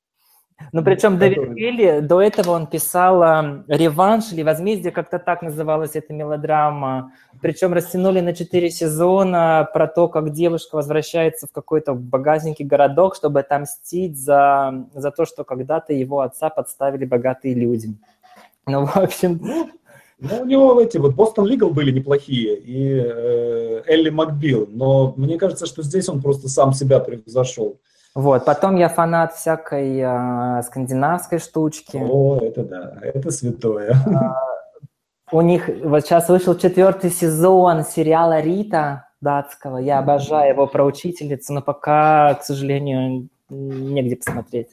Ну, 0.72 0.84
причем 0.84 1.18
Дэвид 1.18 1.56
Келли, 1.56 2.00
до 2.00 2.22
этого 2.22 2.52
он 2.52 2.68
писал 2.68 3.22
«Реванш» 3.68 4.32
или 4.32 4.44
«Возмездие», 4.44 4.92
как-то 4.92 5.20
так 5.20 5.42
называлась 5.42 5.92
эта 5.96 6.14
мелодрама. 6.14 7.12
Причем 7.42 7.74
растянули 7.74 8.22
на 8.22 8.34
четыре 8.34 8.70
сезона 8.70 9.68
про 9.74 9.88
то, 9.88 10.08
как 10.08 10.32
девушка 10.32 10.76
возвращается 10.76 11.48
в 11.48 11.52
какой-то 11.52 11.94
багажненький 11.94 12.66
городок, 12.66 13.16
чтобы 13.16 13.42
отомстить 13.42 14.18
за, 14.18 14.86
за 14.94 15.12
то, 15.12 15.26
что 15.26 15.44
когда-то 15.44 15.94
его 15.94 16.22
отца 16.22 16.50
подставили 16.50 17.06
богатые 17.06 17.54
люди. 17.54 17.96
Ну, 18.66 18.86
в 18.86 18.96
общем... 18.98 19.42
Ну, 20.20 20.42
у 20.42 20.46
него 20.46 20.80
эти 20.80 20.98
вот 20.98 21.16
Бостон 21.16 21.46
Лигал 21.46 21.72
были 21.72 21.92
неплохие, 21.92 22.58
и 22.58 22.96
э, 22.96 23.84
Элли 23.88 24.10
Макбил, 24.10 24.70
но 24.72 25.14
мне 25.18 25.38
кажется, 25.38 25.66
что 25.66 25.84
здесь 25.84 26.08
он 26.08 26.22
просто 26.22 26.48
сам 26.48 26.72
себя 26.72 27.00
превзошел. 27.00 27.78
Вот, 28.16 28.46
потом 28.46 28.76
я 28.76 28.90
фанат 28.90 29.34
всякой 29.34 29.98
э, 30.00 30.62
скандинавской 30.64 31.40
штучки. 31.40 31.98
О, 31.98 32.38
это 32.40 32.64
да, 32.64 32.94
это 33.02 33.32
святое. 33.32 33.96
А, 34.06 34.36
у 35.32 35.42
них 35.42 35.68
вот 35.84 36.02
сейчас 36.02 36.30
вышел 36.30 36.56
четвертый 36.56 37.10
сезон 37.10 37.84
сериала 37.84 38.40
Рита 38.40 39.08
датского. 39.20 39.78
Я 39.78 39.98
обожаю 39.98 40.54
его 40.54 40.68
про 40.68 40.84
учительницу, 40.84 41.54
но 41.54 41.62
пока, 41.64 42.36
к 42.36 42.44
сожалению, 42.44 43.30
негде 43.50 44.16
посмотреть. 44.16 44.70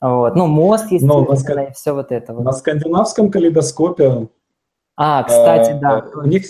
Вот. 0.00 0.34
Ну, 0.34 0.46
мост 0.46 0.90
есть, 0.90 1.04
но 1.04 1.24
на, 1.24 1.62
и 1.62 1.72
все 1.72 1.92
вот 1.92 2.10
это. 2.10 2.34
Вот. 2.34 2.44
На 2.44 2.52
скандинавском 2.52 3.30
калейдоскопе. 3.30 4.28
А, 4.96 5.22
кстати, 5.22 5.70
э, 5.70 5.78
да. 5.78 6.04
У 6.14 6.26
них, 6.26 6.44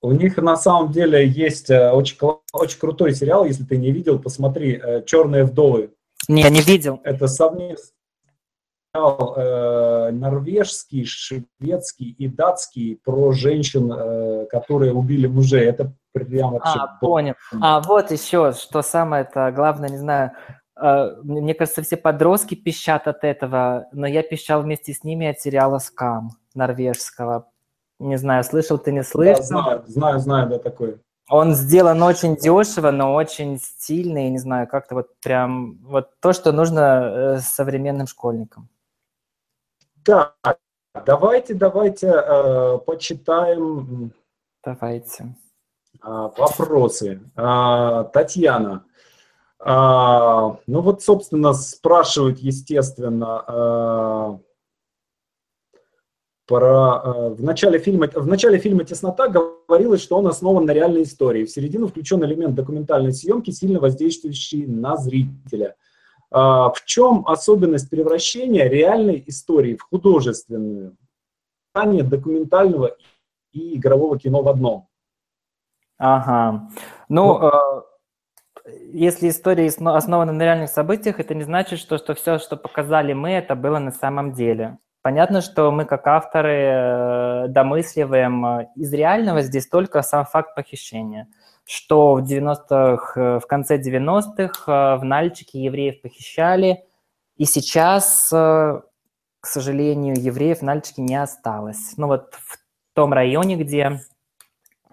у 0.00 0.12
них 0.12 0.36
на 0.36 0.56
самом 0.56 0.92
деле 0.92 1.26
есть 1.26 1.70
э, 1.70 1.90
очень, 1.90 2.16
очень 2.52 2.78
крутой 2.78 3.14
сериал, 3.14 3.44
если 3.44 3.64
ты 3.64 3.76
не 3.76 3.90
видел, 3.90 4.18
посмотри, 4.18 4.80
э, 4.82 5.02
«Черные 5.04 5.44
вдовы». 5.44 5.92
Не, 6.28 6.42
не 6.44 6.60
видел. 6.60 7.00
Это 7.04 7.26
совместный 7.26 7.98
сериал 8.98 9.34
э, 9.36 10.10
норвежский, 10.12 11.04
шведский 11.04 12.10
и 12.10 12.28
датский 12.28 13.00
про 13.04 13.32
женщин, 13.32 13.92
э, 13.92 14.46
которые 14.46 14.92
убили 14.92 15.26
мужей. 15.26 15.66
Это 15.66 15.92
прям 16.12 16.52
вообще... 16.52 16.78
А, 16.78 16.98
понял. 17.00 17.34
А 17.60 17.80
вот 17.80 18.10
еще, 18.10 18.52
что 18.52 18.82
самое-то 18.82 19.52
главное, 19.52 19.88
не 19.88 19.98
знаю, 19.98 20.32
э, 20.80 21.16
мне 21.22 21.54
кажется, 21.54 21.82
все 21.82 21.96
подростки 21.96 22.54
пищат 22.54 23.08
от 23.08 23.24
этого, 23.24 23.86
но 23.92 24.06
я 24.06 24.22
пищал 24.22 24.62
вместе 24.62 24.92
с 24.92 25.04
ними 25.04 25.26
от 25.26 25.40
сериала 25.40 25.78
«Скам» 25.78 26.30
норвежского. 26.54 27.50
Не 27.98 28.16
знаю, 28.16 28.44
слышал 28.44 28.78
ты, 28.78 28.92
не 28.92 29.02
слышал? 29.02 29.38
Да, 29.38 29.42
знаю, 29.42 29.84
знаю, 29.86 30.18
знаю, 30.20 30.48
да, 30.48 30.58
такой. 30.58 31.00
Он 31.28 31.54
сделан 31.54 32.02
очень 32.02 32.36
дешево, 32.36 32.90
но 32.90 33.14
очень 33.14 33.58
стильный, 33.58 34.24
я 34.24 34.30
не 34.30 34.38
знаю, 34.38 34.66
как-то 34.66 34.94
вот 34.94 35.08
прям 35.20 35.76
вот 35.82 36.08
то, 36.20 36.32
что 36.32 36.52
нужно 36.52 36.80
э, 36.80 37.38
современным 37.40 38.06
школьникам. 38.06 38.68
Так, 40.04 40.34
давайте, 41.04 41.54
давайте 41.54 42.06
э, 42.06 42.78
почитаем. 42.78 44.12
Давайте. 44.64 45.34
Э, 46.02 46.30
вопросы. 46.36 47.20
Э, 47.36 48.04
Татьяна. 48.10 48.84
Э, 49.60 50.54
ну 50.66 50.80
вот, 50.80 51.02
собственно, 51.02 51.52
спрашивают, 51.52 52.38
естественно, 52.38 53.44
э, 53.46 54.38
про, 56.48 57.02
э, 57.04 57.28
в, 57.34 57.42
начале 57.44 57.78
фильма, 57.78 58.08
в 58.12 58.26
начале 58.26 58.58
фильма 58.58 58.82
«Теснота» 58.84 59.28
говорилось, 59.28 60.02
что 60.02 60.16
он 60.16 60.26
основан 60.26 60.64
на 60.64 60.72
реальной 60.72 61.02
истории. 61.02 61.44
В 61.44 61.50
середину 61.50 61.88
включен 61.88 62.24
элемент 62.24 62.54
документальной 62.54 63.12
съемки, 63.12 63.50
сильно 63.50 63.78
воздействующий 63.78 64.66
на 64.66 64.96
зрителя. 64.96 65.76
А, 66.30 66.70
в 66.70 66.84
чем 66.86 67.24
особенность 67.26 67.90
превращения 67.90 68.66
реальной 68.66 69.22
истории 69.26 69.76
в 69.76 69.82
художественную? 69.82 70.96
документального 71.74 72.96
и 73.52 73.76
игрового 73.76 74.18
кино 74.18 74.42
в 74.42 74.48
одном. 74.48 74.88
Ага. 75.96 76.70
Ну, 77.08 77.38
ну 77.38 77.48
э, 77.48 77.82
если 78.92 79.28
история 79.28 79.68
основана 79.68 80.32
на 80.32 80.42
реальных 80.42 80.70
событиях, 80.70 81.20
это 81.20 81.34
не 81.34 81.44
значит, 81.44 81.78
что, 81.78 81.98
что 81.98 82.14
все, 82.14 82.38
что 82.38 82.56
показали 82.56 83.12
мы, 83.12 83.30
это 83.30 83.54
было 83.54 83.78
на 83.78 83.92
самом 83.92 84.32
деле. 84.32 84.78
Понятно, 85.02 85.40
что 85.40 85.70
мы 85.70 85.84
как 85.84 86.06
авторы 86.06 86.54
э, 86.54 87.48
домысливаем 87.48 88.44
э, 88.44 88.68
из 88.74 88.92
реального 88.92 89.42
здесь 89.42 89.68
только 89.68 90.02
сам 90.02 90.24
факт 90.24 90.54
похищения, 90.56 91.28
что 91.64 92.14
в 92.14 92.24
90-х, 92.24 93.20
э, 93.20 93.38
в 93.38 93.46
конце 93.46 93.78
90-х 93.78 94.96
в 94.96 95.04
Нальчике 95.04 95.62
евреев 95.62 96.02
похищали, 96.02 96.84
и 97.36 97.44
сейчас, 97.44 98.30
к 98.30 98.82
сожалению, 99.44 100.16
евреев 100.20 100.58
в 100.58 100.62
Нальчике 100.62 101.02
не 101.02 101.14
осталось. 101.14 101.94
Ну 101.96 102.08
вот 102.08 102.34
в 102.34 102.58
том 102.94 103.12
районе, 103.12 103.54
где 103.54 104.00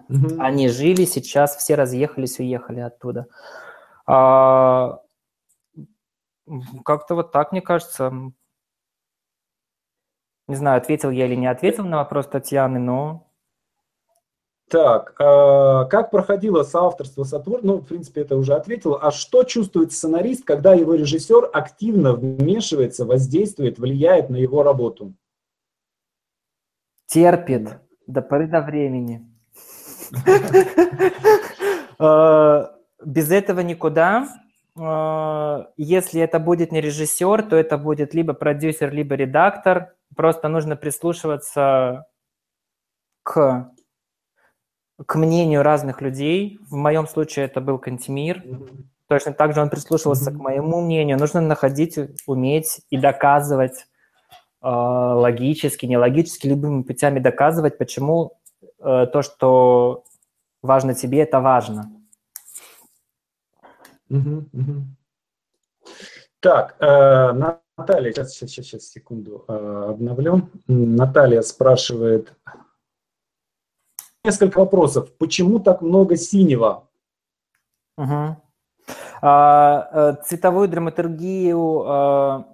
mm-hmm. 0.08 0.36
они 0.38 0.68
жили, 0.68 1.04
сейчас 1.04 1.56
все 1.56 1.74
разъехались, 1.74 2.38
уехали 2.38 2.78
оттуда. 2.78 3.26
А, 4.06 5.00
как-то 6.84 7.16
вот 7.16 7.32
так, 7.32 7.50
мне 7.52 7.60
кажется. 7.60 8.12
Не 10.48 10.54
знаю, 10.54 10.78
ответил 10.78 11.10
я 11.10 11.26
или 11.26 11.34
не 11.34 11.48
ответил 11.48 11.84
на 11.84 11.98
вопрос 11.98 12.26
Татьяны, 12.26 12.78
но... 12.78 13.26
Так, 14.68 15.14
э, 15.20 15.86
как 15.88 16.10
проходило 16.10 16.64
соавторство 16.64 17.22
сотвор? 17.22 17.60
Ну, 17.62 17.76
в 17.78 17.86
принципе, 17.86 18.22
это 18.22 18.36
уже 18.36 18.54
ответил. 18.54 18.98
А 19.00 19.12
что 19.12 19.44
чувствует 19.44 19.92
сценарист, 19.92 20.44
когда 20.44 20.74
его 20.74 20.94
режиссер 20.94 21.50
активно 21.52 22.14
вмешивается, 22.14 23.04
воздействует, 23.04 23.78
влияет 23.78 24.28
на 24.28 24.36
его 24.36 24.64
работу? 24.64 25.14
Терпит 27.06 27.78
до 28.06 28.22
поры 28.22 28.46
до 28.48 28.60
времени. 28.60 29.26
Э, 31.98 32.66
без 33.02 33.30
этого 33.30 33.60
никуда. 33.60 34.28
Э, 34.78 35.64
если 35.78 36.20
это 36.20 36.38
будет 36.38 36.72
не 36.72 36.82
режиссер, 36.82 37.44
то 37.44 37.56
это 37.56 37.78
будет 37.78 38.12
либо 38.12 38.34
продюсер, 38.34 38.92
либо 38.92 39.14
редактор. 39.14 39.95
Просто 40.16 40.48
нужно 40.48 40.76
прислушиваться 40.76 42.06
к, 43.22 43.70
к 45.04 45.14
мнению 45.14 45.62
разных 45.62 46.00
людей. 46.00 46.58
В 46.70 46.74
моем 46.74 47.06
случае 47.06 47.44
это 47.44 47.60
был 47.60 47.78
Кантемир. 47.78 48.42
Точно 49.08 49.32
так 49.34 49.54
же 49.54 49.60
он 49.60 49.68
прислушивался 49.68 50.32
к 50.32 50.36
моему 50.36 50.80
мнению. 50.80 51.18
Нужно 51.18 51.40
находить, 51.42 51.98
уметь 52.26 52.80
и 52.88 52.96
доказывать 52.96 53.86
э, 54.62 54.68
логически, 54.68 55.84
нелогически, 55.84 56.48
любыми 56.48 56.82
путями 56.82 57.20
доказывать, 57.20 57.76
почему 57.76 58.32
э, 58.80 59.06
то, 59.12 59.22
что 59.22 60.04
важно 60.62 60.94
тебе, 60.94 61.20
это 61.20 61.40
важно. 61.40 61.92
Mm-hmm. 64.10 64.50
Mm-hmm. 64.52 64.82
Так, 66.40 66.76
э, 66.80 67.32
Наталья, 67.76 68.12
сейчас, 68.12 68.32
сейчас, 68.32 68.66
сейчас, 68.66 68.82
секунду, 68.84 69.44
э, 69.48 69.86
обновлю. 69.90 70.48
Наталья 70.66 71.42
спрашивает 71.42 72.32
несколько 74.24 74.58
вопросов. 74.58 75.12
Почему 75.18 75.60
так 75.60 75.82
много 75.82 76.16
синего? 76.16 76.88
Угу. 77.96 78.36
А, 79.22 80.14
цветовую 80.24 80.68
драматургию 80.68 81.82
а, 81.86 82.44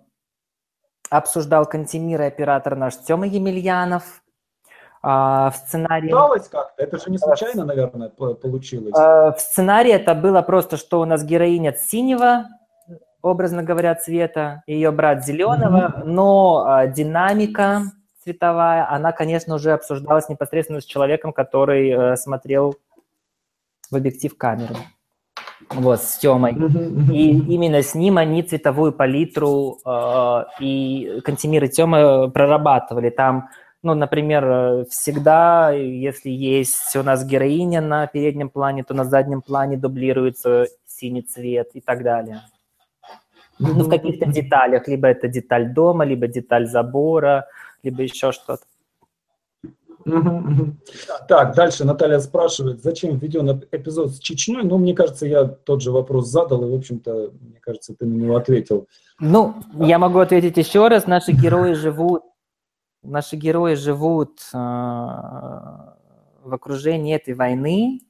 обсуждал 1.11 1.67
Кантемир 1.67 2.23
и 2.23 2.27
оператор 2.27 2.77
наш 2.77 2.97
Тёма 2.97 3.27
Емельянов. 3.27 4.23
А, 5.03 5.51
в 5.51 5.57
сценарии... 5.57 6.09
Удалось 6.09 6.49
как-то? 6.49 6.83
Это 6.83 6.99
же 6.99 7.11
не 7.11 7.19
случайно, 7.19 7.65
наверное, 7.65 8.09
получилось. 8.09 8.95
В 8.95 9.37
сценарии 9.39 9.93
это 9.93 10.15
было 10.15 10.43
просто, 10.43 10.77
что 10.77 11.01
у 11.01 11.05
нас 11.05 11.25
героиня 11.25 11.75
синего, 11.75 12.47
образно 13.23 13.63
говоря, 13.63 13.95
цвета, 13.95 14.63
ее 14.67 14.91
брат 14.91 15.25
зеленого, 15.25 15.95
mm-hmm. 15.97 16.05
но 16.05 16.65
а, 16.67 16.87
динамика 16.87 17.93
цветовая, 18.23 18.89
она, 18.91 19.13
конечно, 19.13 19.55
уже 19.55 19.73
обсуждалась 19.73 20.29
непосредственно 20.29 20.81
с 20.81 20.85
человеком, 20.85 21.33
который 21.33 21.91
э, 21.91 22.17
смотрел 22.17 22.77
в 23.91 23.97
объектив 23.97 24.37
камеры. 24.37 24.77
Вот, 25.71 26.01
с 26.01 26.19
Тёмой. 26.19 26.53
Mm-hmm. 26.53 27.13
И 27.13 27.31
именно 27.53 27.83
с 27.83 27.97
ним 27.97 28.19
они 28.19 28.45
цветовую 28.45 28.93
палитру 28.93 29.79
э, 29.85 30.45
и 30.61 31.21
Кантемир 31.25 31.65
и 31.65 31.69
Тёма 31.69 32.29
прорабатывали. 32.29 33.11
Там, 33.11 33.49
ну, 33.83 33.95
например, 33.95 34.87
всегда, 34.89 35.71
если 35.73 36.31
есть 36.31 36.95
у 36.95 37.03
нас 37.03 37.25
героиня 37.25 37.81
на 37.81 38.07
переднем 38.07 38.51
плане, 38.51 38.85
то 38.85 38.95
на 38.95 39.05
заднем 39.05 39.43
плане 39.43 39.77
дублируется 39.77 40.69
синий 40.87 41.23
цвет 41.23 41.71
и 41.75 41.81
так 41.81 42.05
далее 42.05 42.43
ну, 43.63 43.85
в 43.85 43.89
каких-то 43.89 44.27
деталях. 44.27 44.89
Либо 44.89 45.09
это 45.09 45.29
деталь 45.29 45.73
дома, 45.73 46.05
либо 46.05 46.27
деталь 46.27 46.67
забора, 46.67 47.47
либо 47.83 48.03
еще 48.03 48.33
что-то. 48.33 48.65
Так, 51.29 51.55
дальше 51.55 51.85
Наталья 51.85 52.19
спрашивает, 52.19 52.83
зачем 52.83 53.19
введен 53.19 53.63
эпизод 53.71 54.11
с 54.11 54.19
Чечней? 54.19 54.63
Ну, 54.65 54.79
мне 54.79 54.95
кажется, 54.95 55.27
я 55.27 55.45
тот 55.45 55.83
же 55.83 55.93
вопрос 55.93 56.29
задал, 56.29 56.65
и, 56.65 56.71
в 56.71 56.75
общем-то, 56.75 57.33
мне 57.41 57.61
кажется, 57.61 57.95
ты 57.95 58.07
на 58.07 58.15
него 58.15 58.37
ответил. 58.37 58.89
Ну, 59.21 59.55
я 59.79 59.99
могу 59.99 60.19
ответить 60.19 60.57
еще 60.57 60.89
раз. 60.89 61.07
Наши 61.07 61.33
герои 61.43 61.75
живут, 61.75 62.23
наши 63.03 63.37
герои 63.37 63.75
живут 63.75 64.41
э, 64.53 64.57
в 64.57 66.53
окружении 66.53 67.15
этой 67.15 67.35
войны. 67.35 68.01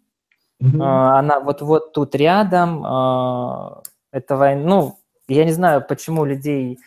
Э, 0.60 0.66
она 0.78 1.40
вот-вот 1.40 1.92
тут 1.92 2.14
рядом. 2.14 2.84
Э, 2.86 3.82
это 4.12 4.36
война, 4.36 4.62
ну, 4.64 4.98
я 5.32 5.44
не 5.44 5.52
знаю, 5.52 5.84
почему 5.86 6.24
людей 6.24 6.78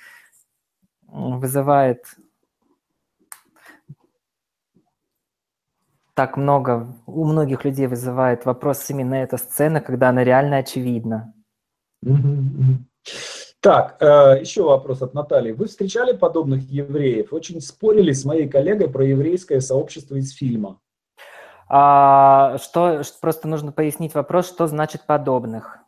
вызывает 1.07 2.05
так 6.15 6.37
много, 6.37 6.87
у 7.05 7.25
многих 7.25 7.65
людей 7.65 7.87
вызывает 7.87 8.45
вопрос 8.45 8.89
именно 8.89 9.15
эта 9.15 9.37
сцена, 9.37 9.81
когда 9.81 10.09
она 10.09 10.23
реально 10.23 10.57
очевидна. 10.57 11.33
Так, 13.59 13.97
э, 13.99 14.39
еще 14.41 14.63
вопрос 14.63 15.01
от 15.01 15.13
Натальи. 15.13 15.51
Вы 15.51 15.65
встречали 15.65 16.15
подобных 16.15 16.61
евреев? 16.69 17.33
Очень 17.33 17.61
спорили 17.61 18.11
с 18.11 18.23
моей 18.23 18.47
коллегой 18.47 18.89
про 18.89 19.03
еврейское 19.03 19.59
сообщество 19.59 20.15
из 20.15 20.33
фильма. 20.33 20.79
А, 21.67 22.57
что, 22.59 23.01
просто 23.21 23.47
нужно 23.47 23.71
пояснить 23.71 24.13
вопрос, 24.13 24.47
что 24.47 24.67
значит 24.67 25.07
подобных. 25.07 25.79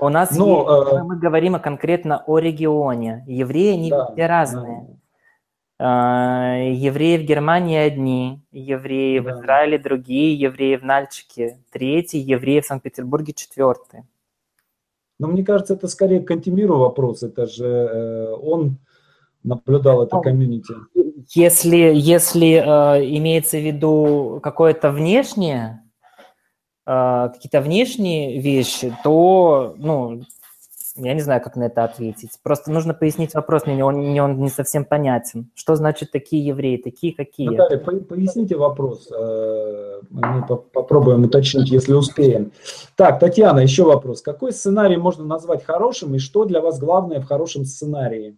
У 0.00 0.08
нас 0.08 0.36
Но, 0.36 0.82
есть, 0.82 0.92
э... 0.94 1.02
мы 1.02 1.16
говорим 1.16 1.60
конкретно 1.60 2.22
о 2.26 2.38
регионе. 2.38 3.24
Евреи, 3.26 3.74
они 3.74 3.90
да, 3.90 4.10
все 4.12 4.26
разные. 4.26 4.98
Да. 5.78 6.56
Евреи 6.56 7.18
в 7.18 7.22
Германии 7.22 7.78
одни, 7.78 8.42
евреи 8.50 9.18
да. 9.18 9.24
в 9.24 9.36
Израиле 9.36 9.78
другие, 9.78 10.34
евреи 10.34 10.76
в 10.76 10.84
Нальчике 10.84 11.58
третий, 11.70 12.18
евреи 12.18 12.60
в 12.60 12.66
Санкт-Петербурге 12.66 13.32
четвертый. 13.32 14.02
Но 15.18 15.28
мне 15.28 15.44
кажется, 15.44 15.74
это 15.74 15.86
скорее 15.88 16.20
Кантемиру 16.20 16.78
вопрос. 16.78 17.22
Это 17.22 17.46
же 17.46 17.66
э, 17.66 18.32
он 18.42 18.78
наблюдал 19.42 20.02
это 20.02 20.16
ну, 20.16 20.22
комьюнити. 20.22 20.74
Если, 21.34 21.92
если 21.94 22.52
э, 22.52 23.16
имеется 23.16 23.58
в 23.58 23.64
виду 23.64 24.40
какое-то 24.42 24.90
внешнее, 24.90 25.66
а, 25.66 25.89
какие-то 26.90 27.60
внешние 27.60 28.40
вещи, 28.40 28.92
то, 29.04 29.74
ну, 29.78 30.22
я 30.96 31.14
не 31.14 31.20
знаю, 31.20 31.40
как 31.40 31.56
на 31.56 31.64
это 31.64 31.84
ответить. 31.84 32.32
Просто 32.42 32.70
нужно 32.70 32.94
пояснить 32.94 33.34
вопрос, 33.34 33.66
мне 33.66 33.84
он, 33.84 33.96
мне 33.96 34.22
он 34.22 34.40
не 34.40 34.48
совсем 34.48 34.84
понятен. 34.84 35.50
Что 35.54 35.76
значит 35.76 36.10
такие 36.10 36.44
евреи, 36.44 36.76
такие 36.76 37.14
какие? 37.14 37.48
Наталья, 37.48 37.78
поясните 37.78 38.56
вопрос. 38.56 39.10
Э, 39.10 40.00
мы 40.10 40.44
попробуем 40.46 41.24
уточнить, 41.24 41.70
если 41.70 41.92
успеем. 41.92 42.52
Так, 42.96 43.20
Татьяна, 43.20 43.60
еще 43.60 43.84
вопрос. 43.84 44.22
Какой 44.22 44.52
сценарий 44.52 44.96
можно 44.96 45.24
назвать 45.24 45.64
хорошим 45.64 46.14
и 46.14 46.18
что 46.18 46.44
для 46.44 46.60
вас 46.60 46.78
главное 46.78 47.20
в 47.20 47.26
хорошем 47.26 47.64
сценарии? 47.64 48.36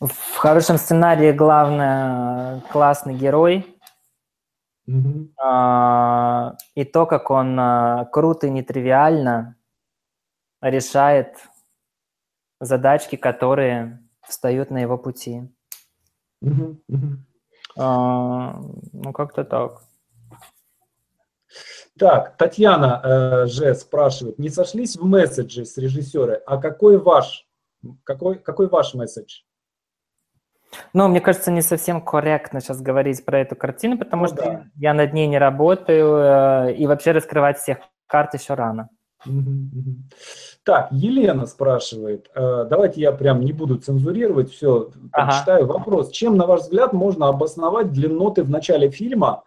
В 0.00 0.36
хорошем 0.36 0.76
сценарии 0.76 1.32
главное 1.32 2.62
классный 2.70 3.14
герой, 3.14 3.75
Угу. 4.88 5.32
и 6.76 6.84
то, 6.84 7.06
как 7.06 7.30
он 7.30 7.58
а, 7.58 8.04
круто 8.04 8.46
и 8.46 8.50
нетривиально 8.50 9.56
решает 10.60 11.36
задачки, 12.60 13.16
которые 13.16 14.00
встают 14.22 14.70
на 14.70 14.78
его 14.78 14.96
пути. 14.96 15.42
А, 17.76 18.60
ну, 18.92 19.12
как-то 19.12 19.44
так. 19.44 19.82
Так, 21.98 22.36
Татьяна 22.36 23.00
э, 23.02 23.46
же 23.46 23.74
спрашивает, 23.74 24.38
не 24.38 24.50
сошлись 24.50 24.96
в 24.96 25.04
месседже 25.04 25.64
с 25.64 25.78
режиссером, 25.78 26.40
а 26.46 26.58
какой 26.58 26.98
ваш, 26.98 27.48
какой, 28.04 28.38
какой 28.38 28.68
ваш 28.68 28.94
месседж? 28.94 29.42
Ну, 30.92 31.08
мне 31.08 31.20
кажется, 31.20 31.50
не 31.50 31.62
совсем 31.62 32.00
корректно 32.00 32.60
сейчас 32.60 32.80
говорить 32.80 33.24
про 33.24 33.40
эту 33.40 33.56
картину, 33.56 33.98
потому 33.98 34.22
ну, 34.22 34.28
что 34.28 34.36
да. 34.36 34.64
я 34.76 34.94
над 34.94 35.12
ней 35.12 35.26
не 35.26 35.38
работаю, 35.38 36.16
э, 36.16 36.74
и 36.74 36.86
вообще 36.86 37.12
раскрывать 37.12 37.58
всех 37.58 37.78
карт 38.06 38.34
еще 38.34 38.54
рано. 38.54 38.88
Так, 40.64 40.88
Елена 40.90 41.46
спрашивает, 41.46 42.28
э, 42.34 42.66
давайте 42.68 43.00
я 43.00 43.12
прям 43.12 43.40
не 43.40 43.52
буду 43.52 43.76
цензурировать, 43.76 44.50
все, 44.50 44.90
прочитаю 45.12 45.64
ага. 45.64 45.72
вопрос. 45.74 46.10
Чем, 46.10 46.36
на 46.36 46.46
ваш 46.46 46.62
взгляд, 46.62 46.92
можно 46.92 47.28
обосновать 47.28 47.92
длинноты 47.92 48.42
в 48.42 48.50
начале 48.50 48.90
фильма, 48.90 49.44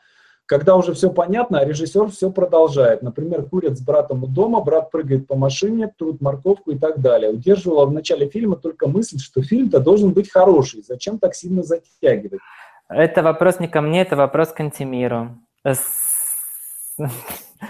когда 0.50 0.76
уже 0.76 0.94
все 0.96 1.12
понятно, 1.12 1.60
а 1.60 1.66
режиссер 1.66 2.10
все 2.10 2.32
продолжает. 2.32 3.04
Например, 3.04 3.44
курят 3.44 3.78
с 3.78 3.82
братом 3.82 4.24
у 4.24 4.28
дома, 4.28 4.62
брат 4.62 4.90
прыгает 4.90 5.28
по 5.28 5.36
машине, 5.36 5.94
трут 5.96 6.22
морковку 6.22 6.72
и 6.72 6.78
так 6.78 7.00
далее. 7.02 7.30
Удерживала 7.32 7.86
в 7.86 7.94
начале 7.94 8.28
фильма 8.28 8.56
только 8.56 8.88
мысль, 8.88 9.20
что 9.20 9.44
фильм-то 9.44 9.80
должен 9.80 10.12
быть 10.12 10.32
хороший. 10.32 10.82
Зачем 10.82 11.20
так 11.20 11.36
сильно 11.36 11.62
затягивать? 11.62 12.42
Это 12.90 13.22
вопрос 13.22 13.60
не 13.60 13.68
ко 13.68 13.82
мне, 13.82 14.02
это 14.02 14.16
вопрос 14.16 14.48
к 14.50 14.60
Антимиру. 14.60 15.38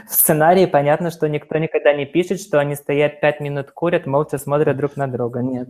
В 0.08 0.14
сценарии 0.14 0.66
понятно, 0.66 1.10
что 1.10 1.28
никто 1.28 1.58
никогда 1.58 1.94
не 1.94 2.06
пишет, 2.06 2.42
что 2.42 2.60
они 2.60 2.76
стоят 2.76 3.22
пять 3.22 3.40
минут 3.40 3.72
курят, 3.72 4.06
молча 4.06 4.38
смотрят 4.38 4.78
друг 4.78 4.96
на 4.96 5.08
друга. 5.08 5.42
Нет. 5.42 5.70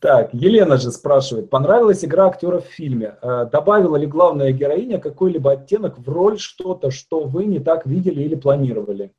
Так, 0.00 0.32
Елена 0.32 0.76
же 0.76 0.90
спрашивает, 0.90 1.50
понравилась 1.50 2.04
игра 2.04 2.26
актера 2.26 2.60
в 2.60 2.66
фильме? 2.66 3.16
Э, 3.20 3.46
добавила 3.50 3.96
ли 3.96 4.06
главная 4.06 4.52
героиня 4.52 4.98
какой-либо 4.98 5.52
оттенок 5.52 5.98
в 5.98 6.08
роль, 6.08 6.38
что-то, 6.38 6.90
что 6.90 7.24
вы 7.24 7.46
не 7.46 7.58
так 7.58 7.86
видели 7.86 8.22
или 8.22 8.34
планировали? 8.36 9.12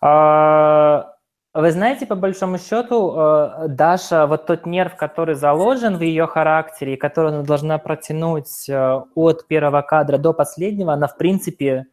А, 0.00 1.14
вы 1.54 1.70
знаете, 1.72 2.06
по 2.06 2.14
большому 2.14 2.58
счету, 2.58 3.12
э, 3.14 3.68
Даша, 3.68 4.26
вот 4.26 4.46
тот 4.46 4.66
нерв, 4.66 4.96
который 4.96 5.34
заложен 5.34 5.96
в 5.96 6.00
ее 6.00 6.26
характере, 6.26 6.94
и 6.94 6.96
который 6.96 7.32
она 7.32 7.42
должна 7.42 7.78
протянуть 7.78 8.68
э, 8.68 9.00
от 9.14 9.46
первого 9.48 9.82
кадра 9.82 10.16
до 10.16 10.32
последнего, 10.32 10.92
она, 10.92 11.08
в 11.08 11.16
принципе, 11.16 11.86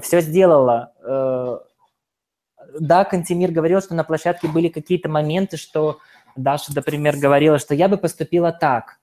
все 0.00 0.20
сделала. 0.20 0.92
Да, 2.78 3.04
Кантемир 3.04 3.50
говорил, 3.50 3.80
что 3.80 3.94
на 3.94 4.04
площадке 4.04 4.46
были 4.48 4.68
какие-то 4.68 5.08
моменты, 5.08 5.56
что 5.56 5.98
Даша, 6.36 6.72
например, 6.74 7.16
говорила, 7.16 7.58
что 7.58 7.74
я 7.74 7.88
бы 7.88 7.96
поступила 7.96 8.52
так. 8.52 8.98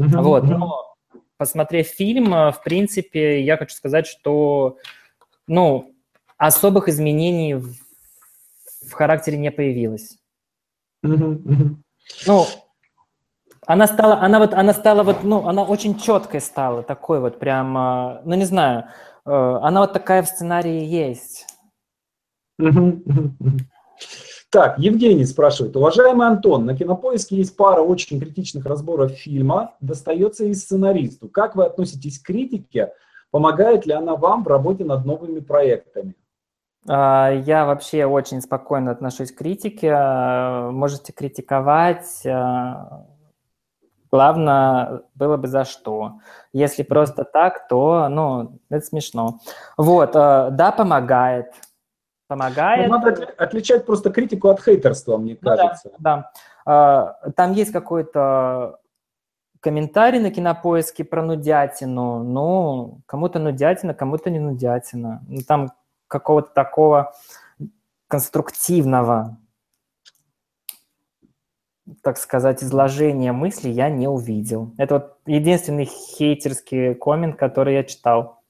Mm-hmm. 0.00 0.22
Вот, 0.22 0.44
но 0.44 0.94
посмотрев 1.36 1.86
фильм, 1.86 2.32
э, 2.34 2.52
в 2.52 2.62
принципе, 2.62 3.42
я 3.42 3.56
хочу 3.56 3.74
сказать, 3.74 4.06
что, 4.06 4.76
ну, 5.46 5.94
особых 6.36 6.88
изменений 6.88 7.54
в, 7.54 7.74
в 8.86 8.92
характере 8.92 9.38
не 9.38 9.50
появилось. 9.50 10.18
Mm-hmm. 11.04 11.74
Ну, 12.26 12.46
она 13.66 13.86
стала, 13.86 14.20
она 14.20 14.38
вот, 14.38 14.54
она 14.54 14.72
стала 14.72 15.02
вот, 15.02 15.24
ну, 15.24 15.48
она 15.48 15.64
очень 15.64 15.98
четкой 15.98 16.40
стала, 16.40 16.82
такой 16.82 17.20
вот 17.20 17.38
прям, 17.38 17.76
э, 17.76 18.20
ну, 18.24 18.34
не 18.34 18.44
знаю, 18.44 18.84
э, 18.84 18.84
она 19.28 19.80
вот 19.80 19.92
такая 19.92 20.22
в 20.22 20.28
сценарии 20.28 20.84
есть. 20.84 21.46
Так, 24.50 24.78
Евгений 24.78 25.26
спрашивает. 25.26 25.76
Уважаемый 25.76 26.26
Антон, 26.26 26.64
на 26.64 26.74
Кинопоиске 26.74 27.36
есть 27.36 27.54
пара 27.54 27.82
очень 27.82 28.18
критичных 28.18 28.64
разборов 28.64 29.12
фильма, 29.12 29.74
достается 29.80 30.46
и 30.46 30.54
сценаристу. 30.54 31.28
Как 31.28 31.54
вы 31.54 31.66
относитесь 31.66 32.18
к 32.18 32.26
критике? 32.26 32.92
Помогает 33.30 33.84
ли 33.84 33.92
она 33.92 34.16
вам 34.16 34.44
в 34.44 34.48
работе 34.48 34.84
над 34.84 35.04
новыми 35.04 35.40
проектами? 35.40 36.14
А, 36.88 37.30
я 37.30 37.66
вообще 37.66 38.06
очень 38.06 38.40
спокойно 38.40 38.90
отношусь 38.90 39.32
к 39.32 39.36
критике. 39.36 39.94
Можете 40.70 41.12
критиковать. 41.12 42.22
Главное 44.10 45.02
было 45.14 45.36
бы 45.36 45.48
за 45.48 45.64
что. 45.64 46.14
Если 46.52 46.82
просто 46.82 47.24
так, 47.24 47.68
то, 47.68 48.08
ну, 48.08 48.58
это 48.70 48.84
смешно. 48.84 49.40
Вот, 49.76 50.12
да, 50.12 50.74
помогает 50.76 51.54
помогает. 52.28 52.88
Ну, 52.88 52.98
надо 52.98 53.34
отличать 53.38 53.86
просто 53.86 54.10
критику 54.10 54.48
от 54.48 54.60
хейтерства, 54.62 55.16
мне 55.16 55.36
ну, 55.40 55.56
кажется. 55.56 55.90
Да, 55.98 56.30
да. 56.64 57.32
Там 57.34 57.52
есть 57.52 57.72
какой-то 57.72 58.78
комментарий 59.60 60.20
на 60.20 60.30
кинопоиске 60.30 61.04
про 61.04 61.22
нудятину. 61.22 62.22
Ну, 62.22 63.00
кому-то 63.06 63.38
нудятина, 63.38 63.94
кому-то 63.94 64.30
не 64.30 64.38
нудятина. 64.38 65.22
Ну, 65.26 65.40
там 65.46 65.72
какого-то 66.06 66.52
такого 66.54 67.14
конструктивного, 68.06 69.38
так 72.02 72.18
сказать, 72.18 72.62
изложения 72.62 73.32
мысли 73.32 73.68
я 73.68 73.90
не 73.90 74.08
увидел. 74.08 74.72
Это 74.78 74.94
вот 74.94 75.16
единственный 75.26 75.84
хейтерский 75.84 76.94
коммент, 76.94 77.36
который 77.36 77.74
я 77.74 77.84
читал. 77.84 78.40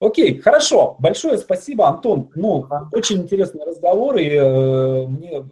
Окей, 0.00 0.38
хорошо. 0.38 0.96
Большое 0.98 1.38
спасибо, 1.38 1.88
Антон. 1.88 2.30
Ну, 2.34 2.66
очень 2.92 3.22
интересный 3.22 3.64
разговор, 3.64 4.16
и 4.16 4.28
э, 4.28 5.06
мне 5.06 5.44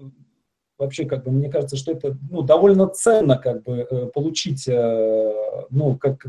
вообще, 0.78 1.04
как 1.06 1.24
бы, 1.24 1.30
мне 1.30 1.48
кажется, 1.48 1.76
что 1.76 1.92
это, 1.92 2.16
ну, 2.30 2.42
довольно 2.42 2.88
ценно, 2.88 3.38
как 3.38 3.62
бы, 3.62 3.86
э, 3.88 4.06
получить, 4.08 4.68
э, 4.68 5.32
ну, 5.70 5.96
как, 5.96 6.26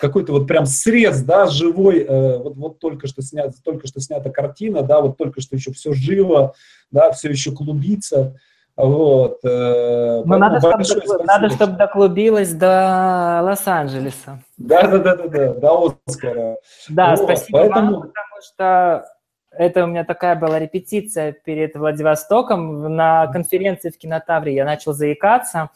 какой-то 0.00 0.32
вот 0.32 0.46
прям 0.46 0.66
срез, 0.66 1.22
да, 1.22 1.46
живой, 1.46 2.00
э, 2.00 2.38
вот, 2.38 2.56
вот 2.56 2.78
только 2.78 3.06
что 3.06 3.22
снят, 3.22 3.52
только 3.64 3.86
что 3.86 4.00
снята 4.00 4.30
картина, 4.30 4.82
да, 4.82 5.00
вот 5.00 5.16
только 5.16 5.40
что 5.40 5.56
еще 5.56 5.72
все 5.72 5.92
живо, 5.92 6.54
да, 6.90 7.10
все 7.12 7.30
еще 7.30 7.52
клубится. 7.52 8.36
Вот. 8.76 9.40
Э, 9.44 10.22
Но 10.24 10.38
надо, 10.38 10.84
чтобы, 10.84 11.24
надо, 11.24 11.50
чтобы 11.50 11.76
доклубилось 11.76 12.52
до 12.52 13.40
Лос-Анджелеса. 13.44 14.42
Да, 14.56 14.86
да, 14.86 14.98
да, 14.98 15.16
да, 15.16 15.28
да, 15.28 15.52
до 15.54 15.96
Оскара. 16.06 16.56
Да, 16.88 17.10
вот, 17.10 17.24
спасибо 17.24 17.58
поэтому... 17.58 17.92
вам, 17.92 18.02
потому 18.02 18.42
что 18.42 19.06
это 19.50 19.84
у 19.84 19.86
меня 19.88 20.04
такая 20.04 20.36
была 20.36 20.58
репетиция 20.58 21.32
перед 21.32 21.74
Владивостоком. 21.74 22.94
На 22.94 23.26
конференции 23.26 23.90
в 23.90 23.98
Кинотавре 23.98 24.54
я 24.54 24.64
начал 24.64 24.92
заикаться. 24.92 25.70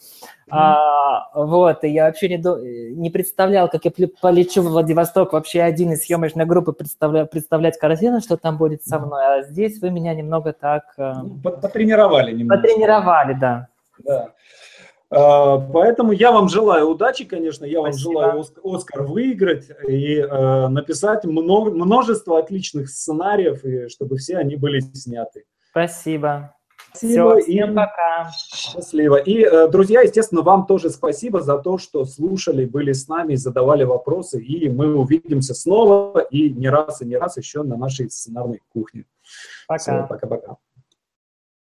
Mm-hmm. 0.46 0.50
А, 0.50 1.30
вот, 1.34 1.82
и 1.84 1.88
я 1.88 2.06
вообще 2.06 2.28
не, 2.28 2.94
не 2.94 3.10
представлял, 3.10 3.68
как 3.68 3.84
я 3.84 3.90
полечу 4.20 4.62
в 4.62 4.66
Владивосток 4.66 5.32
вообще 5.32 5.62
один 5.62 5.92
из 5.92 6.04
съемочной 6.04 6.44
группы 6.44 6.72
представля, 6.72 7.24
представлять 7.24 7.78
картину, 7.78 8.20
что 8.20 8.36
там 8.36 8.58
будет 8.58 8.84
со 8.84 8.98
мной. 8.98 9.38
А 9.38 9.42
здесь 9.42 9.80
вы 9.80 9.90
меня 9.90 10.14
немного 10.14 10.52
так... 10.52 10.94
Э, 10.96 11.14
ну, 11.22 11.38
Потренировали 11.40 12.32
немного. 12.32 12.62
Потренировали, 12.62 13.34
да. 13.34 13.68
Да. 14.04 14.30
А, 15.14 15.58
поэтому 15.58 16.12
я 16.12 16.32
вам 16.32 16.48
желаю 16.48 16.88
удачи, 16.88 17.24
конечно, 17.24 17.64
я 17.64 17.80
Спасибо. 17.80 18.08
вам 18.08 18.22
желаю 18.32 18.44
Оскар 18.64 19.02
выиграть 19.02 19.68
и 19.88 20.16
э, 20.16 20.68
написать 20.68 21.24
много, 21.24 21.70
множество 21.70 22.38
отличных 22.38 22.88
сценариев, 22.88 23.64
и 23.64 23.88
чтобы 23.88 24.16
все 24.16 24.38
они 24.38 24.56
были 24.56 24.80
сняты. 24.80 25.44
Спасибо. 25.70 26.54
Спасибо. 26.94 27.40
Все, 27.40 27.42
всем 27.42 27.72
и... 27.72 27.74
пока. 27.74 28.30
Счастливо. 28.32 29.16
И, 29.16 29.42
э, 29.42 29.68
друзья, 29.68 30.02
естественно, 30.02 30.42
вам 30.42 30.66
тоже 30.66 30.90
спасибо 30.90 31.40
за 31.42 31.58
то, 31.58 31.78
что 31.78 32.04
слушали, 32.04 32.64
были 32.64 32.92
с 32.92 33.08
нами, 33.08 33.34
задавали 33.34 33.84
вопросы, 33.84 34.40
и 34.40 34.68
мы 34.68 34.94
увидимся 34.94 35.54
снова 35.54 36.20
и 36.20 36.50
не 36.50 36.68
раз, 36.68 37.02
и 37.02 37.06
не 37.06 37.16
раз 37.16 37.36
еще 37.36 37.62
на 37.62 37.76
нашей 37.76 38.10
сценарной 38.10 38.60
кухне. 38.72 39.04
Пока. 39.66 40.06
Пока-пока. 40.06 40.56